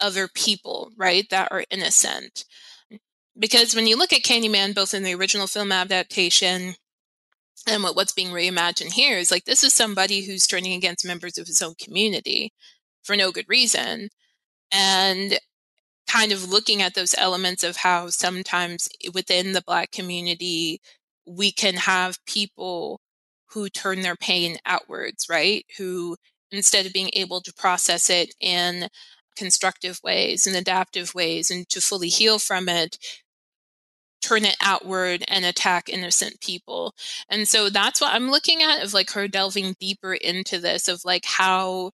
other 0.00 0.28
people, 0.28 0.90
right, 0.96 1.28
that 1.30 1.48
are 1.50 1.64
innocent. 1.70 2.44
Because 3.38 3.74
when 3.74 3.86
you 3.86 3.96
look 3.96 4.12
at 4.12 4.22
Candyman, 4.22 4.74
both 4.74 4.92
in 4.92 5.02
the 5.02 5.14
original 5.14 5.46
film 5.46 5.72
adaptation 5.72 6.74
and 7.66 7.82
what, 7.82 7.96
what's 7.96 8.12
being 8.12 8.28
reimagined 8.28 8.92
here, 8.92 9.16
is 9.18 9.30
like 9.30 9.44
this 9.44 9.64
is 9.64 9.72
somebody 9.72 10.22
who's 10.22 10.46
turning 10.46 10.74
against 10.74 11.06
members 11.06 11.38
of 11.38 11.46
his 11.46 11.62
own 11.62 11.74
community 11.80 12.52
for 13.02 13.16
no 13.16 13.32
good 13.32 13.46
reason. 13.48 14.10
And 14.70 15.38
kind 16.14 16.32
of 16.32 16.48
looking 16.48 16.80
at 16.80 16.94
those 16.94 17.14
elements 17.18 17.64
of 17.64 17.76
how 17.78 18.08
sometimes 18.08 18.88
within 19.12 19.52
the 19.52 19.62
Black 19.62 19.90
community, 19.90 20.80
we 21.26 21.50
can 21.50 21.74
have 21.74 22.24
people 22.24 23.00
who 23.50 23.68
turn 23.68 24.02
their 24.02 24.14
pain 24.16 24.56
outwards, 24.64 25.26
right? 25.28 25.64
Who 25.76 26.16
instead 26.52 26.86
of 26.86 26.92
being 26.92 27.10
able 27.14 27.40
to 27.40 27.52
process 27.54 28.10
it 28.10 28.34
in 28.40 28.88
constructive 29.36 29.98
ways 30.04 30.46
and 30.46 30.54
adaptive 30.54 31.14
ways 31.14 31.50
and 31.50 31.68
to 31.68 31.80
fully 31.80 32.08
heal 32.08 32.38
from 32.38 32.68
it, 32.68 32.96
turn 34.22 34.44
it 34.44 34.56
outward 34.62 35.24
and 35.26 35.44
attack 35.44 35.88
innocent 35.88 36.40
people. 36.40 36.94
And 37.28 37.48
so 37.48 37.68
that's 37.70 38.00
what 38.00 38.14
I'm 38.14 38.30
looking 38.30 38.62
at 38.62 38.84
of 38.84 38.94
like 38.94 39.10
her 39.10 39.26
delving 39.26 39.74
deeper 39.80 40.14
into 40.14 40.60
this 40.60 40.86
of 40.86 41.04
like 41.04 41.24
how 41.24 41.90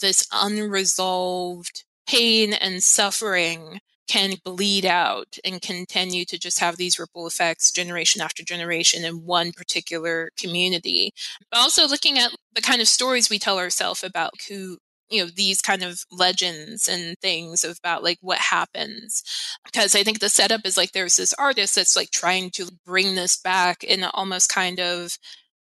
this 0.00 0.26
unresolved 0.30 1.84
pain 2.06 2.52
and 2.52 2.82
suffering 2.82 3.80
can 4.08 4.34
bleed 4.44 4.84
out 4.84 5.38
and 5.44 5.62
continue 5.62 6.24
to 6.24 6.38
just 6.38 6.58
have 6.58 6.76
these 6.76 6.98
ripple 6.98 7.26
effects 7.26 7.70
generation 7.70 8.20
after 8.20 8.42
generation 8.42 9.04
in 9.04 9.24
one 9.24 9.52
particular 9.52 10.30
community. 10.38 11.12
But 11.50 11.60
also 11.60 11.86
looking 11.86 12.18
at 12.18 12.34
the 12.54 12.60
kind 12.60 12.80
of 12.80 12.88
stories 12.88 13.30
we 13.30 13.38
tell 13.38 13.58
ourselves 13.58 14.02
about 14.02 14.32
who 14.48 14.78
you 15.08 15.22
know 15.22 15.30
these 15.34 15.60
kind 15.60 15.82
of 15.82 16.04
legends 16.10 16.88
and 16.88 17.16
things 17.20 17.64
about 17.64 18.02
like 18.02 18.16
what 18.22 18.38
happens 18.38 19.22
because 19.62 19.94
i 19.94 20.02
think 20.02 20.20
the 20.20 20.30
setup 20.30 20.62
is 20.64 20.78
like 20.78 20.92
there's 20.92 21.18
this 21.18 21.34
artist 21.34 21.74
that's 21.74 21.96
like 21.96 22.10
trying 22.10 22.50
to 22.50 22.70
bring 22.86 23.14
this 23.14 23.36
back 23.36 23.84
in 23.84 24.04
almost 24.14 24.48
kind 24.48 24.80
of 24.80 25.18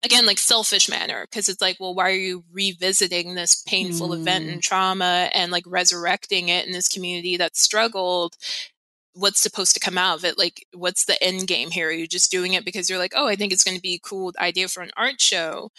again 0.03 0.25
like 0.25 0.37
selfish 0.37 0.89
manner 0.89 1.25
because 1.29 1.49
it's 1.49 1.61
like 1.61 1.77
well 1.79 1.93
why 1.93 2.09
are 2.09 2.13
you 2.13 2.43
revisiting 2.51 3.35
this 3.35 3.61
painful 3.63 4.09
mm. 4.09 4.19
event 4.19 4.49
and 4.49 4.63
trauma 4.63 5.29
and 5.33 5.51
like 5.51 5.63
resurrecting 5.67 6.49
it 6.49 6.65
in 6.65 6.73
this 6.73 6.87
community 6.87 7.37
that 7.37 7.57
struggled 7.57 8.35
what's 9.13 9.39
supposed 9.39 9.73
to 9.73 9.79
come 9.79 9.97
out 9.97 10.17
of 10.17 10.25
it 10.25 10.37
like 10.37 10.65
what's 10.73 11.05
the 11.05 11.21
end 11.23 11.47
game 11.47 11.71
here 11.71 11.89
are 11.89 11.91
you 11.91 12.07
just 12.07 12.31
doing 12.31 12.53
it 12.53 12.63
because 12.63 12.89
you're 12.89 12.99
like 12.99 13.13
oh 13.15 13.27
i 13.27 13.35
think 13.35 13.51
it's 13.51 13.63
going 13.63 13.75
to 13.75 13.81
be 13.81 13.95
a 13.95 14.07
cool 14.07 14.31
idea 14.39 14.67
for 14.67 14.81
an 14.81 14.91
art 14.95 15.19
show 15.19 15.69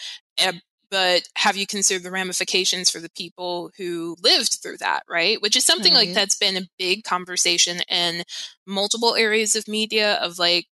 but 0.91 1.23
have 1.37 1.57
you 1.57 1.67
considered 1.67 2.03
the 2.03 2.11
ramifications 2.11 2.91
for 2.91 2.99
the 2.99 3.11
people 3.11 3.71
who 3.79 4.17
lived 4.23 4.59
through 4.61 4.77
that 4.77 5.05
right 5.09 5.41
which 5.41 5.57
is 5.57 5.65
something 5.65 5.95
right. 5.95 6.09
like 6.09 6.15
that's 6.15 6.37
been 6.37 6.57
a 6.57 6.69
big 6.79 7.05
conversation 7.05 7.79
in 7.89 8.23
multiple 8.67 9.15
areas 9.15 9.57
of 9.57 9.69
media 9.69 10.15
of 10.15 10.39
like 10.39 10.67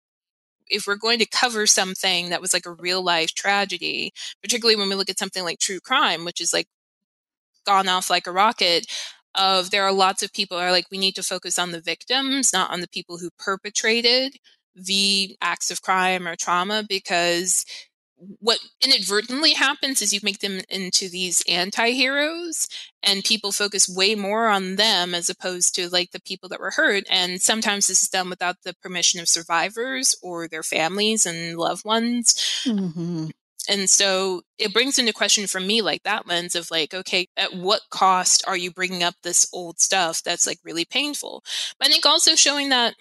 if 0.69 0.85
we're 0.87 0.95
going 0.95 1.19
to 1.19 1.25
cover 1.25 1.65
something 1.67 2.29
that 2.29 2.41
was 2.41 2.53
like 2.53 2.65
a 2.65 2.71
real 2.71 3.01
life 3.03 3.33
tragedy, 3.33 4.13
particularly 4.41 4.75
when 4.75 4.89
we 4.89 4.95
look 4.95 5.09
at 5.09 5.19
something 5.19 5.43
like 5.43 5.59
true 5.59 5.79
crime, 5.79 6.25
which 6.25 6.41
is 6.41 6.53
like 6.53 6.67
gone 7.65 7.87
off 7.87 8.09
like 8.09 8.27
a 8.27 8.31
rocket, 8.31 8.85
of 9.35 9.71
there 9.71 9.83
are 9.83 9.91
lots 9.91 10.23
of 10.23 10.33
people 10.33 10.57
are 10.57 10.71
like 10.71 10.85
we 10.91 10.97
need 10.97 11.15
to 11.15 11.23
focus 11.23 11.59
on 11.59 11.71
the 11.71 11.81
victims, 11.81 12.51
not 12.53 12.71
on 12.71 12.81
the 12.81 12.87
people 12.87 13.17
who 13.17 13.29
perpetrated 13.37 14.37
the 14.75 15.35
acts 15.41 15.71
of 15.71 15.81
crime 15.81 16.27
or 16.27 16.35
trauma 16.35 16.83
because 16.87 17.65
what 18.39 18.59
inadvertently 18.83 19.53
happens 19.53 20.01
is 20.01 20.13
you 20.13 20.19
make 20.23 20.39
them 20.39 20.61
into 20.69 21.09
these 21.09 21.43
anti-heroes 21.47 22.67
and 23.01 23.23
people 23.23 23.51
focus 23.51 23.87
way 23.87 24.15
more 24.15 24.47
on 24.47 24.75
them 24.75 25.15
as 25.15 25.29
opposed 25.29 25.73
to 25.75 25.89
like 25.89 26.11
the 26.11 26.21
people 26.21 26.49
that 26.49 26.59
were 26.59 26.71
hurt 26.71 27.03
and 27.09 27.41
sometimes 27.41 27.87
this 27.87 28.03
is 28.03 28.09
done 28.09 28.29
without 28.29 28.57
the 28.63 28.75
permission 28.81 29.19
of 29.19 29.29
survivors 29.29 30.15
or 30.21 30.47
their 30.47 30.63
families 30.63 31.25
and 31.25 31.57
loved 31.57 31.85
ones 31.85 32.63
mm-hmm. 32.65 33.27
and 33.69 33.89
so 33.89 34.41
it 34.57 34.73
brings 34.73 34.99
into 34.99 35.13
question 35.13 35.47
for 35.47 35.61
me 35.61 35.81
like 35.81 36.03
that 36.03 36.27
lens 36.27 36.55
of 36.55 36.69
like 36.71 36.93
okay 36.93 37.27
at 37.37 37.53
what 37.55 37.81
cost 37.89 38.43
are 38.47 38.57
you 38.57 38.71
bringing 38.71 39.03
up 39.03 39.15
this 39.23 39.47
old 39.53 39.79
stuff 39.79 40.21
that's 40.23 40.45
like 40.45 40.59
really 40.63 40.85
painful 40.85 41.43
but 41.79 41.87
i 41.87 41.91
think 41.91 42.05
also 42.05 42.35
showing 42.35 42.69
that 42.69 42.95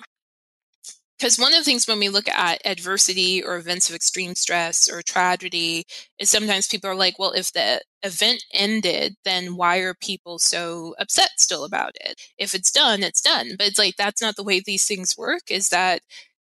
because 1.18 1.38
one 1.38 1.52
of 1.52 1.58
the 1.58 1.64
things 1.64 1.88
when 1.88 1.98
we 1.98 2.08
look 2.08 2.28
at 2.28 2.64
adversity 2.64 3.42
or 3.42 3.56
events 3.56 3.88
of 3.88 3.96
extreme 3.96 4.34
stress 4.34 4.88
or 4.88 5.02
tragedy 5.02 5.84
is 6.18 6.30
sometimes 6.30 6.68
people 6.68 6.88
are 6.88 6.94
like, 6.94 7.18
well, 7.18 7.32
if 7.32 7.52
the 7.52 7.80
event 8.04 8.44
ended, 8.52 9.16
then 9.24 9.56
why 9.56 9.78
are 9.78 9.94
people 9.94 10.38
so 10.38 10.94
upset 10.98 11.30
still 11.38 11.64
about 11.64 11.92
it? 12.00 12.20
If 12.38 12.54
it's 12.54 12.70
done, 12.70 13.02
it's 13.02 13.20
done. 13.20 13.50
But 13.58 13.66
it's 13.66 13.78
like, 13.78 13.96
that's 13.96 14.22
not 14.22 14.36
the 14.36 14.44
way 14.44 14.60
these 14.60 14.86
things 14.86 15.18
work, 15.18 15.50
is 15.50 15.70
that 15.70 16.02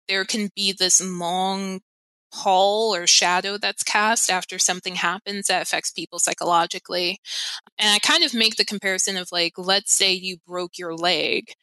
there 0.07 0.25
can 0.25 0.49
be 0.55 0.73
this 0.73 1.01
long 1.01 1.79
pall 2.33 2.93
or 2.93 3.07
shadow 3.07 3.57
that's 3.57 3.83
cast 3.83 4.29
after 4.29 4.59
something 4.59 4.95
happens 4.95 5.47
that 5.47 5.61
affects 5.61 5.91
people 5.91 6.19
psychologically. 6.19 7.19
And 7.79 7.89
I 7.89 7.99
kind 7.99 8.23
of 8.23 8.33
make 8.33 8.57
the 8.57 8.65
comparison 8.65 9.17
of 9.17 9.29
like, 9.31 9.53
let's 9.57 9.95
say 9.95 10.11
you 10.11 10.37
broke 10.45 10.77
your 10.77 10.93
leg 10.93 11.53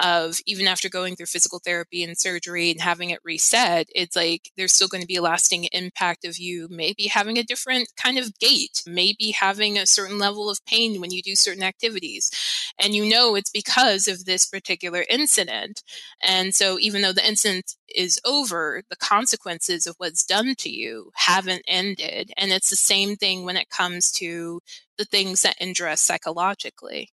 of 0.00 0.40
even 0.46 0.66
after 0.66 0.88
going 0.88 1.16
through 1.16 1.26
physical 1.26 1.58
therapy 1.58 2.02
and 2.02 2.16
surgery 2.16 2.70
and 2.70 2.80
having 2.80 3.10
it 3.10 3.20
reset, 3.24 3.88
it's 3.94 4.16
like 4.16 4.50
there's 4.56 4.72
still 4.72 4.88
going 4.88 5.02
to 5.02 5.06
be 5.06 5.16
a 5.16 5.22
lasting 5.22 5.64
impact 5.72 6.24
of 6.24 6.38
you 6.38 6.66
maybe 6.70 7.04
having 7.04 7.38
a 7.38 7.42
different 7.42 7.92
kind 7.96 8.18
of 8.18 8.38
gait, 8.38 8.82
maybe 8.86 9.30
having 9.30 9.78
a 9.78 9.86
certain 9.86 10.18
level 10.18 10.50
of 10.50 10.64
pain 10.64 11.00
when 11.00 11.10
you 11.10 11.22
do 11.22 11.34
certain 11.34 11.62
activities. 11.62 12.30
And 12.78 12.94
you 12.94 13.08
know 13.08 13.34
it's 13.34 13.50
because 13.50 14.08
of 14.08 14.24
this 14.24 14.46
particular 14.46 15.04
incident. 15.08 15.82
And 16.22 16.54
so 16.54 16.78
even 16.78 17.02
though 17.02 17.12
the 17.12 17.26
incident 17.26 17.76
is 17.94 18.20
over, 18.24 18.82
the 18.88 18.96
consequences 18.96 19.86
of 19.86 19.96
what's 19.98 20.24
done 20.24 20.54
to 20.58 20.70
you 20.70 21.10
haven't 21.14 21.62
ended. 21.68 22.32
And 22.36 22.52
it's 22.52 22.70
the 22.70 22.76
same 22.76 23.16
thing 23.16 23.44
when 23.44 23.56
it 23.56 23.68
comes 23.68 24.10
to 24.12 24.60
the 24.98 25.04
things 25.04 25.42
that 25.42 25.56
injure 25.60 25.88
us 25.88 26.00
psychologically. 26.00 27.10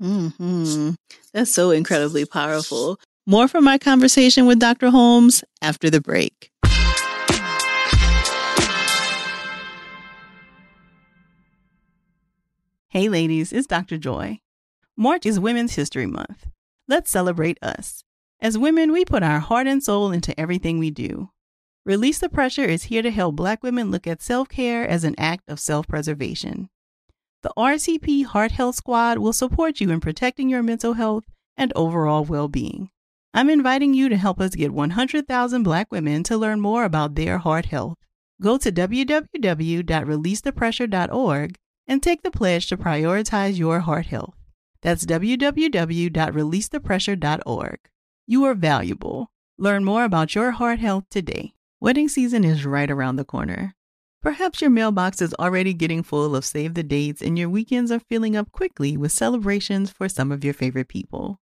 Hmm. 0.00 0.90
That's 1.32 1.52
so 1.52 1.70
incredibly 1.70 2.24
powerful. 2.24 2.98
More 3.26 3.48
from 3.48 3.64
my 3.64 3.78
conversation 3.78 4.46
with 4.46 4.58
Dr. 4.58 4.90
Holmes 4.90 5.44
after 5.62 5.88
the 5.88 6.00
break. 6.00 6.50
Hey, 12.88 13.08
ladies, 13.08 13.52
it's 13.52 13.66
Dr. 13.66 13.98
Joy. 13.98 14.40
March 14.96 15.26
is 15.26 15.40
Women's 15.40 15.74
History 15.74 16.06
Month. 16.06 16.46
Let's 16.86 17.10
celebrate 17.10 17.58
us. 17.60 18.04
As 18.40 18.58
women, 18.58 18.92
we 18.92 19.04
put 19.04 19.22
our 19.22 19.40
heart 19.40 19.66
and 19.66 19.82
soul 19.82 20.12
into 20.12 20.38
everything 20.38 20.78
we 20.78 20.90
do. 20.90 21.30
Release 21.84 22.18
the 22.18 22.28
Pressure 22.28 22.64
is 22.64 22.84
here 22.84 23.02
to 23.02 23.10
help 23.10 23.34
Black 23.36 23.62
women 23.62 23.90
look 23.90 24.06
at 24.06 24.22
self 24.22 24.48
care 24.48 24.86
as 24.86 25.02
an 25.02 25.14
act 25.18 25.48
of 25.48 25.58
self 25.58 25.88
preservation. 25.88 26.68
The 27.44 27.52
RTP 27.58 28.24
Heart 28.24 28.52
Health 28.52 28.76
Squad 28.76 29.18
will 29.18 29.34
support 29.34 29.78
you 29.78 29.90
in 29.90 30.00
protecting 30.00 30.48
your 30.48 30.62
mental 30.62 30.94
health 30.94 31.24
and 31.58 31.74
overall 31.76 32.24
well 32.24 32.48
being. 32.48 32.88
I'm 33.34 33.50
inviting 33.50 33.92
you 33.92 34.08
to 34.08 34.16
help 34.16 34.40
us 34.40 34.54
get 34.54 34.72
100,000 34.72 35.62
Black 35.62 35.92
women 35.92 36.22
to 36.22 36.38
learn 36.38 36.62
more 36.62 36.84
about 36.84 37.16
their 37.16 37.36
heart 37.36 37.66
health. 37.66 37.98
Go 38.40 38.56
to 38.56 38.72
www.releasethepressure.org 38.72 41.56
and 41.86 42.02
take 42.02 42.22
the 42.22 42.30
pledge 42.30 42.66
to 42.68 42.78
prioritize 42.78 43.58
your 43.58 43.80
heart 43.80 44.06
health. 44.06 44.36
That's 44.80 45.04
www.releasethepressure.org. 45.04 47.78
You 48.26 48.44
are 48.44 48.54
valuable. 48.54 49.30
Learn 49.58 49.84
more 49.84 50.04
about 50.04 50.34
your 50.34 50.52
heart 50.52 50.78
health 50.78 51.04
today. 51.10 51.52
Wedding 51.78 52.08
season 52.08 52.42
is 52.42 52.64
right 52.64 52.90
around 52.90 53.16
the 53.16 53.26
corner. 53.26 53.74
Perhaps 54.24 54.62
your 54.62 54.70
mailbox 54.70 55.20
is 55.20 55.34
already 55.34 55.74
getting 55.74 56.02
full 56.02 56.34
of 56.34 56.46
save 56.46 56.72
the 56.72 56.82
dates 56.82 57.20
and 57.20 57.38
your 57.38 57.50
weekends 57.50 57.92
are 57.92 58.00
filling 58.00 58.34
up 58.34 58.50
quickly 58.52 58.96
with 58.96 59.12
celebrations 59.12 59.90
for 59.90 60.08
some 60.08 60.32
of 60.32 60.42
your 60.42 60.54
favorite 60.54 60.88
people. 60.88 61.38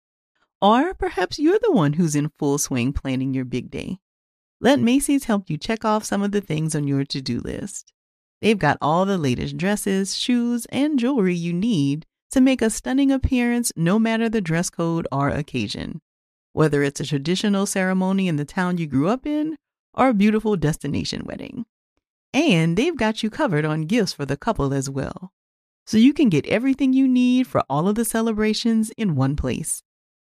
Or 0.62 0.94
perhaps 0.94 1.38
you're 1.38 1.58
the 1.60 1.72
one 1.72 1.92
who's 1.92 2.16
in 2.16 2.30
full 2.38 2.56
swing 2.56 2.94
planning 2.94 3.34
your 3.34 3.44
big 3.44 3.70
day. 3.70 3.98
Let 4.62 4.80
Macy's 4.80 5.24
help 5.24 5.50
you 5.50 5.58
check 5.58 5.84
off 5.84 6.06
some 6.06 6.22
of 6.22 6.32
the 6.32 6.40
things 6.40 6.74
on 6.74 6.88
your 6.88 7.04
to 7.04 7.20
do 7.20 7.40
list. 7.40 7.92
They've 8.40 8.58
got 8.58 8.78
all 8.80 9.04
the 9.04 9.18
latest 9.18 9.58
dresses, 9.58 10.16
shoes, 10.16 10.64
and 10.70 10.98
jewelry 10.98 11.34
you 11.34 11.52
need 11.52 12.06
to 12.30 12.40
make 12.40 12.62
a 12.62 12.70
stunning 12.70 13.12
appearance 13.12 13.72
no 13.76 13.98
matter 13.98 14.30
the 14.30 14.40
dress 14.40 14.70
code 14.70 15.06
or 15.12 15.28
occasion. 15.28 16.00
Whether 16.54 16.82
it's 16.82 17.00
a 17.00 17.04
traditional 17.04 17.66
ceremony 17.66 18.26
in 18.26 18.36
the 18.36 18.46
town 18.46 18.78
you 18.78 18.86
grew 18.86 19.08
up 19.08 19.26
in 19.26 19.56
or 19.92 20.08
a 20.08 20.14
beautiful 20.14 20.56
destination 20.56 21.24
wedding. 21.26 21.66
And 22.32 22.76
they've 22.76 22.96
got 22.96 23.22
you 23.22 23.30
covered 23.30 23.64
on 23.64 23.82
gifts 23.82 24.12
for 24.12 24.24
the 24.24 24.36
couple 24.36 24.72
as 24.72 24.88
well. 24.88 25.32
So 25.86 25.96
you 25.96 26.12
can 26.12 26.28
get 26.28 26.46
everything 26.46 26.92
you 26.92 27.08
need 27.08 27.46
for 27.46 27.62
all 27.68 27.88
of 27.88 27.96
the 27.96 28.04
celebrations 28.04 28.90
in 28.96 29.16
one 29.16 29.34
place. 29.34 29.82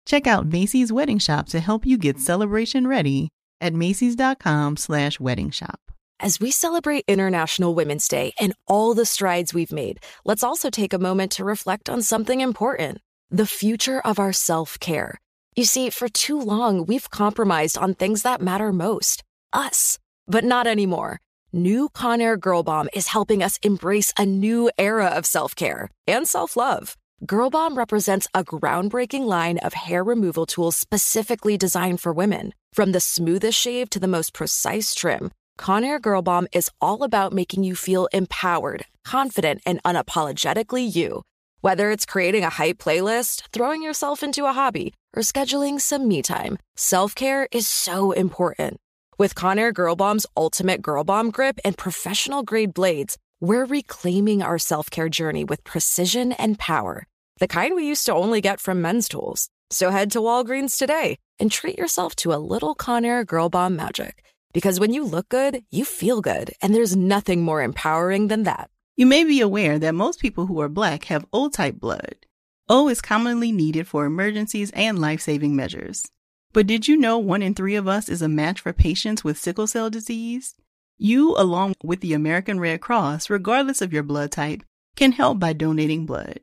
Check 0.07 0.27
out 0.27 0.47
Macy's 0.47 0.93
Wedding 0.93 1.19
Shop 1.19 1.49
to 1.51 1.61
help 1.61 1.85
you 1.85 1.99
get 1.99 2.19
celebration 2.19 2.87
ready 2.87 3.29
at 3.61 3.75
macys.com 3.75 4.77
slash 4.77 5.21
wedding 5.21 5.51
shop. 5.51 5.81
As 6.19 6.41
we 6.41 6.51
celebrate 6.51 7.05
International 7.07 7.75
Women's 7.75 8.09
Day 8.09 8.33
and 8.39 8.55
all 8.67 8.95
the 8.95 9.07
strides 9.07 9.55
we've 9.55 9.73
made, 9.73 10.01
let's 10.25 10.43
also 10.43 10.69
take 10.71 10.93
a 10.93 10.99
moment 10.99 11.33
to 11.33 11.45
reflect 11.45 11.89
on 11.89 12.03
something 12.03 12.41
important 12.41 12.99
the 13.31 13.47
future 13.47 14.01
of 14.01 14.19
our 14.19 14.33
self 14.33 14.79
care. 14.81 15.21
You 15.55 15.65
see, 15.65 15.91
for 15.91 16.09
too 16.09 16.41
long, 16.41 16.85
we've 16.85 17.11
compromised 17.11 17.79
on 17.79 17.95
things 17.95 18.23
that 18.23 18.41
matter 18.41 18.73
most 18.73 19.23
us. 19.53 19.99
But 20.27 20.45
not 20.45 20.67
anymore. 20.67 21.21
New 21.53 21.89
Conair 21.89 22.39
Girl 22.39 22.63
Bomb 22.63 22.89
is 22.95 23.09
helping 23.09 23.43
us 23.43 23.59
embrace 23.65 24.13
a 24.17 24.25
new 24.25 24.71
era 24.79 25.07
of 25.07 25.27
self 25.27 25.57
care 25.57 25.91
and 26.07 26.29
self 26.29 26.57
love. 26.57 26.97
Girl 27.27 27.51
Bomb 27.51 27.77
represents 27.77 28.29
a 28.33 28.45
groundbreaking 28.45 29.27
line 29.27 29.59
of 29.59 29.73
hair 29.75 30.05
removal 30.05 30.47
tools 30.47 30.77
specifically 30.77 31.59
designed 31.59 32.01
for 32.01 32.13
women. 32.13 32.55
From 32.73 32.93
the 32.93 33.01
smoothest 33.01 33.59
shave 33.59 33.91
to 33.91 33.99
the 33.99 34.07
most 34.07 34.33
precise 34.33 34.95
trim, 34.95 35.33
Conair 35.59 36.01
Girl 36.01 36.23
Bomb 36.23 36.47
is 36.53 36.71
all 36.81 37.03
about 37.03 37.33
making 37.33 37.65
you 37.65 37.75
feel 37.75 38.07
empowered, 38.13 38.87
confident, 39.05 39.61
and 39.67 39.83
unapologetically 39.83 40.95
you. 40.95 41.23
Whether 41.63 41.91
it's 41.91 42.07
creating 42.07 42.45
a 42.45 42.49
hype 42.49 42.79
playlist, 42.79 43.43
throwing 43.53 43.83
yourself 43.83 44.23
into 44.23 44.45
a 44.45 44.53
hobby, 44.53 44.95
or 45.17 45.23
scheduling 45.23 45.81
some 45.81 46.07
me 46.07 46.23
time, 46.23 46.59
self 46.77 47.17
care 47.17 47.49
is 47.51 47.67
so 47.67 48.13
important. 48.13 48.79
With 49.21 49.35
Conair 49.35 49.75
Girl 49.75 49.97
Bomb's 49.97 50.25
ultimate 50.35 50.81
Girl 50.81 51.05
Bomb 51.05 51.31
grip 51.31 51.61
and 51.63 51.77
professional 51.77 52.43
grade 52.43 52.73
blades, 52.73 53.19
we're 53.39 53.67
reclaiming 53.67 54.41
our 54.43 54.59
self 54.59 54.89
care 54.89 55.11
journey 55.11 55.45
with 55.45 55.63
precision 55.63 56.33
and 56.33 56.59
power, 56.59 57.07
the 57.39 57.47
kind 57.47 57.75
we 57.75 57.87
used 57.87 58.07
to 58.07 58.15
only 58.15 58.41
get 58.41 58.61
from 58.61 58.81
men's 58.81 59.09
tools. 59.11 59.51
So 59.69 59.91
head 59.91 60.11
to 60.13 60.21
Walgreens 60.21 60.79
today 60.79 61.19
and 61.39 61.53
treat 61.53 61.77
yourself 61.77 62.17
to 62.17 62.33
a 62.33 62.41
little 62.41 62.75
Conair 62.75 63.27
Girl 63.27 63.51
Bomb 63.51 63.77
magic. 63.77 64.25
Because 64.55 64.81
when 64.81 64.95
you 64.95 65.05
look 65.05 65.29
good, 65.29 65.65
you 65.71 65.85
feel 65.85 66.23
good, 66.23 66.55
and 66.63 66.75
there's 66.75 66.97
nothing 66.97 67.43
more 67.43 67.61
empowering 67.61 68.29
than 68.29 68.45
that. 68.45 68.71
You 68.97 69.05
may 69.05 69.25
be 69.25 69.43
aware 69.43 69.79
that 69.81 69.95
most 69.95 70.19
people 70.19 70.47
who 70.47 70.63
are 70.63 70.71
black 70.71 71.05
have 71.13 71.27
O 71.31 71.51
type 71.51 71.79
blood. 71.79 72.25
O 72.71 72.89
is 72.89 73.03
commonly 73.03 73.53
needed 73.53 73.87
for 73.87 74.07
emergencies 74.07 74.71
and 74.71 74.99
life 74.99 75.21
saving 75.21 75.55
measures. 75.55 76.11
But 76.53 76.67
did 76.67 76.89
you 76.89 76.97
know 76.97 77.19
one 77.19 77.43
in 77.43 77.55
three 77.55 77.77
of 77.77 77.87
us 77.87 78.09
is 78.09 78.23
a 78.23 78.29
match 78.29 78.61
for 78.61 78.73
patients 78.73 79.23
with 79.23 79.39
sickle 79.39 79.67
cell 79.67 79.89
disease? 79.89 80.57
You, 80.99 81.37
along 81.37 81.75
with 81.83 82.01
the 82.01 82.13
American 82.13 82.59
Red 82.59 82.81
Cross, 82.81 83.31
regardless 83.31 83.81
of 83.81 83.93
your 83.93 84.03
blood 84.03 84.33
type, 84.33 84.63
can 84.97 85.13
help 85.13 85.39
by 85.39 85.53
donating 85.53 86.07
blood. 86.07 86.41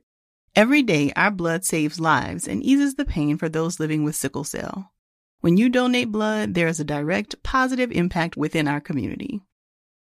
Every 0.56 0.82
day, 0.82 1.12
our 1.14 1.30
blood 1.30 1.64
saves 1.64 2.00
lives 2.00 2.48
and 2.48 2.62
eases 2.62 2.94
the 2.94 3.04
pain 3.04 3.36
for 3.36 3.48
those 3.48 3.78
living 3.78 4.02
with 4.02 4.16
sickle 4.16 4.44
cell. 4.44 4.92
When 5.40 5.56
you 5.56 5.68
donate 5.68 6.10
blood, 6.10 6.54
there 6.54 6.66
is 6.66 6.80
a 6.80 6.84
direct 6.84 7.40
positive 7.44 7.92
impact 7.92 8.36
within 8.36 8.66
our 8.66 8.80
community. 8.80 9.42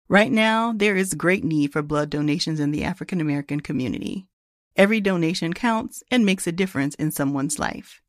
Right 0.08 0.32
now, 0.32 0.72
there 0.72 0.96
is 0.96 1.16
great 1.16 1.44
need 1.44 1.74
for 1.74 1.82
blood 1.82 2.10
donations 2.10 2.60
in 2.60 2.72
the 2.72 2.84
African 2.84 3.20
American 3.20 3.60
community. 3.60 4.28
Every 4.78 5.02
donation 5.02 5.54
counts 5.54 6.04
and 6.12 6.26
makes 6.26 6.48
a 6.48 6.52
difference 6.52 6.96
in 6.96 7.12
someone's 7.12 7.60
life. 7.60 8.02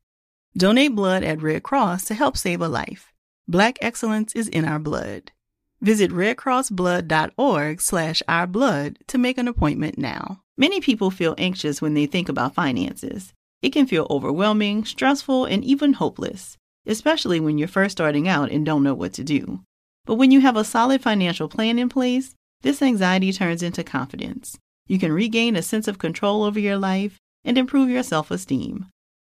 Donate 0.55 0.95
blood 0.95 1.23
at 1.23 1.41
Red 1.41 1.63
Cross 1.63 2.05
to 2.05 2.13
help 2.13 2.37
save 2.37 2.61
a 2.61 2.67
life. 2.67 3.11
Black 3.47 3.77
excellence 3.81 4.33
is 4.35 4.47
in 4.47 4.65
our 4.65 4.79
blood. 4.79 5.31
Visit 5.81 6.11
redcrossblood.org 6.11 7.81
slash 7.81 8.23
ourblood 8.27 8.97
to 9.07 9.17
make 9.17 9.37
an 9.37 9.47
appointment 9.47 9.97
now. 9.97 10.41
Many 10.57 10.81
people 10.81 11.11
feel 11.11 11.35
anxious 11.37 11.81
when 11.81 11.93
they 11.93 12.07
think 12.07 12.29
about 12.29 12.55
finances. 12.55 13.33
It 13.61 13.69
can 13.69 13.85
feel 13.85 14.07
overwhelming, 14.09 14.85
stressful, 14.85 15.45
and 15.45 15.63
even 15.63 15.93
hopeless, 15.93 16.57
especially 16.85 17.39
when 17.39 17.57
you're 17.57 17.67
first 17.67 17.91
starting 17.91 18.27
out 18.27 18.51
and 18.51 18.65
don't 18.65 18.83
know 18.83 18.95
what 18.95 19.13
to 19.13 19.23
do. 19.23 19.61
But 20.05 20.15
when 20.15 20.31
you 20.31 20.41
have 20.41 20.55
a 20.55 20.63
solid 20.63 21.01
financial 21.01 21.47
plan 21.47 21.77
in 21.77 21.89
place, 21.89 22.33
this 22.61 22.81
anxiety 22.81 23.31
turns 23.31 23.61
into 23.61 23.83
confidence. 23.83 24.57
You 24.87 24.97
can 24.97 25.11
regain 25.11 25.55
a 25.55 25.61
sense 25.61 25.87
of 25.87 25.99
control 25.99 26.43
over 26.43 26.59
your 26.59 26.77
life 26.77 27.19
and 27.43 27.57
improve 27.57 27.89
your 27.89 28.03
self 28.03 28.31
esteem. 28.31 28.87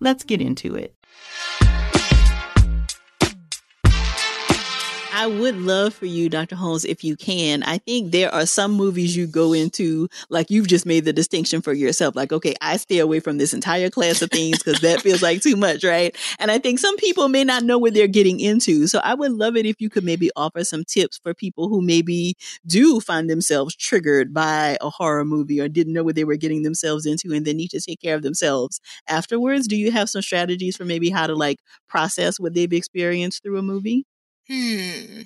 Let's 0.00 0.24
get 0.24 0.40
into 0.40 0.74
it. 0.74 0.94
I 5.16 5.28
would 5.28 5.56
love 5.56 5.94
for 5.94 6.06
you, 6.06 6.28
Dr. 6.28 6.56
Holmes, 6.56 6.84
if 6.84 7.04
you 7.04 7.16
can. 7.16 7.62
I 7.62 7.78
think 7.78 8.10
there 8.10 8.34
are 8.34 8.46
some 8.46 8.72
movies 8.72 9.16
you 9.16 9.28
go 9.28 9.52
into, 9.52 10.08
like 10.28 10.50
you've 10.50 10.66
just 10.66 10.86
made 10.86 11.04
the 11.04 11.12
distinction 11.12 11.62
for 11.62 11.72
yourself. 11.72 12.16
Like, 12.16 12.32
okay, 12.32 12.56
I 12.60 12.78
stay 12.78 12.98
away 12.98 13.20
from 13.20 13.38
this 13.38 13.54
entire 13.54 13.90
class 13.90 14.22
of 14.22 14.30
things 14.30 14.58
because 14.58 14.80
that 14.80 15.02
feels 15.02 15.22
like 15.22 15.40
too 15.40 15.54
much, 15.54 15.84
right? 15.84 16.16
And 16.40 16.50
I 16.50 16.58
think 16.58 16.80
some 16.80 16.96
people 16.96 17.28
may 17.28 17.44
not 17.44 17.62
know 17.62 17.78
what 17.78 17.94
they're 17.94 18.08
getting 18.08 18.40
into. 18.40 18.88
So 18.88 18.98
I 19.04 19.14
would 19.14 19.30
love 19.30 19.54
it 19.56 19.66
if 19.66 19.80
you 19.80 19.88
could 19.88 20.02
maybe 20.02 20.32
offer 20.34 20.64
some 20.64 20.82
tips 20.84 21.20
for 21.22 21.32
people 21.32 21.68
who 21.68 21.80
maybe 21.80 22.34
do 22.66 22.98
find 22.98 23.30
themselves 23.30 23.76
triggered 23.76 24.34
by 24.34 24.76
a 24.80 24.90
horror 24.90 25.24
movie 25.24 25.60
or 25.60 25.68
didn't 25.68 25.92
know 25.92 26.02
what 26.02 26.16
they 26.16 26.24
were 26.24 26.34
getting 26.36 26.64
themselves 26.64 27.06
into 27.06 27.32
and 27.32 27.46
then 27.46 27.56
need 27.56 27.70
to 27.70 27.80
take 27.80 28.00
care 28.00 28.16
of 28.16 28.22
themselves 28.22 28.80
afterwards. 29.08 29.68
Do 29.68 29.76
you 29.76 29.92
have 29.92 30.10
some 30.10 30.22
strategies 30.22 30.76
for 30.76 30.84
maybe 30.84 31.10
how 31.10 31.28
to 31.28 31.36
like 31.36 31.60
process 31.88 32.40
what 32.40 32.54
they've 32.54 32.72
experienced 32.72 33.44
through 33.44 33.58
a 33.58 33.62
movie? 33.62 34.04
Hmm. 34.48 35.22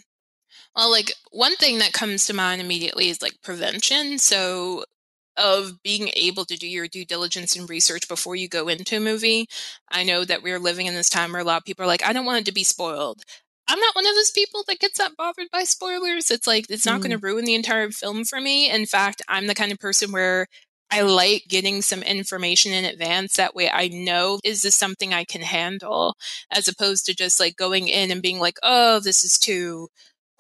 Well, 0.77 0.91
like 0.91 1.13
one 1.33 1.57
thing 1.57 1.79
that 1.79 1.93
comes 1.93 2.27
to 2.27 2.35
mind 2.35 2.61
immediately 2.61 3.09
is 3.09 3.23
like 3.23 3.43
prevention. 3.43 4.19
So, 4.19 4.85
of 5.39 5.83
being 5.83 6.11
able 6.17 6.45
to 6.45 6.57
do 6.57 6.69
your 6.69 6.89
due 6.89 7.05
diligence 7.05 7.57
and 7.57 7.71
research 7.71 8.09
before 8.09 8.35
you 8.37 8.49
go 8.49 8.69
into 8.69 8.97
a 8.97 9.01
movie. 9.01 9.47
I 9.91 10.03
know 10.03 10.25
that 10.25 10.43
we're 10.43 10.59
living 10.59 10.87
in 10.87 10.95
this 10.95 11.09
time 11.09 11.33
where 11.33 11.41
a 11.41 11.45
lot 11.45 11.59
of 11.59 11.65
people 11.65 11.85
are 11.85 11.89
like, 11.89 12.05
I 12.05 12.13
don't 12.13 12.27
want 12.27 12.41
it 12.41 12.45
to 12.47 12.53
be 12.53 12.65
spoiled. 12.65 13.23
I'm 13.69 13.79
not 13.79 13.95
one 13.95 14.07
of 14.07 14.15
those 14.15 14.31
people 14.31 14.65
that 14.67 14.81
gets 14.81 14.99
that 14.99 15.17
bothered 15.17 15.49
by 15.53 15.65
spoilers. 15.65 16.31
It's 16.31 16.47
like, 16.47 16.67
it's 16.71 16.87
not 16.87 17.01
mm. 17.01 17.03
going 17.03 17.11
to 17.13 17.19
ruin 17.19 17.45
the 17.45 17.55
entire 17.55 17.91
film 17.91 18.25
for 18.25 18.41
me. 18.41 18.71
In 18.71 18.87
fact, 18.87 19.23
I'm 19.29 19.47
the 19.47 19.55
kind 19.55 19.71
of 19.71 19.79
person 19.79 20.11
where 20.11 20.47
I 20.91 21.03
like 21.03 21.45
getting 21.49 21.83
some 21.83 22.03
information 22.03 22.73
in 22.73 22.85
advance. 22.85 23.37
That 23.37 23.55
way 23.55 23.71
I 23.71 23.89
know, 23.89 24.41
is 24.43 24.63
this 24.63 24.75
something 24.75 25.13
I 25.13 25.25
can 25.25 25.43
handle? 25.43 26.17
As 26.51 26.69
opposed 26.69 27.07
to 27.07 27.15
just 27.15 27.39
like 27.39 27.57
going 27.57 27.89
in 27.89 28.11
and 28.11 28.23
being 28.23 28.39
like, 28.39 28.59
oh, 28.63 29.01
this 29.01 29.25
is 29.25 29.39
too 29.39 29.89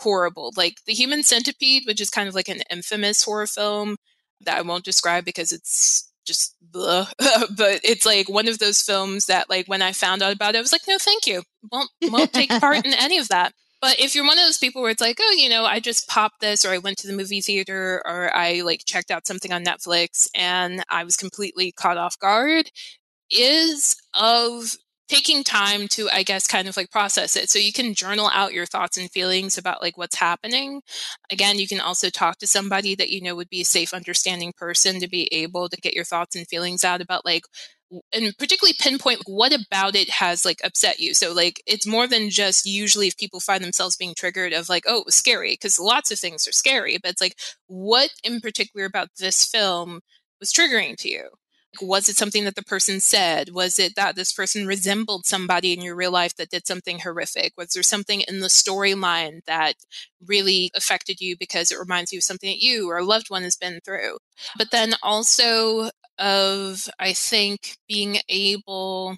horrible. 0.01 0.53
Like 0.57 0.77
The 0.87 0.95
Human 0.95 1.23
Centipede, 1.23 1.85
which 1.87 2.01
is 2.01 2.11
kind 2.11 2.29
of 2.29 2.35
like 2.35 2.49
an 2.49 2.63
infamous 2.71 3.25
horror 3.25 3.47
film 3.47 3.97
that 4.41 4.59
I 4.59 4.63
won't 4.63 4.85
describe 4.85 5.25
because 5.25 5.53
it's 5.53 6.11
just 6.27 6.55
blah. 6.63 7.09
but 7.19 7.81
it's 7.83 8.07
like 8.07 8.29
one 8.29 8.49
of 8.49 8.59
those 8.59 8.81
films 8.81 9.27
that 9.27 9.51
like 9.51 9.67
when 9.67 9.83
I 9.83 9.93
found 9.93 10.23
out 10.23 10.35
about 10.35 10.55
it, 10.55 10.59
I 10.59 10.61
was 10.61 10.73
like, 10.73 10.87
no, 10.89 10.97
thank 10.99 11.27
you. 11.27 11.43
Won't 11.71 11.91
won't 12.03 12.33
take 12.33 12.51
part 12.51 12.77
in 12.87 12.95
any 12.95 13.19
of 13.19 13.29
that. 13.29 13.53
But 13.81 14.01
if 14.01 14.14
you're 14.14 14.24
one 14.26 14.39
of 14.39 14.45
those 14.45 14.59
people 14.59 14.83
where 14.83 14.91
it's 14.91 15.01
like, 15.01 15.18
oh, 15.20 15.35
you 15.39 15.49
know, 15.49 15.64
I 15.64 15.79
just 15.81 16.09
popped 16.09 16.41
this 16.41 16.64
or 16.64 16.70
I 16.70 16.79
went 16.79 16.99
to 16.99 17.07
the 17.07 17.12
movie 17.16 17.41
theater 17.41 18.03
or 18.05 18.35
I 18.35 18.62
like 18.62 18.83
checked 18.87 19.11
out 19.11 19.26
something 19.26 19.53
on 19.53 19.64
Netflix 19.64 20.29
and 20.35 20.85
I 20.91 21.05
was 21.05 21.16
completely 21.16 21.72
caught 21.72 21.97
off 21.97 22.18
guard, 22.18 22.70
is 23.31 23.97
of 24.14 24.76
taking 25.09 25.43
time 25.43 25.89
to 25.89 26.09
i 26.11 26.22
guess 26.22 26.47
kind 26.47 26.68
of 26.68 26.76
like 26.76 26.91
process 26.91 27.37
it. 27.37 27.51
So 27.51 27.59
you 27.59 27.72
can 27.72 27.95
journal 27.95 28.31
out 28.35 28.53
your 28.53 28.66
thoughts 28.66 28.99
and 28.99 29.11
feelings 29.11 29.59
about 29.59 29.83
like 29.83 29.97
what's 29.99 30.16
happening. 30.16 30.83
Again 31.33 31.59
you 31.59 31.66
can 31.68 31.81
also 31.81 32.11
talk 32.11 32.39
to 32.39 32.47
somebody 32.47 32.95
that 32.97 33.11
you 33.11 33.22
know 33.22 33.35
would 33.37 33.49
be 33.51 33.62
a 33.62 33.64
safe 33.66 33.95
understanding 33.95 34.53
person 34.57 35.01
to 35.01 35.09
be 35.09 35.29
able 35.33 35.68
to 35.70 35.76
get 35.81 35.95
your 35.95 36.05
thoughts 36.05 36.37
and 36.37 36.47
feelings 36.49 36.85
out 36.85 37.01
about 37.01 37.24
like 37.24 37.45
and 38.12 38.36
particularly 38.39 38.74
pinpoint 38.78 39.22
what 39.26 39.53
about 39.53 39.95
it 39.95 40.11
has 40.11 40.45
like 40.45 40.61
upset 40.64 41.01
you. 41.01 41.14
So 41.14 41.32
like 41.32 41.62
it's 41.66 41.86
more 41.86 42.07
than 42.07 42.30
just 42.30 42.66
usually 42.66 43.09
if 43.09 43.16
people 43.16 43.41
find 43.41 43.62
themselves 43.64 43.97
being 43.97 44.14
triggered 44.16 44.53
of 44.53 44.68
like 44.68 44.84
oh 44.86 45.01
it 45.01 45.07
was 45.07 45.14
scary 45.14 45.53
because 45.53 45.78
lots 45.78 46.11
of 46.11 46.18
things 46.18 46.47
are 46.47 46.53
scary 46.53 46.99
but 47.03 47.12
it's 47.12 47.20
like 47.20 47.36
what 47.66 48.11
in 48.22 48.41
particular 48.41 48.86
about 48.86 49.09
this 49.18 49.45
film 49.45 50.01
was 50.41 50.53
triggering 50.53 50.97
to 50.99 51.09
you? 51.09 51.28
Like, 51.74 51.89
was 51.89 52.09
it 52.09 52.16
something 52.16 52.45
that 52.45 52.55
the 52.55 52.62
person 52.62 53.01
said? 53.01 53.51
Was 53.51 53.78
it 53.78 53.95
that 53.97 54.16
this 54.16 54.32
person 54.32 54.66
resembled 54.66 55.26
somebody 55.26 55.72
in 55.72 55.82
your 55.82 55.95
real 55.95 56.11
life 56.11 56.34
that 56.36 56.51
did 56.51 56.66
something 56.66 57.01
horrific? 57.01 57.53
Was 57.57 57.70
there 57.70 57.82
something 57.82 58.22
in 58.22 58.41
the 58.41 58.47
storyline 58.49 59.45
that 59.47 59.74
really 60.26 60.70
affected 60.74 61.20
you 61.20 61.36
because 61.36 61.70
it 61.70 61.78
reminds 61.78 62.12
you 62.12 62.18
of 62.18 62.24
something 62.24 62.49
that 62.49 62.62
you 62.62 62.89
or 62.89 62.99
a 62.99 63.05
loved 63.05 63.28
one 63.28 63.43
has 63.43 63.57
been 63.57 63.80
through? 63.84 64.16
But 64.57 64.70
then 64.70 64.95
also 65.03 65.91
of 66.19 66.89
i 66.99 67.12
think 67.12 67.77
being 67.89 68.19
able 68.29 69.16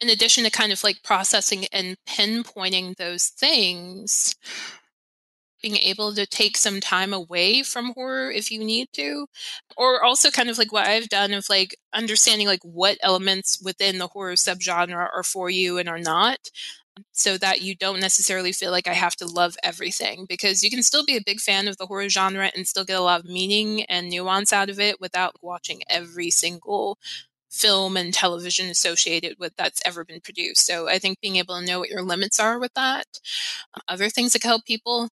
in 0.00 0.10
addition 0.10 0.44
to 0.44 0.50
kind 0.50 0.72
of 0.72 0.82
like 0.84 1.02
processing 1.02 1.66
and 1.72 1.96
pinpointing 2.08 2.96
those 2.96 3.26
things 3.28 4.34
being 5.62 5.76
able 5.76 6.14
to 6.14 6.26
take 6.26 6.56
some 6.56 6.80
time 6.80 7.12
away 7.12 7.62
from 7.62 7.92
horror 7.94 8.30
if 8.30 8.50
you 8.50 8.62
need 8.62 8.88
to 8.92 9.26
or 9.76 10.04
also 10.04 10.30
kind 10.30 10.48
of 10.50 10.58
like 10.58 10.72
what 10.72 10.86
i've 10.86 11.08
done 11.08 11.32
of 11.32 11.46
like 11.48 11.76
understanding 11.94 12.46
like 12.46 12.62
what 12.62 12.98
elements 13.02 13.60
within 13.62 13.98
the 13.98 14.06
horror 14.08 14.34
subgenre 14.34 15.08
are 15.14 15.22
for 15.22 15.50
you 15.50 15.78
and 15.78 15.88
are 15.88 15.98
not 15.98 16.38
so 17.12 17.36
that 17.38 17.60
you 17.62 17.74
don't 17.74 18.00
necessarily 18.00 18.52
feel 18.52 18.70
like 18.70 18.88
i 18.88 18.92
have 18.94 19.16
to 19.16 19.26
love 19.26 19.56
everything 19.62 20.26
because 20.28 20.62
you 20.62 20.70
can 20.70 20.82
still 20.82 21.04
be 21.04 21.16
a 21.16 21.22
big 21.24 21.40
fan 21.40 21.68
of 21.68 21.76
the 21.76 21.86
horror 21.86 22.08
genre 22.08 22.50
and 22.54 22.66
still 22.66 22.84
get 22.84 22.98
a 22.98 23.02
lot 23.02 23.20
of 23.20 23.26
meaning 23.26 23.84
and 23.84 24.08
nuance 24.08 24.52
out 24.52 24.70
of 24.70 24.80
it 24.80 25.00
without 25.00 25.34
watching 25.42 25.82
every 25.88 26.30
single 26.30 26.98
film 27.50 27.96
and 27.96 28.12
television 28.12 28.68
associated 28.68 29.36
with 29.38 29.52
that's 29.56 29.80
ever 29.84 30.04
been 30.04 30.20
produced 30.20 30.66
so 30.66 30.88
i 30.88 30.98
think 30.98 31.20
being 31.20 31.36
able 31.36 31.58
to 31.58 31.64
know 31.66 31.78
what 31.78 31.88
your 31.90 32.02
limits 32.02 32.40
are 32.40 32.58
with 32.58 32.72
that 32.74 33.06
uh, 33.74 33.80
other 33.88 34.08
things 34.08 34.32
that 34.32 34.42
can 34.42 34.50
help 34.50 34.64
people 34.64 35.08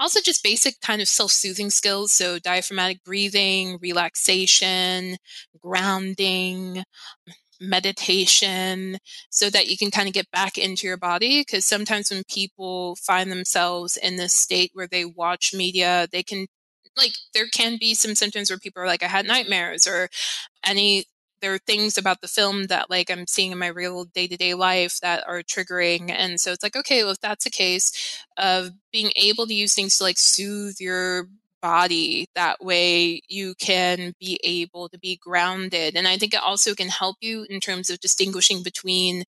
also, 0.00 0.20
just 0.20 0.42
basic 0.42 0.80
kind 0.80 1.00
of 1.00 1.08
self 1.08 1.30
soothing 1.30 1.70
skills. 1.70 2.12
So, 2.12 2.40
diaphragmatic 2.40 3.04
breathing, 3.04 3.78
relaxation, 3.80 5.16
grounding, 5.62 6.82
meditation, 7.60 8.98
so 9.30 9.50
that 9.50 9.68
you 9.68 9.76
can 9.76 9.90
kind 9.90 10.08
of 10.08 10.14
get 10.14 10.30
back 10.30 10.58
into 10.58 10.86
your 10.86 10.96
body. 10.96 11.40
Because 11.42 11.66
sometimes 11.66 12.10
when 12.10 12.22
people 12.28 12.96
find 12.96 13.30
themselves 13.30 13.96
in 13.96 14.16
this 14.16 14.34
state 14.34 14.70
where 14.74 14.88
they 14.88 15.04
watch 15.04 15.52
media, 15.54 16.06
they 16.12 16.22
can 16.22 16.46
like 16.96 17.12
there 17.34 17.46
can 17.46 17.76
be 17.78 17.94
some 17.94 18.14
symptoms 18.14 18.50
where 18.50 18.58
people 18.58 18.82
are 18.82 18.86
like 18.86 19.02
i 19.02 19.06
had 19.06 19.24
nightmares 19.24 19.86
or 19.86 20.08
any 20.66 21.04
there 21.42 21.54
are 21.54 21.58
things 21.58 21.96
about 21.98 22.20
the 22.20 22.28
film 22.28 22.66
that 22.66 22.90
like 22.90 23.10
I'm 23.10 23.26
seeing 23.26 23.50
in 23.52 23.58
my 23.58 23.68
real 23.68 24.04
day 24.04 24.26
to 24.26 24.36
day 24.36 24.54
life 24.54 25.00
that 25.00 25.24
are 25.26 25.42
triggering. 25.42 26.10
And 26.10 26.40
so 26.40 26.52
it's 26.52 26.62
like, 26.62 26.76
okay, 26.76 27.02
well, 27.02 27.12
if 27.12 27.20
that's 27.20 27.44
the 27.44 27.50
case 27.50 28.24
of 28.36 28.70
being 28.92 29.10
able 29.16 29.46
to 29.46 29.54
use 29.54 29.74
things 29.74 29.96
to 29.98 30.04
like 30.04 30.18
soothe 30.18 30.76
your 30.80 31.28
body, 31.60 32.26
that 32.34 32.62
way 32.64 33.20
you 33.28 33.54
can 33.58 34.14
be 34.18 34.40
able 34.42 34.88
to 34.88 34.98
be 34.98 35.18
grounded. 35.22 35.96
And 35.96 36.08
I 36.08 36.16
think 36.16 36.34
it 36.34 36.42
also 36.42 36.74
can 36.74 36.88
help 36.88 37.16
you 37.20 37.46
in 37.48 37.60
terms 37.60 37.90
of 37.90 38.00
distinguishing 38.00 38.62
between 38.62 39.24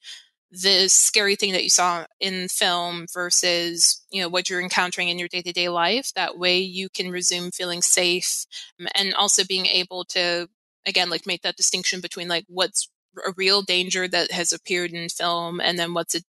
the 0.52 0.86
scary 0.88 1.34
thing 1.34 1.52
that 1.52 1.64
you 1.64 1.70
saw 1.70 2.04
in 2.20 2.46
film 2.46 3.06
versus 3.12 4.04
you 4.10 4.20
know 4.20 4.28
what 4.28 4.50
you're 4.50 4.60
encountering 4.60 5.08
in 5.08 5.18
your 5.18 5.28
day-to-day 5.28 5.70
life 5.70 6.12
that 6.14 6.36
way 6.38 6.58
you 6.58 6.90
can 6.90 7.10
resume 7.10 7.50
feeling 7.50 7.80
safe 7.80 8.44
um, 8.78 8.86
and 8.94 9.14
also 9.14 9.44
being 9.44 9.64
able 9.64 10.04
to 10.04 10.46
again 10.86 11.08
like 11.08 11.26
make 11.26 11.40
that 11.40 11.56
distinction 11.56 12.02
between 12.02 12.28
like 12.28 12.44
what's 12.48 12.90
a 13.26 13.32
real 13.36 13.62
danger 13.62 14.06
that 14.06 14.30
has 14.30 14.52
appeared 14.52 14.90
in 14.90 15.08
film 15.08 15.58
and 15.58 15.78
then 15.78 15.94
what's 15.94 16.14
it 16.14 16.24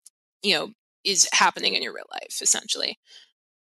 you 0.43 0.53
know 0.53 0.69
is 1.03 1.27
happening 1.33 1.73
in 1.73 1.81
your 1.81 1.93
real 1.93 2.05
life 2.13 2.41
essentially 2.43 2.99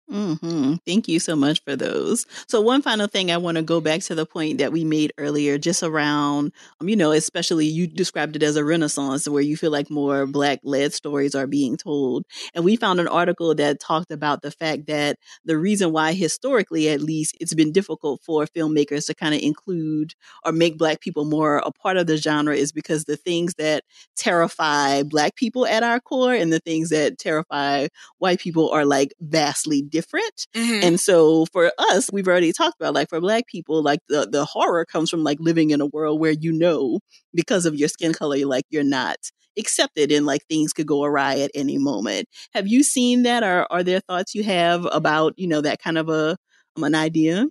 hmm 0.09 0.75
Thank 0.85 1.09
you 1.09 1.19
so 1.19 1.35
much 1.35 1.61
for 1.65 1.75
those. 1.75 2.25
So, 2.47 2.61
one 2.61 2.81
final 2.81 3.07
thing, 3.07 3.29
I 3.29 3.35
want 3.37 3.57
to 3.57 3.61
go 3.61 3.81
back 3.81 3.99
to 4.03 4.15
the 4.15 4.25
point 4.25 4.57
that 4.59 4.71
we 4.71 4.85
made 4.85 5.11
earlier, 5.17 5.57
just 5.57 5.83
around, 5.83 6.53
um, 6.79 6.87
you 6.87 6.95
know, 6.95 7.11
especially 7.11 7.65
you 7.65 7.87
described 7.87 8.37
it 8.37 8.43
as 8.43 8.55
a 8.55 8.63
renaissance 8.63 9.27
where 9.27 9.41
you 9.41 9.57
feel 9.57 9.71
like 9.71 9.89
more 9.89 10.25
Black 10.25 10.59
led 10.63 10.93
stories 10.93 11.35
are 11.35 11.45
being 11.45 11.75
told. 11.75 12.23
And 12.53 12.63
we 12.63 12.77
found 12.77 13.01
an 13.01 13.07
article 13.09 13.53
that 13.55 13.81
talked 13.81 14.09
about 14.11 14.41
the 14.43 14.51
fact 14.51 14.87
that 14.87 15.17
the 15.43 15.57
reason 15.57 15.91
why, 15.91 16.13
historically 16.13 16.87
at 16.87 17.01
least, 17.01 17.35
it's 17.41 17.53
been 17.53 17.73
difficult 17.73 18.21
for 18.23 18.45
filmmakers 18.45 19.07
to 19.07 19.13
kind 19.15 19.35
of 19.35 19.41
include 19.41 20.13
or 20.45 20.53
make 20.53 20.77
Black 20.77 21.01
people 21.01 21.25
more 21.25 21.57
a 21.57 21.71
part 21.71 21.97
of 21.97 22.07
the 22.07 22.15
genre 22.15 22.55
is 22.55 22.71
because 22.71 23.03
the 23.05 23.17
things 23.17 23.55
that 23.57 23.83
terrify 24.15 25.03
Black 25.03 25.35
people 25.35 25.65
at 25.65 25.83
our 25.83 25.99
core 25.99 26.33
and 26.33 26.53
the 26.53 26.59
things 26.59 26.89
that 26.89 27.17
terrify 27.17 27.87
white 28.19 28.39
people 28.39 28.69
are 28.71 28.85
like 28.85 29.13
vastly 29.19 29.81
different 29.81 29.96
different. 29.97 30.47
Mm-hmm. 30.55 30.83
And 30.83 30.99
so 30.99 31.45
for 31.47 31.71
us, 31.77 32.09
we've 32.11 32.27
already 32.27 32.53
talked 32.53 32.79
about 32.79 32.93
like 32.93 33.09
for 33.09 33.19
black 33.19 33.47
people, 33.47 33.81
like 33.81 33.99
the, 34.09 34.27
the 34.31 34.45
horror 34.45 34.85
comes 34.85 35.09
from 35.09 35.23
like 35.23 35.39
living 35.39 35.71
in 35.71 35.81
a 35.81 35.87
world 35.87 36.19
where 36.19 36.31
you 36.31 36.51
know 36.51 36.99
because 37.33 37.65
of 37.65 37.75
your 37.75 37.89
skin 37.89 38.13
color, 38.13 38.37
like 38.45 38.65
you're 38.69 38.83
not 38.83 39.17
accepted 39.57 40.11
and 40.11 40.25
like 40.25 40.45
things 40.45 40.71
could 40.71 40.85
go 40.85 41.03
awry 41.03 41.39
at 41.39 41.51
any 41.55 41.79
moment. 41.79 42.27
Have 42.53 42.67
you 42.67 42.83
seen 42.83 43.23
that 43.23 43.43
or 43.43 43.65
are 43.71 43.83
there 43.83 44.01
thoughts 44.01 44.35
you 44.35 44.43
have 44.43 44.87
about, 44.91 45.33
you 45.37 45.47
know, 45.47 45.61
that 45.61 45.81
kind 45.81 45.97
of 45.97 46.09
a 46.09 46.37
um, 46.75 46.83
an 46.83 46.93
idea? 46.93 47.47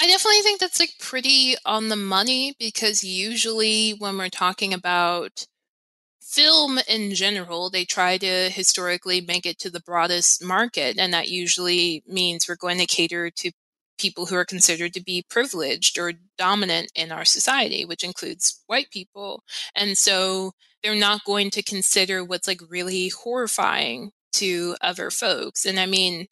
I 0.00 0.06
definitely 0.06 0.40
think 0.40 0.60
that's 0.60 0.80
like 0.80 0.94
pretty 0.98 1.54
on 1.64 1.88
the 1.88 1.96
money 1.96 2.54
because 2.58 3.04
usually 3.04 3.92
when 3.92 4.16
we're 4.16 4.28
talking 4.30 4.74
about 4.74 5.46
film 6.34 6.78
in 6.88 7.14
general, 7.14 7.70
they 7.70 7.84
try 7.84 8.18
to 8.18 8.50
historically 8.50 9.20
make 9.20 9.46
it 9.46 9.58
to 9.60 9.70
the 9.70 9.80
broadest 9.80 10.42
market. 10.42 10.98
And 10.98 11.12
that 11.14 11.28
usually 11.28 12.02
means 12.06 12.48
we're 12.48 12.56
going 12.56 12.78
to 12.78 12.86
cater 12.86 13.30
to 13.30 13.52
people 13.98 14.26
who 14.26 14.34
are 14.34 14.44
considered 14.44 14.92
to 14.94 15.02
be 15.02 15.24
privileged 15.28 15.98
or 15.98 16.12
dominant 16.36 16.90
in 16.96 17.12
our 17.12 17.24
society, 17.24 17.84
which 17.84 18.02
includes 18.02 18.62
white 18.66 18.90
people. 18.90 19.44
And 19.74 19.96
so 19.96 20.52
they're 20.82 20.96
not 20.96 21.24
going 21.24 21.50
to 21.50 21.62
consider 21.62 22.24
what's 22.24 22.48
like 22.48 22.60
really 22.68 23.08
horrifying 23.08 24.10
to 24.34 24.74
other 24.80 25.10
folks. 25.10 25.64
And 25.64 25.78
I 25.78 25.86
mean, 25.86 26.26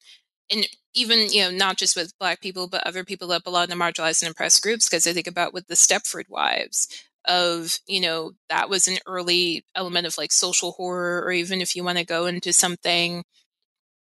and 0.51 0.67
even 0.95 1.31
you 1.31 1.43
know 1.43 1.51
not 1.51 1.79
just 1.79 1.97
with 1.97 2.19
black 2.19 2.41
people 2.41 2.69
but 2.69 2.87
other 2.87 3.05
people 3.05 3.29
that 3.29 3.45
belong 3.45 3.69
to 3.69 3.75
marginalized 3.75 4.23
and 4.23 4.31
oppressed 4.31 4.63
groups 4.63 4.89
because 4.89 5.07
i 5.07 5.13
think 5.13 5.27
about 5.27 5.55
with 5.55 5.67
the 5.67 5.75
stepford 5.75 6.29
wives 6.29 6.89
of 7.27 7.79
you 7.87 8.01
know 8.01 8.33
that 8.49 8.69
was 8.69 8.89
an 8.89 8.99
early 9.07 9.65
element 9.75 10.07
of 10.07 10.19
like 10.19 10.33
social 10.33 10.73
horror 10.73 11.23
or 11.25 11.33
even 11.33 11.61
if 11.61 11.77
you 11.77 11.85
want 11.85 11.99
to 11.99 12.05
go 12.05 12.27
into 12.27 12.53
something 12.53 13.23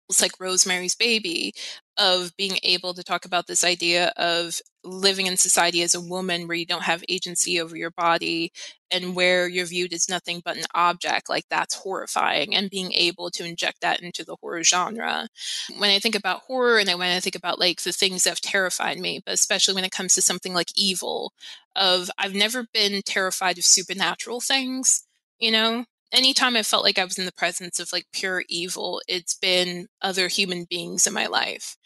it's 0.08 0.22
like 0.22 0.40
Rosemary's 0.40 0.94
Baby, 0.94 1.54
of 1.98 2.36
being 2.36 2.58
able 2.62 2.94
to 2.94 3.02
talk 3.02 3.24
about 3.24 3.46
this 3.46 3.64
idea 3.64 4.12
of 4.16 4.60
living 4.84 5.26
in 5.26 5.36
society 5.36 5.82
as 5.82 5.94
a 5.94 6.00
woman 6.00 6.46
where 6.46 6.56
you 6.56 6.64
don't 6.64 6.84
have 6.84 7.04
agency 7.08 7.60
over 7.60 7.76
your 7.76 7.90
body 7.90 8.52
and 8.90 9.16
where 9.16 9.48
you're 9.48 9.66
viewed 9.66 9.92
as 9.92 10.08
nothing 10.08 10.40
but 10.44 10.56
an 10.56 10.64
object. 10.74 11.28
Like 11.28 11.44
that's 11.50 11.74
horrifying, 11.74 12.54
and 12.54 12.70
being 12.70 12.92
able 12.92 13.30
to 13.32 13.44
inject 13.44 13.80
that 13.82 14.00
into 14.00 14.24
the 14.24 14.36
horror 14.40 14.62
genre. 14.64 15.28
When 15.76 15.90
I 15.90 15.98
think 15.98 16.14
about 16.14 16.42
horror 16.42 16.78
and 16.78 16.88
when 16.98 17.14
I 17.14 17.20
think 17.20 17.34
about 17.36 17.58
like 17.58 17.82
the 17.82 17.92
things 17.92 18.24
that 18.24 18.30
have 18.30 18.40
terrified 18.40 18.98
me, 18.98 19.20
but 19.24 19.34
especially 19.34 19.74
when 19.74 19.84
it 19.84 19.90
comes 19.92 20.14
to 20.14 20.22
something 20.22 20.54
like 20.54 20.68
evil, 20.76 21.32
of 21.76 22.10
I've 22.18 22.34
never 22.34 22.64
been 22.72 23.02
terrified 23.04 23.58
of 23.58 23.64
supernatural 23.64 24.40
things, 24.40 25.04
you 25.38 25.50
know, 25.50 25.84
anytime 26.12 26.56
I 26.56 26.62
felt 26.62 26.84
like 26.84 26.98
I 26.98 27.04
was 27.04 27.18
in 27.18 27.26
the 27.26 27.32
presence 27.32 27.80
of 27.80 27.92
like 27.92 28.06
pure 28.12 28.44
evil, 28.48 29.00
it's 29.08 29.34
been 29.34 29.88
other 30.02 30.28
human 30.28 30.64
beings 30.64 31.06
in 31.06 31.12
my 31.12 31.26
life. 31.26 31.76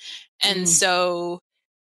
And 0.43 0.61
mm. 0.61 0.69
so 0.69 1.41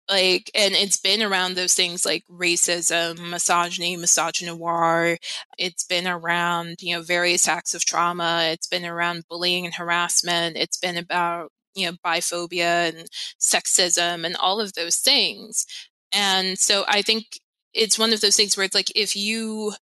like 0.09 0.51
and 0.53 0.73
it's 0.73 0.97
been 0.97 1.21
around 1.21 1.55
those 1.55 1.73
things 1.73 2.05
like 2.05 2.23
racism 2.29 3.29
misogyny 3.29 3.97
misogynoir 3.97 5.17
it's 5.57 5.83
been 5.83 6.07
around 6.07 6.75
you 6.79 6.95
know 6.95 7.01
various 7.01 7.47
acts 7.47 7.73
of 7.73 7.83
trauma 7.83 8.47
it's 8.51 8.67
been 8.67 8.85
around 8.85 9.27
bullying 9.27 9.65
and 9.65 9.73
harassment 9.73 10.57
it's 10.57 10.77
been 10.77 10.97
about 10.97 11.51
you 11.73 11.85
know 11.85 11.97
biphobia 12.05 12.89
and 12.89 13.07
sexism 13.41 14.25
and 14.25 14.35
all 14.35 14.59
of 14.59 14.73
those 14.73 14.97
things 14.97 15.65
and 16.11 16.59
so 16.59 16.85
i 16.87 17.01
think 17.01 17.39
it's 17.73 17.99
one 17.99 18.13
of 18.13 18.21
those 18.21 18.37
things 18.37 18.55
where 18.55 18.65
it's 18.65 18.75
like 18.75 18.91
if 18.95 19.15
you 19.15 19.73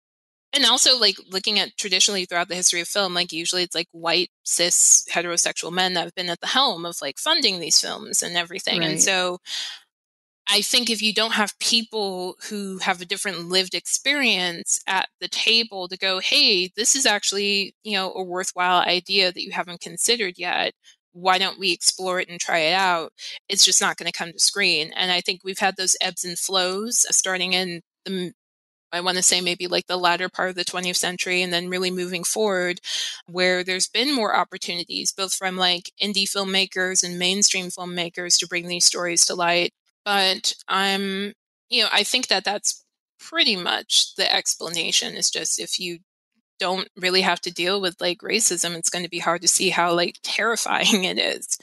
and 0.53 0.64
also 0.64 0.98
like 0.98 1.16
looking 1.30 1.59
at 1.59 1.76
traditionally 1.76 2.24
throughout 2.24 2.48
the 2.48 2.55
history 2.55 2.80
of 2.80 2.88
film 2.88 3.14
like 3.14 3.32
usually 3.32 3.62
it's 3.62 3.74
like 3.74 3.88
white 3.92 4.30
cis 4.44 5.07
heterosexual 5.11 5.72
men 5.72 5.94
that 5.94 6.05
have 6.05 6.14
been 6.14 6.30
at 6.30 6.40
the 6.40 6.46
helm 6.46 6.84
of 6.84 6.96
like 7.03 7.18
funding 7.18 7.61
these 7.61 7.80
films 7.80 8.22
and 8.22 8.36
everything. 8.36 8.80
Right. 8.80 8.90
and 8.90 9.03
so 9.03 9.38
i 10.48 10.61
think 10.61 10.90
if 10.90 11.00
you 11.00 11.14
don't 11.14 11.32
have 11.34 11.59
people 11.59 12.36
who 12.48 12.78
have 12.78 13.00
a 13.00 13.07
different 13.07 13.48
lived 13.48 13.74
experience 13.74 14.80
at 14.86 15.09
the 15.20 15.28
table 15.28 15.88
to 15.88 15.96
go 15.96 16.18
hey 16.18 16.70
this 16.76 16.94
is 16.94 17.07
actually 17.07 17.74
you 17.84 17.92
know 17.92 18.12
a 18.14 18.22
worthwhile 18.22 18.80
idea 18.82 19.32
that 19.32 19.42
you 19.42 19.53
haven't 19.53 19.80
considered 19.80 20.34
yet. 20.36 20.72
Why 21.14 21.36
don't 21.36 21.59
we 21.59 21.72
explore 21.72 22.20
it 22.20 22.30
and 22.30 22.40
try 22.40 22.61
it 22.61 22.72
out? 22.72 23.12
It's 23.46 23.66
just 23.66 23.82
not 23.82 23.98
going 23.98 24.11
to 24.11 24.16
come 24.16 24.32
to 24.32 24.38
screen. 24.38 24.92
And 24.96 25.11
i 25.12 25.20
think 25.20 25.42
we've 25.44 25.59
had 25.59 25.76
those 25.76 25.96
ebbs 26.00 26.24
and 26.24 26.38
flows 26.38 27.05
uh, 27.09 27.12
starting 27.12 27.53
in 27.53 27.82
the 28.07 28.32
I 28.93 29.01
want 29.01 29.16
to 29.16 29.22
say 29.22 29.40
maybe 29.40 29.66
like 29.66 29.86
the 29.86 29.97
latter 29.97 30.28
part 30.28 30.51
of 30.51 30.55
the 30.55 30.64
20th 30.64 30.97
century 30.97 31.43
and 31.43 31.53
then 31.53 31.68
really 31.68 31.90
moving 31.90 32.24
forward 32.24 32.80
where 33.26 33.64
there's 33.64 33.88
been 33.88 34.14
more 34.14 34.36
opportunities 34.36 35.12
both 35.12 35.34
from 35.34 35.57
like 35.57 35.90
indie 36.03 36.28
filmmakers 36.28 37.03
and 37.03 37.18
mainstream 37.18 37.66
filmmakers 37.66 38.38
to 38.38 38.47
bring 38.47 38.68
these 38.68 38.84
stories 38.84 39.24
to 39.26 39.34
light. 39.34 39.72
But 40.05 40.55
I'm 40.68 41.32
you 41.70 41.82
know 41.82 41.88
I 41.93 42.03
think 42.03 42.28
that 42.28 42.45
that's 42.45 42.84
pretty 43.18 43.57
much 43.57 44.14
the 44.16 44.32
explanation 44.32 45.14
is 45.14 45.30
just 45.30 45.61
if 45.61 45.78
you 45.78 45.99
don't 46.59 46.88
really 46.97 47.22
have 47.22 47.40
to 47.40 47.53
deal 47.53 47.80
with 47.80 48.01
like 48.01 48.18
racism 48.18 48.76
it's 48.76 48.90
going 48.90 49.05
to 49.05 49.11
be 49.11 49.18
hard 49.18 49.43
to 49.43 49.49
see 49.49 49.70
how 49.70 49.95
like 49.95 50.16
terrifying 50.22 51.05
it 51.05 51.18
is. 51.18 51.59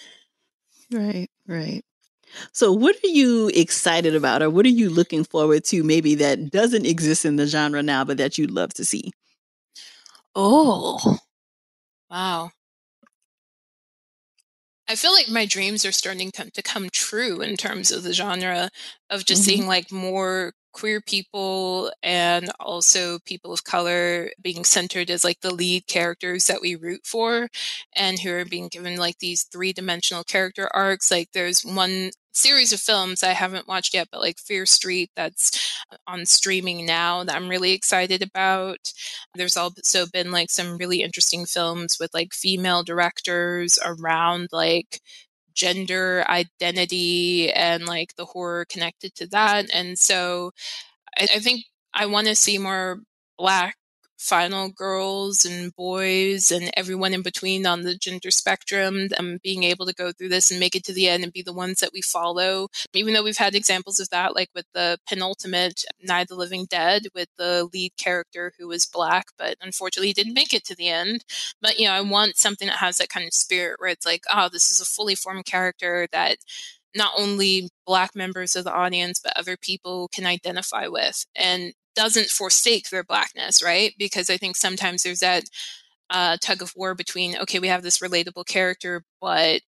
Right 0.92 1.30
right 1.48 1.84
so, 2.52 2.72
what 2.72 2.96
are 3.04 3.08
you 3.08 3.50
excited 3.54 4.16
about, 4.16 4.42
or 4.42 4.50
what 4.50 4.66
are 4.66 4.70
you 4.70 4.90
looking 4.90 5.24
forward 5.24 5.64
to, 5.66 5.84
maybe 5.84 6.16
that 6.16 6.52
doesn't 6.52 6.86
exist 6.86 7.26
in 7.26 7.36
the 7.36 7.46
genre 7.46 7.84
now, 7.84 8.04
but 8.04 8.18
that 8.18 8.38
you'd 8.38 8.52
love 8.52 8.74
to 8.76 8.86
see? 8.86 9.12
Oh, 10.36 11.18
wow. 12.10 12.52
I 14.88 14.96
feel 14.96 15.14
like 15.14 15.30
my 15.30 15.46
dreams 15.46 15.86
are 15.86 15.92
starting 15.92 16.32
to 16.32 16.62
come 16.64 16.90
true 16.92 17.42
in 17.42 17.58
terms 17.58 17.92
of 17.92 18.02
the 18.02 18.14
genre 18.14 18.70
of 19.12 19.24
just 19.24 19.44
mm-hmm. 19.44 19.50
seeing 19.50 19.68
like 19.68 19.92
more 19.92 20.54
queer 20.72 21.02
people 21.02 21.92
and 22.04 22.50
also 22.60 23.20
people 23.26 23.54
of 23.54 23.64
color 23.64 24.32
being 24.42 24.64
centered 24.64 25.10
as 25.10 25.24
like 25.24 25.42
the 25.42 25.54
lead 25.54 25.88
characters 25.88 26.46
that 26.46 26.62
we 26.62 26.76
root 26.76 27.02
for 27.06 27.50
and 27.96 28.20
who 28.20 28.32
are 28.32 28.46
being 28.46 28.68
given 28.68 28.98
like 28.98 29.20
these 29.20 29.44
three 29.44 29.74
dimensional 29.74 30.24
character 30.24 30.70
arcs. 30.74 31.12
Like 31.12 31.30
there's 31.34 31.64
one 31.64 32.12
series 32.32 32.72
of 32.72 32.80
films 32.80 33.24
I 33.24 33.34
haven't 33.34 33.68
watched 33.68 33.94
yet, 33.94 34.08
but 34.12 34.22
like 34.22 34.38
Fear 34.40 34.66
Street 34.66 35.12
that's 35.16 35.76
uh, 35.92 35.98
on 36.08 36.26
streaming 36.26 36.86
now 36.86 37.24
that 37.24 37.36
I'm 37.36 37.50
really 37.50 37.72
excited 37.72 38.22
about. 38.22 38.94
There's 39.36 39.58
also 39.58 40.06
been 40.12 40.32
like 40.32 40.50
some 40.50 40.78
really 40.78 41.02
interesting 41.02 41.46
films 41.46 41.98
with 42.00 42.14
like 42.14 42.34
female 42.34 42.84
directors 42.84 43.80
around 43.84 44.50
like 44.52 45.02
gender 45.56 46.26
identity 46.30 47.52
and 47.54 47.86
like 47.86 48.16
the 48.16 48.26
horror 48.26 48.66
connected 48.66 49.16
to 49.16 49.28
that. 49.28 49.70
And 49.74 49.98
so 50.00 50.52
I, 51.18 51.24
I 51.36 51.40
think 51.40 51.66
I 51.94 52.06
want 52.08 52.28
to 52.28 52.36
see 52.36 52.58
more 52.58 53.00
black 53.38 53.78
final 54.20 54.70
girls 54.70 55.46
and 55.46 55.74
boys 55.76 56.52
and 56.52 56.70
everyone 56.76 57.14
in 57.14 57.22
between 57.22 57.66
on 57.66 57.84
the 57.84 57.96
gender 57.96 58.30
spectrum 58.30 59.08
and 59.18 59.42
being 59.42 59.64
able 59.64 59.86
to 59.86 59.94
go 59.94 60.12
through 60.12 60.28
this 60.28 60.52
and 60.52 60.60
make 60.60 60.76
it 60.76 60.84
to 60.84 60.94
the 60.94 61.08
end 61.08 61.24
and 61.24 61.32
be 61.32 61.42
the 61.42 61.54
ones 61.54 61.80
that 61.80 61.94
we 61.94 62.02
follow. 62.02 62.68
Even 62.94 63.14
though 63.14 63.24
we've 63.24 63.38
had 63.38 63.56
examples 63.56 64.00
of 64.00 64.10
that 64.10 64.36
like 64.36 64.50
with 64.54 64.66
the 64.74 65.00
penultimate 65.08 65.86
night 66.04 66.28
the 66.28 66.36
living 66.36 66.66
dead 66.66 67.04
with 67.16 67.30
the 67.38 67.68
lead 67.74 67.96
character 67.98 68.52
who 68.60 68.68
was 68.68 68.86
black 68.86 69.28
but 69.38 69.56
unfortunately 69.62 70.12
didn't 70.14 70.34
make 70.34 70.54
it 70.54 70.66
to 70.66 70.76
the 70.76 70.90
end. 70.90 71.24
But 71.62 71.80
you 71.80 71.88
know 71.88 71.94
i 71.94 72.02
want 72.02 72.38
something 72.38 72.68
that 72.68 72.78
has 72.78 72.98
that 72.98 73.10
kind 73.10 73.26
of 73.26 73.34
spirit 73.34 73.80
where 73.80 73.90
it's 73.90 74.06
like 74.06 74.24
oh 74.34 74.50
this 74.52 74.70
is 74.70 74.82
a 74.82 74.86
fully 74.86 75.16
formed 75.16 75.46
character 75.46 76.08
that 76.12 76.38
not 76.96 77.12
only 77.18 77.70
black 77.86 78.16
members 78.16 78.56
of 78.56 78.64
the 78.64 78.74
audience 78.74 79.20
but 79.24 79.38
other 79.38 79.58
people 79.58 80.08
can 80.10 80.26
identify 80.26 80.88
with. 80.88 81.26
And 81.36 81.74
doesn't 82.00 82.30
forsake 82.30 82.90
their 82.90 83.04
blackness, 83.04 83.62
right? 83.62 83.94
Because 84.00 84.30
I 84.30 84.38
think 84.38 84.56
sometimes 84.56 85.04
there's 85.04 85.20
that 85.20 85.44
uh, 86.10 86.38
tug 86.42 86.62
of 86.62 86.72
war 86.74 86.96
between, 86.96 87.38
okay, 87.40 87.60
we 87.60 87.68
have 87.68 87.84
this 87.84 88.00
relatable 88.00 88.46
character, 88.46 89.04
but, 89.20 89.60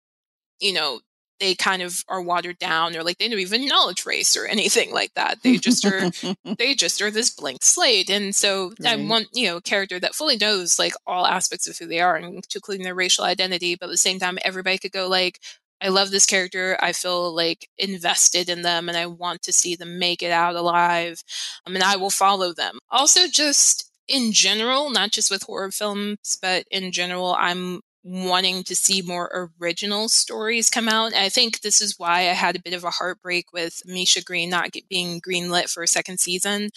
you 0.58 0.72
know, 0.72 1.00
they 1.40 1.54
kind 1.54 1.82
of 1.82 2.02
are 2.08 2.22
watered 2.22 2.58
down 2.58 2.96
or 2.96 3.02
like 3.02 3.18
they 3.18 3.28
don't 3.28 3.38
even 3.38 3.64
acknowledge 3.64 4.06
race 4.06 4.34
or 4.34 4.46
anything 4.46 4.94
like 4.94 5.12
that. 5.14 5.42
They 5.42 5.58
just 5.58 5.84
are 5.84 6.10
they 6.56 6.74
just 6.74 7.02
are 7.02 7.10
this 7.10 7.28
blank 7.28 7.62
slate. 7.62 8.08
And 8.08 8.34
so 8.34 8.72
right. 8.82 8.98
I 8.98 9.04
want, 9.04 9.26
you 9.34 9.48
know, 9.48 9.58
a 9.58 9.62
character 9.62 10.00
that 10.00 10.14
fully 10.14 10.38
knows 10.38 10.78
like 10.78 10.94
all 11.06 11.26
aspects 11.26 11.68
of 11.68 11.76
who 11.76 11.86
they 11.86 12.00
are, 12.00 12.16
and 12.16 12.42
including 12.54 12.84
their 12.84 12.94
racial 12.94 13.24
identity, 13.24 13.74
but 13.74 13.86
at 13.86 13.92
the 13.92 13.98
same 13.98 14.18
time 14.18 14.38
everybody 14.42 14.78
could 14.78 14.92
go 14.92 15.06
like, 15.06 15.38
I 15.82 15.88
love 15.88 16.10
this 16.10 16.26
character. 16.26 16.78
I 16.80 16.92
feel 16.92 17.34
like 17.34 17.68
invested 17.76 18.48
in 18.48 18.62
them 18.62 18.88
and 18.88 18.96
I 18.96 19.06
want 19.06 19.42
to 19.42 19.52
see 19.52 19.74
them 19.74 19.98
make 19.98 20.22
it 20.22 20.30
out 20.30 20.54
alive. 20.54 21.22
I 21.66 21.70
mean, 21.70 21.82
I 21.82 21.96
will 21.96 22.10
follow 22.10 22.52
them. 22.52 22.78
Also, 22.90 23.26
just 23.26 23.90
in 24.08 24.32
general, 24.32 24.90
not 24.90 25.10
just 25.10 25.30
with 25.30 25.42
horror 25.42 25.72
films, 25.72 26.38
but 26.40 26.64
in 26.70 26.92
general, 26.92 27.34
I'm 27.38 27.80
wanting 28.04 28.64
to 28.64 28.74
see 28.74 29.00
more 29.00 29.50
original 29.60 30.08
stories 30.08 30.68
come 30.68 30.88
out. 30.88 31.14
I 31.14 31.28
think 31.28 31.60
this 31.60 31.80
is 31.80 31.98
why 31.98 32.20
I 32.20 32.34
had 32.34 32.56
a 32.56 32.62
bit 32.62 32.74
of 32.74 32.84
a 32.84 32.90
heartbreak 32.90 33.52
with 33.52 33.82
Misha 33.86 34.24
Green 34.24 34.50
not 34.50 34.70
being 34.90 35.20
greenlit 35.20 35.70
for 35.70 35.82
a 35.82 35.88
second 35.88 36.18
season. 36.18 36.70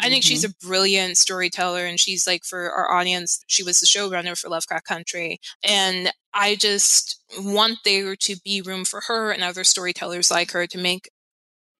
I 0.00 0.08
think 0.08 0.24
mm-hmm. 0.24 0.28
she's 0.28 0.44
a 0.44 0.54
brilliant 0.66 1.18
storyteller 1.18 1.84
and 1.84 2.00
she's 2.00 2.26
like 2.26 2.44
for 2.44 2.70
our 2.70 2.90
audience, 2.90 3.44
she 3.46 3.62
was 3.62 3.80
the 3.80 3.86
showrunner 3.86 4.38
for 4.38 4.48
Lovecraft 4.48 4.86
Country. 4.86 5.40
And 5.62 6.10
I 6.34 6.54
just 6.56 7.20
want 7.38 7.78
there 7.84 8.16
to 8.16 8.36
be 8.44 8.62
room 8.62 8.84
for 8.84 9.02
her 9.02 9.30
and 9.32 9.42
other 9.42 9.64
storytellers 9.64 10.30
like 10.30 10.52
her 10.52 10.66
to 10.66 10.78
make 10.78 11.10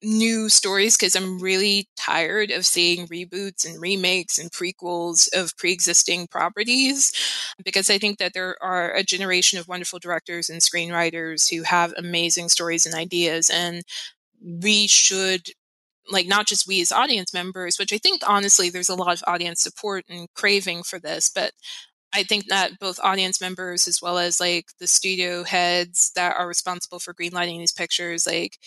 new 0.03 0.49
stories 0.49 0.97
because 0.97 1.15
I'm 1.15 1.39
really 1.41 1.89
tired 1.97 2.51
of 2.51 2.67
seeing 2.67 3.07
reboots 3.07 3.65
and 3.65 3.81
remakes 3.81 4.39
and 4.39 4.51
prequels 4.51 5.29
of 5.33 5.57
pre-existing 5.57 6.27
properties 6.27 7.13
because 7.65 7.89
I 7.89 7.99
think 7.99 8.19
that 8.19 8.35
there 8.35 8.57
are 8.63 8.93
a 8.93 9.05
generation 9.05 9.61
of 9.61 9.69
wonderful 9.69 10.01
directors 10.01 10.51
and 10.51 10.61
screenwriters 10.61 11.55
who 11.55 11.63
have 11.63 11.95
amazing 11.97 12.49
stories 12.49 12.85
and 12.85 12.97
ideas 12.97 13.49
and 13.49 13.83
we 14.43 14.89
should 14.89 15.51
like 16.11 16.27
not 16.27 16.47
just 16.47 16.67
we 16.67 16.81
as 16.81 16.93
audience 16.93 17.33
members 17.33 17.79
which 17.79 17.93
I 17.93 17.99
think 17.99 18.23
honestly 18.29 18.71
there's 18.71 18.89
a 18.89 18.97
lot 18.97 19.15
of 19.15 19.25
audience 19.27 19.63
support 19.63 20.05
and 20.09 20.29
craving 20.35 20.83
for 20.83 20.99
this 20.99 21.31
but 21.31 21.53
I 22.15 22.23
think 22.25 22.47
that 22.49 22.79
both 22.79 23.01
audience 23.03 23.41
members 23.41 23.89
as 23.89 24.03
well 24.03 24.19
as 24.19 24.41
like 24.41 24.67
the 24.79 24.87
studio 24.87 25.45
heads 25.45 26.13
that 26.15 26.37
are 26.37 26.47
responsible 26.49 26.99
for 26.99 27.15
greenlighting 27.15 27.59
these 27.59 27.73
pictures 27.73 28.27
like 28.27 28.59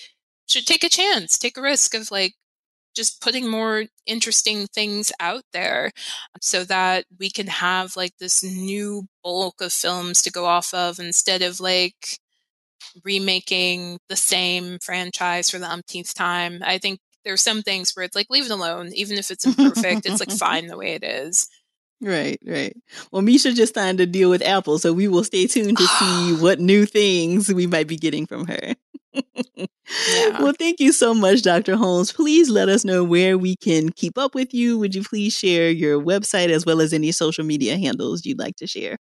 should 0.48 0.66
take 0.66 0.84
a 0.84 0.90
chance, 0.90 1.38
take 1.38 1.58
a 1.58 1.62
risk 1.62 1.94
of 1.94 2.12
like 2.12 2.34
just 2.96 3.22
putting 3.22 3.50
more 3.50 3.86
interesting 4.06 4.68
things 4.68 5.12
out 5.20 5.44
there 5.54 5.92
so 6.42 6.64
that 6.64 7.06
we 7.20 7.30
can 7.30 7.48
have 7.48 7.96
like 7.96 8.14
this 8.20 8.44
new 8.44 9.08
bulk 9.24 9.62
of 9.62 9.74
films 9.74 10.22
to 10.22 10.32
go 10.32 10.46
off 10.46 10.74
of 10.74 11.00
instead 11.00 11.42
of 11.42 11.60
like 11.60 12.20
remaking 13.04 14.00
the 14.10 14.16
same 14.16 14.80
franchise 14.80 15.50
for 15.50 15.60
the 15.60 15.70
umpteenth 15.70 16.14
time. 16.14 16.62
I 16.64 16.78
think 16.78 17.00
there's 17.24 17.42
some 17.42 17.62
things 17.62 17.94
where 17.96 18.06
it's 18.06 18.16
like 18.16 18.28
leave 18.30 18.46
it 18.46 18.52
alone, 18.52 18.92
even 18.94 19.18
if 19.18 19.32
it's 19.32 19.46
imperfect, 19.46 20.06
it's 20.06 20.20
like 20.20 20.32
fine 20.38 20.68
the 20.68 20.78
way 20.78 20.94
it 20.94 21.04
is. 21.04 21.48
Right, 22.02 22.40
right. 22.46 22.76
Well, 23.12 23.22
Misha 23.22 23.54
just 23.54 23.74
signed 23.74 24.00
a 24.00 24.06
deal 24.06 24.30
with 24.30 24.42
Apple, 24.44 24.80
so 24.80 24.92
we 24.94 25.08
will 25.08 25.24
stay 25.24 25.48
tuned 25.48 25.78
to 25.78 25.88
see 25.88 26.34
what 26.42 26.60
new 26.60 26.86
things 26.86 27.52
we 27.54 27.68
might 27.68 27.88
be 27.88 27.96
getting 27.98 28.26
from 28.26 28.46
her. 28.48 28.74
yeah. 29.56 30.42
Well, 30.42 30.54
thank 30.58 30.80
you 30.80 30.92
so 30.92 31.14
much, 31.14 31.42
Dr. 31.42 31.76
Holmes. 31.78 32.12
Please 32.12 32.50
let 32.50 32.70
us 32.70 32.84
know 32.84 33.04
where 33.04 33.38
we 33.38 33.56
can 33.56 33.92
keep 33.92 34.18
up 34.18 34.36
with 34.36 34.54
you. 34.54 34.78
Would 34.80 34.94
you 34.94 35.04
please 35.04 35.34
share 35.34 35.70
your 35.70 36.02
website 36.02 36.50
as 36.50 36.66
well 36.66 36.82
as 36.82 36.94
any 36.94 37.12
social 37.12 37.46
media 37.46 37.78
handles 37.78 38.26
you'd 38.26 38.40
like 38.40 38.58
to 38.58 38.68
share? 38.68 38.98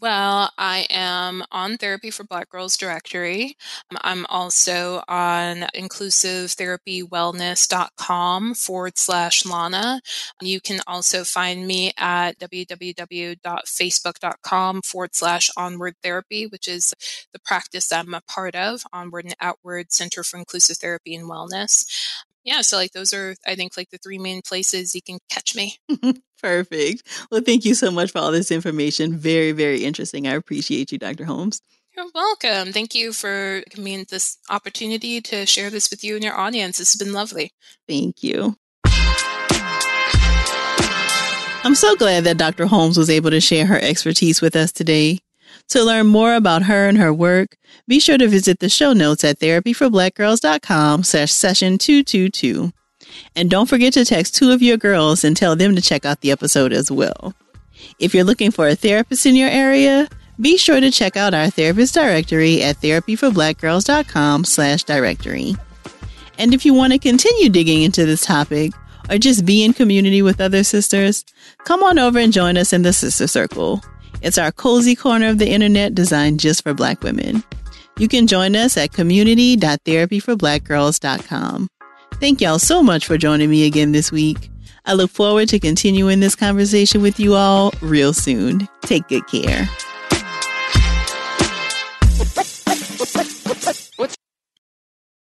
Well, 0.00 0.50
I 0.56 0.86
am 0.88 1.44
on 1.52 1.76
Therapy 1.76 2.10
for 2.10 2.24
Black 2.24 2.48
Girls 2.48 2.78
directory. 2.78 3.58
Um, 3.90 3.98
I'm 4.00 4.24
also 4.30 5.02
on 5.08 5.66
inclusivetherapywellness.com 5.76 8.54
forward 8.54 8.96
slash 8.96 9.44
Lana. 9.44 10.00
You 10.40 10.62
can 10.62 10.80
also 10.86 11.22
find 11.22 11.66
me 11.66 11.92
at 11.98 12.38
www.facebook.com 12.38 14.82
forward 14.82 15.14
slash 15.14 15.50
onward 15.54 15.96
therapy, 16.02 16.46
which 16.46 16.66
is 16.66 16.94
the 17.34 17.40
practice 17.40 17.92
I'm 17.92 18.14
a 18.14 18.22
part 18.22 18.56
of, 18.56 18.80
Onward 18.94 19.26
and 19.26 19.36
Outward 19.38 19.92
Center 19.92 20.24
for 20.24 20.38
Inclusive 20.38 20.78
Therapy 20.78 21.14
and 21.14 21.28
Wellness 21.28 21.84
yeah, 22.44 22.62
so 22.62 22.76
like 22.76 22.92
those 22.92 23.12
are 23.12 23.34
I 23.46 23.54
think 23.54 23.76
like 23.76 23.90
the 23.90 23.98
three 23.98 24.18
main 24.18 24.40
places 24.42 24.94
you 24.94 25.02
can 25.02 25.18
catch 25.28 25.54
me. 25.54 25.76
Perfect. 26.42 27.06
Well, 27.30 27.42
thank 27.42 27.64
you 27.64 27.74
so 27.74 27.90
much 27.90 28.12
for 28.12 28.18
all 28.18 28.32
this 28.32 28.50
information. 28.50 29.16
Very, 29.16 29.52
very 29.52 29.84
interesting. 29.84 30.26
I 30.26 30.34
appreciate 30.34 30.90
you, 30.90 30.98
Dr. 30.98 31.24
Holmes. 31.24 31.60
You're 31.96 32.06
welcome. 32.14 32.72
Thank 32.72 32.94
you 32.94 33.12
for 33.12 33.62
giving 33.68 33.84
me 33.84 34.04
this 34.08 34.38
opportunity 34.48 35.20
to 35.20 35.44
share 35.44 35.70
this 35.70 35.90
with 35.90 36.02
you 36.02 36.14
and 36.14 36.24
your 36.24 36.38
audience. 36.38 36.78
This 36.78 36.92
has 36.92 36.98
been 36.98 37.12
lovely. 37.12 37.52
Thank 37.86 38.22
you. 38.22 38.56
I'm 41.62 41.74
so 41.74 41.94
glad 41.94 42.24
that 42.24 42.38
Dr. 42.38 42.66
Holmes 42.66 42.96
was 42.96 43.10
able 43.10 43.30
to 43.30 43.40
share 43.40 43.66
her 43.66 43.78
expertise 43.78 44.40
with 44.40 44.56
us 44.56 44.72
today. 44.72 45.18
To 45.70 45.84
learn 45.84 46.06
more 46.06 46.34
about 46.34 46.64
her 46.64 46.88
and 46.88 46.98
her 46.98 47.12
work, 47.12 47.56
be 47.86 48.00
sure 48.00 48.18
to 48.18 48.28
visit 48.28 48.58
the 48.58 48.68
show 48.68 48.92
notes 48.92 49.24
at 49.24 49.38
therapyforblackgirls.com 49.38 51.04
slash 51.04 51.32
session 51.32 51.78
222. 51.78 52.72
And 53.36 53.50
don't 53.50 53.68
forget 53.68 53.92
to 53.94 54.04
text 54.04 54.34
two 54.34 54.50
of 54.50 54.62
your 54.62 54.76
girls 54.76 55.24
and 55.24 55.36
tell 55.36 55.56
them 55.56 55.74
to 55.74 55.82
check 55.82 56.04
out 56.04 56.20
the 56.20 56.30
episode 56.30 56.72
as 56.72 56.90
well. 56.90 57.34
If 57.98 58.14
you're 58.14 58.24
looking 58.24 58.50
for 58.50 58.68
a 58.68 58.74
therapist 58.74 59.26
in 59.26 59.36
your 59.36 59.48
area, 59.48 60.08
be 60.40 60.56
sure 60.56 60.80
to 60.80 60.90
check 60.90 61.16
out 61.16 61.34
our 61.34 61.50
therapist 61.50 61.94
directory 61.94 62.62
at 62.62 62.76
therapyforblackgirls.com 62.76 64.44
slash 64.44 64.84
directory. 64.84 65.54
And 66.38 66.54
if 66.54 66.64
you 66.64 66.72
want 66.72 66.92
to 66.94 66.98
continue 66.98 67.50
digging 67.50 67.82
into 67.82 68.06
this 68.06 68.24
topic, 68.24 68.72
or 69.10 69.18
just 69.18 69.44
be 69.44 69.64
in 69.64 69.72
community 69.72 70.22
with 70.22 70.40
other 70.40 70.64
sisters, 70.64 71.24
come 71.64 71.82
on 71.82 71.98
over 71.98 72.18
and 72.18 72.32
join 72.32 72.56
us 72.56 72.72
in 72.72 72.82
the 72.82 72.92
Sister 72.92 73.26
Circle. 73.26 73.82
It's 74.22 74.38
our 74.38 74.52
cozy 74.52 74.94
corner 74.94 75.28
of 75.28 75.38
the 75.38 75.50
internet 75.50 75.94
designed 75.94 76.40
just 76.40 76.62
for 76.62 76.74
Black 76.74 77.02
women. 77.02 77.42
You 77.98 78.08
can 78.08 78.26
join 78.26 78.54
us 78.56 78.76
at 78.76 78.92
community.therapyforblackgirls.com. 78.92 81.68
Thank 82.14 82.40
y'all 82.40 82.58
so 82.58 82.82
much 82.82 83.06
for 83.06 83.16
joining 83.16 83.50
me 83.50 83.66
again 83.66 83.92
this 83.92 84.12
week. 84.12 84.50
I 84.84 84.94
look 84.94 85.10
forward 85.10 85.48
to 85.50 85.58
continuing 85.58 86.20
this 86.20 86.34
conversation 86.34 87.02
with 87.02 87.20
you 87.20 87.34
all 87.34 87.72
real 87.80 88.12
soon. 88.12 88.68
Take 88.82 89.08
good 89.08 89.26
care. 89.26 89.68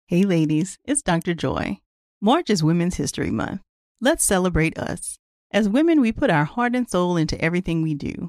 Hey 0.06 0.24
ladies, 0.24 0.78
it's 0.84 1.02
Dr. 1.02 1.34
Joy. 1.34 1.78
March 2.20 2.50
is 2.50 2.62
Women's 2.62 2.96
History 2.96 3.30
Month. 3.30 3.62
Let's 4.00 4.24
celebrate 4.24 4.78
us. 4.78 5.18
As 5.52 5.68
women, 5.68 6.00
we 6.00 6.12
put 6.12 6.30
our 6.30 6.44
heart 6.44 6.74
and 6.74 6.88
soul 6.88 7.16
into 7.16 7.40
everything 7.40 7.82
we 7.82 7.94
do. 7.94 8.28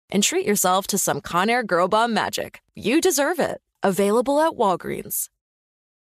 and 0.11 0.21
treat 0.23 0.45
yourself 0.45 0.87
to 0.87 0.97
some 0.97 1.21
Conair 1.21 1.65
Girl 1.65 1.87
Bomb 1.87 2.13
magic. 2.13 2.61
You 2.75 3.01
deserve 3.01 3.39
it. 3.39 3.61
Available 3.83 4.39
at 4.39 4.53
Walgreens. 4.53 5.29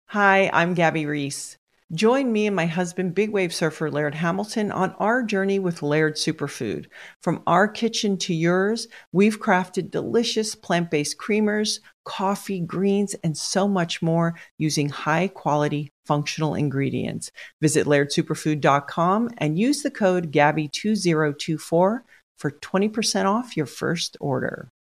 Hi, 0.10 0.50
I'm 0.54 0.76
Gabby 0.76 1.06
Reece. 1.06 1.58
Join 1.94 2.32
me 2.32 2.48
and 2.48 2.56
my 2.56 2.66
husband, 2.66 3.14
big 3.14 3.30
wave 3.30 3.54
surfer 3.54 3.92
Laird 3.92 4.16
Hamilton, 4.16 4.72
on 4.72 4.96
our 4.98 5.22
journey 5.22 5.60
with 5.60 5.84
Laird 5.84 6.16
Superfood. 6.16 6.88
From 7.22 7.44
our 7.46 7.68
kitchen 7.68 8.18
to 8.20 8.34
yours, 8.34 8.88
we've 9.12 9.40
crafted 9.40 9.92
delicious 9.92 10.56
plant 10.56 10.90
based 10.90 11.18
creamers, 11.18 11.80
coffee, 12.04 12.60
greens, 12.60 13.14
and 13.24 13.38
so 13.38 13.68
much 13.68 14.02
more 14.02 14.34
using 14.58 14.90
high 14.90 15.28
quality 15.28 15.92
functional 16.06 16.56
ingredients. 16.56 17.32
Visit 17.62 17.86
lairdsuperfood.com 17.86 19.30
and 19.38 19.60
use 19.60 19.84
the 19.84 19.92
code 19.92 20.32
GABBY2024 20.32 22.00
for 22.36 22.52
20% 22.52 23.26
off 23.26 23.58
your 23.58 23.66
first 23.66 24.18
order. 24.20 24.72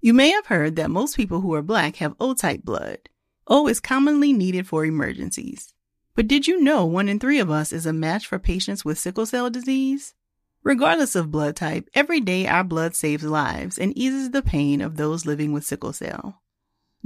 You 0.00 0.14
may 0.14 0.30
have 0.30 0.46
heard 0.46 0.76
that 0.76 0.90
most 0.90 1.16
people 1.16 1.40
who 1.40 1.54
are 1.54 1.62
black 1.62 1.96
have 1.96 2.14
O 2.18 2.34
type 2.34 2.62
blood. 2.62 2.98
O 3.46 3.68
is 3.68 3.80
commonly 3.80 4.32
needed 4.32 4.66
for 4.66 4.84
emergencies. 4.84 5.74
But 6.14 6.28
did 6.28 6.46
you 6.46 6.60
know 6.60 6.86
one 6.86 7.08
in 7.08 7.18
three 7.18 7.38
of 7.38 7.50
us 7.50 7.72
is 7.72 7.86
a 7.86 7.92
match 7.92 8.26
for 8.26 8.38
patients 8.38 8.84
with 8.84 8.98
sickle 8.98 9.26
cell 9.26 9.50
disease? 9.50 10.14
Regardless 10.62 11.16
of 11.16 11.30
blood 11.30 11.56
type, 11.56 11.88
every 11.94 12.20
day 12.20 12.46
our 12.46 12.64
blood 12.64 12.94
saves 12.94 13.24
lives 13.24 13.78
and 13.78 13.96
eases 13.96 14.30
the 14.30 14.42
pain 14.42 14.80
of 14.80 14.96
those 14.96 15.24
living 15.24 15.52
with 15.52 15.64
sickle 15.64 15.92
cell. 15.92 16.42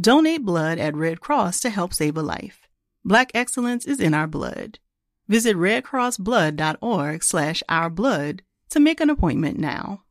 Donate 0.01 0.45
blood 0.45 0.79
at 0.79 0.97
Red 0.97 1.21
Cross 1.21 1.61
to 1.61 1.71
help 1.71 1.95
save 1.95 2.17
a 2.17 2.23
life. 2.23 2.69
Black 3.05 3.31
excellence 3.35 3.85
is 3.87 4.01
in 4.01 4.15
our 4.15 4.27
blood. 4.27 4.79
Visit 5.29 5.57
redcrossblood.org 5.57 7.23
slash 7.23 7.63
ourblood 7.69 8.41
to 8.71 8.81
make 8.81 9.01
an 9.01 9.11
appointment 9.11 9.59
now. 9.59 10.05